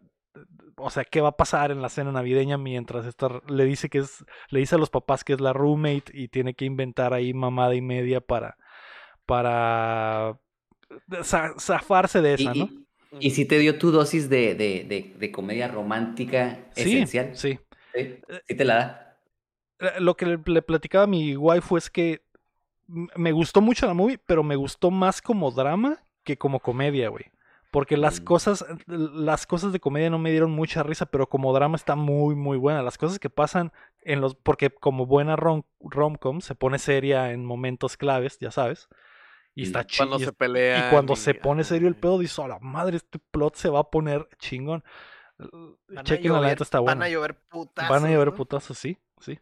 [0.77, 3.99] o sea, ¿qué va a pasar en la cena navideña mientras esta le dice que
[3.99, 7.33] es, le dice a los papás que es la roommate y tiene que inventar ahí
[7.33, 8.57] mamada y media para,
[9.27, 10.39] para
[11.23, 12.65] za- zafarse de Y, esa, ¿no?
[12.65, 12.87] y-
[13.21, 17.31] y si te dio tu dosis de, de, de, de comedia romántica Sí, esencial.
[17.37, 17.59] sí.
[17.95, 18.17] ¿Sí?
[18.49, 19.12] ¿Sí te la da.
[19.79, 22.23] Eh, Lo que le, platicaba a mi waifu es que
[22.87, 27.25] me gustó mucho la movie, pero me gustó más como drama que como comedia, güey.
[27.71, 28.25] Porque las Mm.
[28.25, 32.35] cosas, las cosas de comedia no me dieron mucha risa, pero como drama está muy,
[32.35, 32.83] muy buena.
[32.83, 33.73] Las cosas que pasan
[34.03, 38.89] en los, porque como buena rom- rom-com se pone seria en momentos claves, ya sabes.
[39.55, 40.07] Y está chido.
[40.07, 40.87] Cuando se pelean.
[40.87, 43.81] Y cuando se pone serio el pedo, dices, a la madre, este plot se va
[43.81, 44.85] a poner chingón.
[46.05, 46.95] Chequen la neta, está buena.
[47.01, 47.91] Van a llover putazos.
[47.91, 48.35] Van a llover ¿no?
[48.35, 49.39] putazos, sí, sí.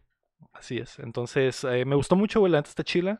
[0.53, 0.99] Así es.
[0.99, 2.51] Entonces, eh, me gustó mucho, güey.
[2.51, 3.19] La neta está chila.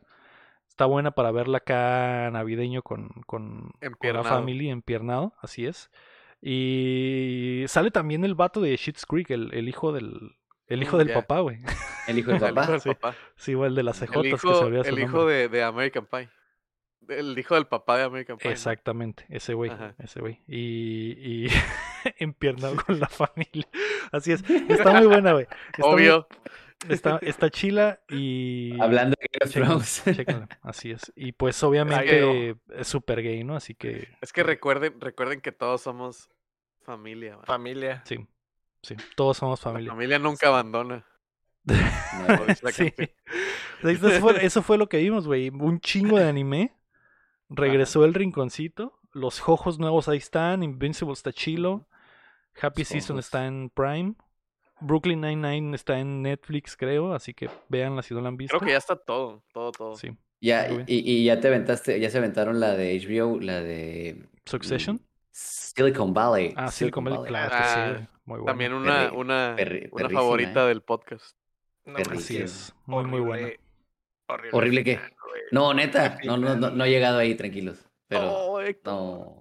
[0.68, 5.92] Está buena para verla acá navideño con, con, con la family, empiernado, así es.
[6.42, 10.36] Y sale también el vato de Shit's Creek, el, el hijo del,
[10.68, 11.60] el hijo Mm, del papá, güey.
[12.08, 12.72] El hijo del El hijo papá.
[12.72, 13.16] del papá.
[13.36, 15.64] Sí, güey, el de las El que se hijo, olvida su el hijo de, de
[15.64, 16.30] American Pie.
[17.10, 18.48] El hijo del papá de American Pie.
[18.48, 18.52] ¿no?
[18.54, 20.42] Exactamente, ese güey, ese güey.
[20.48, 21.48] Y, y
[22.18, 23.68] empiernado con la familia.
[24.12, 24.44] Así es.
[24.50, 25.46] Está muy buena, güey.
[25.78, 26.28] Muy- Obvio.
[26.90, 28.80] Está, está chila y...
[28.82, 30.04] Hablando de Game of Thrones.
[30.62, 31.12] así es.
[31.16, 33.56] Y pues obviamente es súper gay, ¿no?
[33.56, 36.30] Así que Es que recuerden, recuerden que todos somos
[36.84, 37.38] familia.
[37.38, 37.46] man.
[37.46, 38.04] Familia.
[38.06, 38.28] sí,
[38.82, 39.92] sí, todos somos La familia.
[39.92, 41.06] familia nunca abandona.
[42.28, 42.94] No, Sí.
[43.84, 45.50] Eso fue, eso fue lo que vimos, güey.
[45.50, 46.76] Un chingo de anime.
[47.50, 49.00] Regresó el rinconcito.
[49.12, 50.62] Los jojos nuevos ahí están.
[50.62, 51.88] Invincible está chilo.
[52.62, 54.16] Happy Los Season está en Prime.
[54.82, 57.14] Brooklyn Nine-Nine está en Netflix, creo.
[57.14, 58.58] Así que véanla si no la han visto.
[58.58, 59.96] Creo que ya está todo, todo, todo.
[59.96, 60.10] Sí.
[60.42, 64.96] Ya, y, y ya te aventaste, ya se aventaron la de HBO, la de Succession.
[64.96, 65.00] mm,
[65.32, 66.54] Silicon Valley.
[66.58, 68.08] Ah, Silicon Valley, claro que sí, Ah, güey.
[68.26, 68.46] Muy bueno.
[68.46, 70.68] También una, Perri- una, perri- una favorita ¿eh?
[70.70, 71.36] del podcast.
[71.86, 71.98] No.
[71.98, 72.74] Así sí, es.
[72.86, 73.50] Muy, muy buena.
[74.28, 74.84] horrible, Horrible.
[74.84, 75.00] Güey.
[75.52, 77.78] No, neta, no, no, no, no he llegado ahí, tranquilos.
[78.08, 79.40] Pero Oh, no,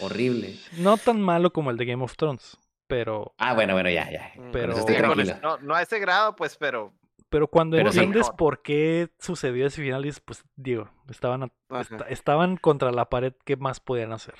[0.00, 0.56] horrible.
[0.78, 4.32] No tan malo como el de Game of Thrones, pero, Ah, bueno, bueno, ya, ya.
[4.36, 4.96] Con Pero- estoy
[5.42, 6.92] No, no a ese grado, pues, pero
[7.28, 11.50] pero cuando Pero entiendes por qué sucedió ese final, dices, pues, digo, estaban,
[12.08, 14.34] estaban contra la pared, ¿qué más podían hacer?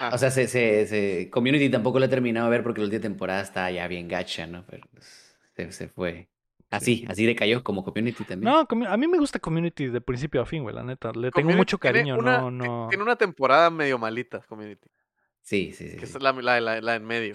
[0.00, 0.14] Ajá.
[0.14, 3.00] O sea, se, se, se- Community tampoco la he terminado de ver porque la última
[3.00, 4.64] temporada está ya bien gacha, ¿no?
[4.66, 4.88] Pero
[5.54, 6.28] se, se fue.
[6.70, 8.52] Así, así decayó como Community también.
[8.52, 11.12] No, a mí me gusta Community de principio a fin, güey, la neta.
[11.12, 12.86] Le tengo mucho cariño, una- no, no.
[12.88, 14.88] Tiene una temporada medio malita, Community.
[15.40, 15.96] Sí, sí, sí.
[15.96, 16.16] Que sí.
[16.16, 17.34] es la, la, la, la en medio.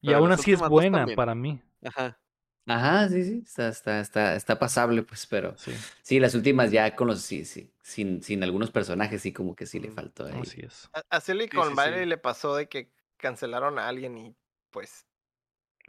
[0.00, 1.60] Y aún así es buena para mí.
[1.84, 2.18] Ajá.
[2.66, 3.42] Ajá, sí, sí.
[3.44, 5.56] Está, está, está, está pasable, pues, pero.
[5.56, 5.72] Sí,
[6.02, 7.20] Sí, las últimas ya con los.
[7.22, 7.72] Sí, sí.
[7.82, 10.42] Sin, sin algunos personajes, sí, como que sí le faltó ahí.
[10.42, 10.90] así es.
[10.92, 12.06] a, a Silicon sí, Valley sí.
[12.06, 14.36] le pasó de que cancelaron a alguien y
[14.70, 15.06] pues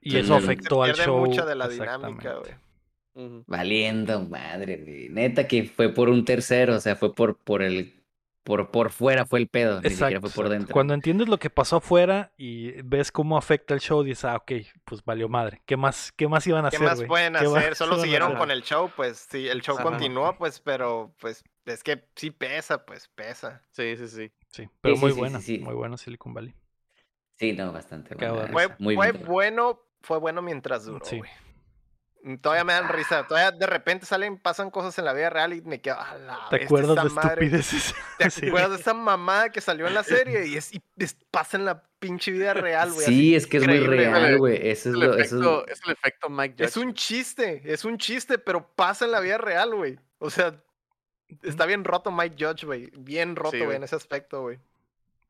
[0.02, 1.18] Y eso afectó al pierde show.
[1.18, 2.54] mucha de la dinámica, güey.
[3.46, 5.10] Valiendo, madre, güey.
[5.10, 8.01] Neta que fue por un tercero, o sea, fue por, por el
[8.44, 10.50] por, por fuera fue el pedo, ni siquiera fue por exacto.
[10.50, 10.74] dentro.
[10.74, 14.52] Cuando entiendes lo que pasó afuera y ves cómo afecta el show, dices, ah, ok,
[14.84, 15.62] pues valió madre.
[15.66, 16.88] ¿Qué más, qué más iban a ¿Qué hacer?
[16.88, 17.76] más pueden ¿Qué más hacer?
[17.76, 19.84] Solo siguieron con el show, pues sí, el show Ajá.
[19.84, 23.62] continúa, pues, pero pues es que sí pesa, pues pesa.
[23.72, 24.32] Sí, sí, sí.
[24.50, 25.60] Sí, pero sí, muy sí, buena, sí, sí.
[25.60, 26.56] muy buena Silicon Valley.
[27.38, 28.16] Sí, no, bastante.
[28.16, 31.20] Buena, Fue, muy bueno, fue bueno mientras duró, Sí.
[31.20, 31.30] güey.
[32.24, 35.54] Mm, Todavía me dan risa, todavía de repente salen, pasan cosas en la vida real
[35.54, 37.46] y me quedo, a la ¿Te acuerdas esta de madre".
[37.46, 37.96] estupideces?
[38.20, 38.48] ¿Te Sí.
[38.48, 40.46] acuerdas de esa mamada que salió en la serie?
[40.46, 43.06] Y, es, y es- pasa en la pinche vida real, güey.
[43.06, 44.56] Sí, es que es muy real, güey.
[44.70, 45.18] Eso es el, lo.
[45.18, 45.80] Eso efecto, es...
[45.80, 46.66] es el efecto Mike Judge.
[46.66, 49.98] Es un chiste, es un chiste, pero pasa en la vida real, güey.
[50.20, 50.54] O sea,
[51.44, 52.92] está bien roto Mike Judge, güey.
[52.98, 53.78] Bien roto, güey.
[53.78, 54.60] en ese aspecto, güey.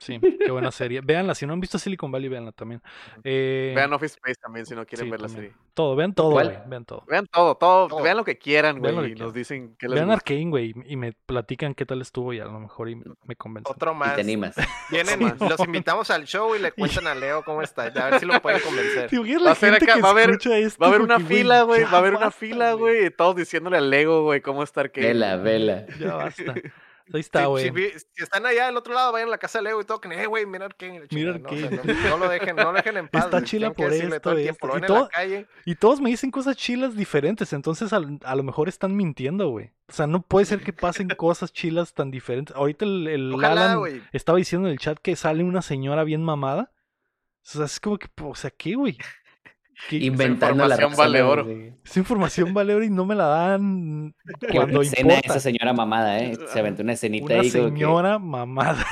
[0.02, 1.02] Sí, qué buena serie.
[1.04, 2.82] Véanla, si no han visto Silicon Valley, véanla también.
[3.24, 5.52] Eh, Vean Office Space también si no quieren sí, ver la también.
[5.52, 5.66] serie.
[5.76, 7.04] Todo, vean todo, güey, vean todo.
[7.08, 8.02] Vean todo, todo, Todo.
[8.02, 9.34] vean lo que quieran, güey, que y nos quieran.
[9.34, 10.16] dicen qué les Vean gusta.
[10.16, 13.72] Arcane, güey, y me platican qué tal estuvo y a lo mejor y me convencen.
[13.76, 14.16] Otro Y más.
[14.16, 14.56] te animas.
[14.90, 15.40] Vienen, más.
[15.40, 17.84] los invitamos al show y le cuentan a Leo cómo está.
[17.84, 19.08] A ver si lo pueden convencer.
[19.08, 20.80] ¿Te imaginas Va la a ser acá, que va a haber- esto?
[20.82, 23.36] Va a haber una fila, güey, va a haber una basta, fila, güey, y todos
[23.36, 25.06] diciéndole al Lego, güey, cómo está Arcane.
[25.10, 25.86] Vela, vela.
[26.00, 26.56] Ya basta.
[27.14, 27.72] Ahí está, güey.
[27.72, 30.26] si, están allá del otro lado, vayan a la casa de Leo y toquen, eh,
[30.26, 31.08] güey, mira Arcane.
[31.12, 31.50] Mira ¿no?
[31.50, 31.94] O sea, Arcane.
[31.94, 33.26] no, no lo dejen, no lo dejen en paz.
[33.26, 35.10] Está chila por decirle todo el esto, tiempo, y en todo-.
[35.66, 39.72] Y todos me dicen cosas chilas diferentes, entonces al- a, lo mejor están mintiendo, güey.
[39.88, 42.56] O sea, no puede ser que pasen cosas chilas tan diferentes.
[42.56, 46.24] Ahorita el, el Ojalá, Alan estaba diciendo en el chat que sale una señora bien
[46.24, 46.72] mamada.
[47.44, 48.98] O sea, es como que, o sea, ¿qué, güey?
[49.90, 51.48] ¿Qué- Inventando la información raza, vale oro.
[51.84, 55.28] Esa información vale oro y no me la dan Qué cuando buena escena importa.
[55.34, 56.38] esa señora mamada, ¿eh?
[56.48, 58.86] Se aventó una escenita Una ahí que- señora mamada.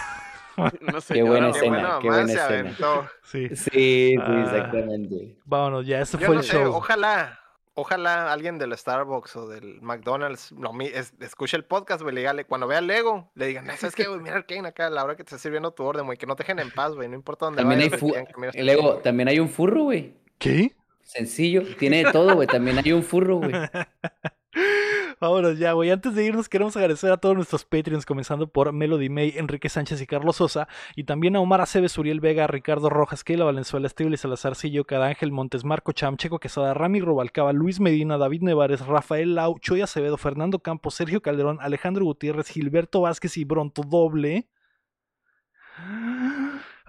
[0.57, 0.71] Una
[1.07, 1.51] Qué buena señora, Qué güey.
[1.51, 2.75] escena, buena qué buena se escena.
[3.23, 3.47] Sí.
[3.49, 4.41] Sí, sí, Ah.
[4.45, 5.37] exactamente.
[5.45, 6.73] Vámonos, ya, ese Yo fue no el sé, show.
[6.73, 7.39] ojalá,
[7.75, 12.21] ojalá alguien del Starbucks o del McDonald's lo mi- es- escuche el podcast, güey, le
[12.21, 14.19] diga, cuando vea Lego, le digan, "Ah, ¿sabes qué, güey?
[14.19, 16.35] Mira Arcane acá a la hora que te esté sirviendo tu orden, güey, que no
[16.35, 19.49] te dejen en paz, güey, no importa dónde También hay, vayas, fu- también hay un
[19.49, 20.13] furro, güey.
[20.39, 20.75] ¿Qué?
[21.03, 22.47] Sencillo, tiene de todo, güey.
[22.47, 23.51] También hay un furro, güey.
[25.19, 25.91] Vámonos ya, güey.
[25.91, 29.99] Antes de irnos, queremos agradecer a todos nuestros Patreons, comenzando por Melody May, Enrique Sánchez
[30.01, 34.13] y Carlos Sosa, y también a Omar Aceves, Uriel Vega, Ricardo Rojas, Keila Valenzuela, Estíbal
[34.13, 38.85] y Salazarcillo, Cada Ángel Montes, Marco Cham, Checo Quesada, Rami Robalcaba, Luis Medina, David Nevares,
[38.85, 44.47] Rafael Lau, Choy Acevedo, Fernando Campos, Sergio Calderón, Alejandro Gutiérrez, Gilberto Vázquez y Bronto Doble.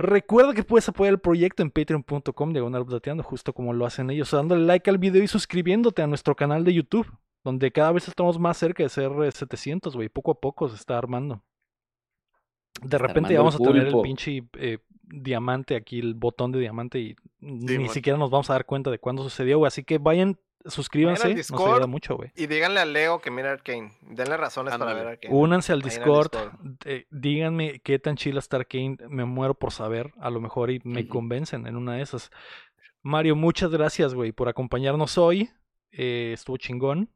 [0.01, 4.31] Recuerda que puedes apoyar el proyecto en patreon.com diagonal updateando, justo como lo hacen ellos,
[4.31, 7.07] dándole like al video y suscribiéndote a nuestro canal de YouTube,
[7.45, 10.77] donde cada vez estamos más cerca de ser eh, 700, güey, poco a poco se
[10.77, 11.43] está armando.
[12.83, 16.99] De repente ya vamos a tener el pinche eh, diamante aquí, el botón de diamante
[16.99, 17.91] y ni man.
[17.91, 21.37] siquiera nos vamos a dar cuenta de cuándo sucedió, güey, así que vayan, suscríbanse, nos
[21.37, 21.73] Discord.
[21.75, 22.31] ayuda mucho, güey.
[22.37, 25.35] Y díganle a Leo que mira Arcane, denle razones para ver Arcane.
[25.35, 26.77] Únanse al Discord, Discord.
[26.85, 30.81] eh, díganme qué tan chila está Arcane, me muero por saber, a lo mejor y
[30.85, 32.31] me convencen en una de esas.
[33.03, 35.51] Mario, muchas gracias, güey, por acompañarnos hoy.
[35.93, 37.11] Eh, estuvo chingón.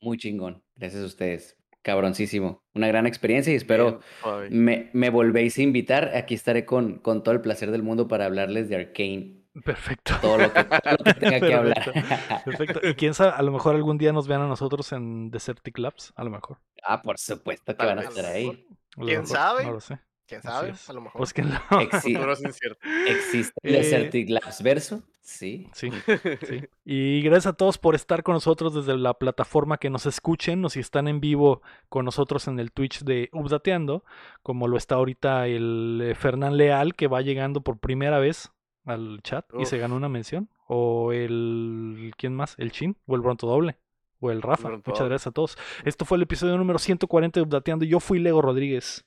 [0.00, 0.62] Muy chingón.
[0.76, 1.56] Gracias a ustedes.
[1.82, 2.62] Cabroncísimo.
[2.74, 6.12] Una gran experiencia y espero Bien, me, me volvéis a invitar.
[6.14, 9.41] Aquí estaré con, con todo el placer del mundo para hablarles de Arcane.
[9.64, 10.14] Perfecto.
[10.20, 12.42] Todo lo que, todo lo que tenga que hablar.
[12.44, 12.80] Perfecto.
[12.88, 16.12] Y quién sabe, a lo mejor algún día nos vean a nosotros en Desertic Labs,
[16.16, 16.58] a lo mejor.
[16.84, 18.66] ah, por supuesto que Tal van a estar ahí.
[18.96, 19.64] ¿Quién sabe?
[19.64, 19.98] No lo sé.
[20.26, 20.72] ¿Quién sabe?
[20.88, 21.18] A lo mejor.
[21.20, 21.54] Búsquenlo.
[21.70, 22.80] Exi- Futuro es incierto.
[23.06, 25.02] ¿Existe Eh, Desertic Labs Verso?
[25.20, 25.68] Sí.
[25.74, 25.90] Sí,
[26.48, 26.62] sí.
[26.84, 30.70] Y gracias a todos por estar con nosotros desde la plataforma que nos escuchen o
[30.70, 31.60] si están en vivo
[31.90, 34.04] con nosotros en el Twitch de Updateando,
[34.42, 38.50] como lo está ahorita el eh, Fernán Leal, que va llegando por primera vez
[38.84, 39.80] al chat y se Uf.
[39.82, 40.48] ganó una mención.
[40.66, 42.12] O el.
[42.16, 42.54] ¿Quién más?
[42.58, 42.96] ¿El Chin?
[43.06, 43.78] ¿O el Bronto Doble?
[44.20, 44.68] O el Rafa.
[44.68, 45.58] Bronto Muchas gracias a todos.
[45.84, 47.84] Esto fue el episodio número 140 de Updateando.
[47.84, 49.04] Yo fui Lego Rodríguez.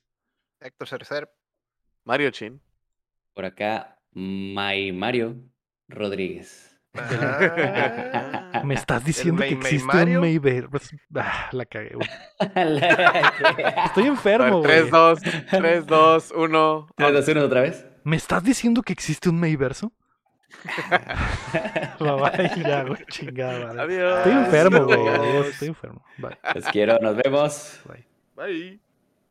[0.60, 1.30] Héctor Cercer.
[2.04, 2.60] Mario Chin.
[3.34, 5.36] Por acá, May Mario
[5.88, 6.72] Rodríguez.
[6.98, 8.62] Ah.
[8.64, 10.20] Me estás diciendo que existe Mario?
[10.20, 10.68] un Mayber.
[10.70, 11.92] Pues, ah, la cagué.
[12.54, 14.90] La- Estoy enfermo, ver, güey.
[14.90, 15.18] 3, 2,
[15.50, 16.86] 3, 2, 1.
[16.96, 17.86] ¿Tres, dos, uno, otra vez?
[18.06, 19.90] ¿Me estás diciendo que existe un Mayverso?
[21.98, 23.80] Ya, güey, chingada madre.
[23.82, 24.18] Adiós.
[24.18, 25.48] Estoy enfermo, güey.
[25.48, 26.04] Estoy enfermo.
[26.16, 26.38] Bye.
[26.54, 27.80] Los quiero, nos vemos.
[27.84, 28.06] Bye.
[28.36, 28.80] Bye.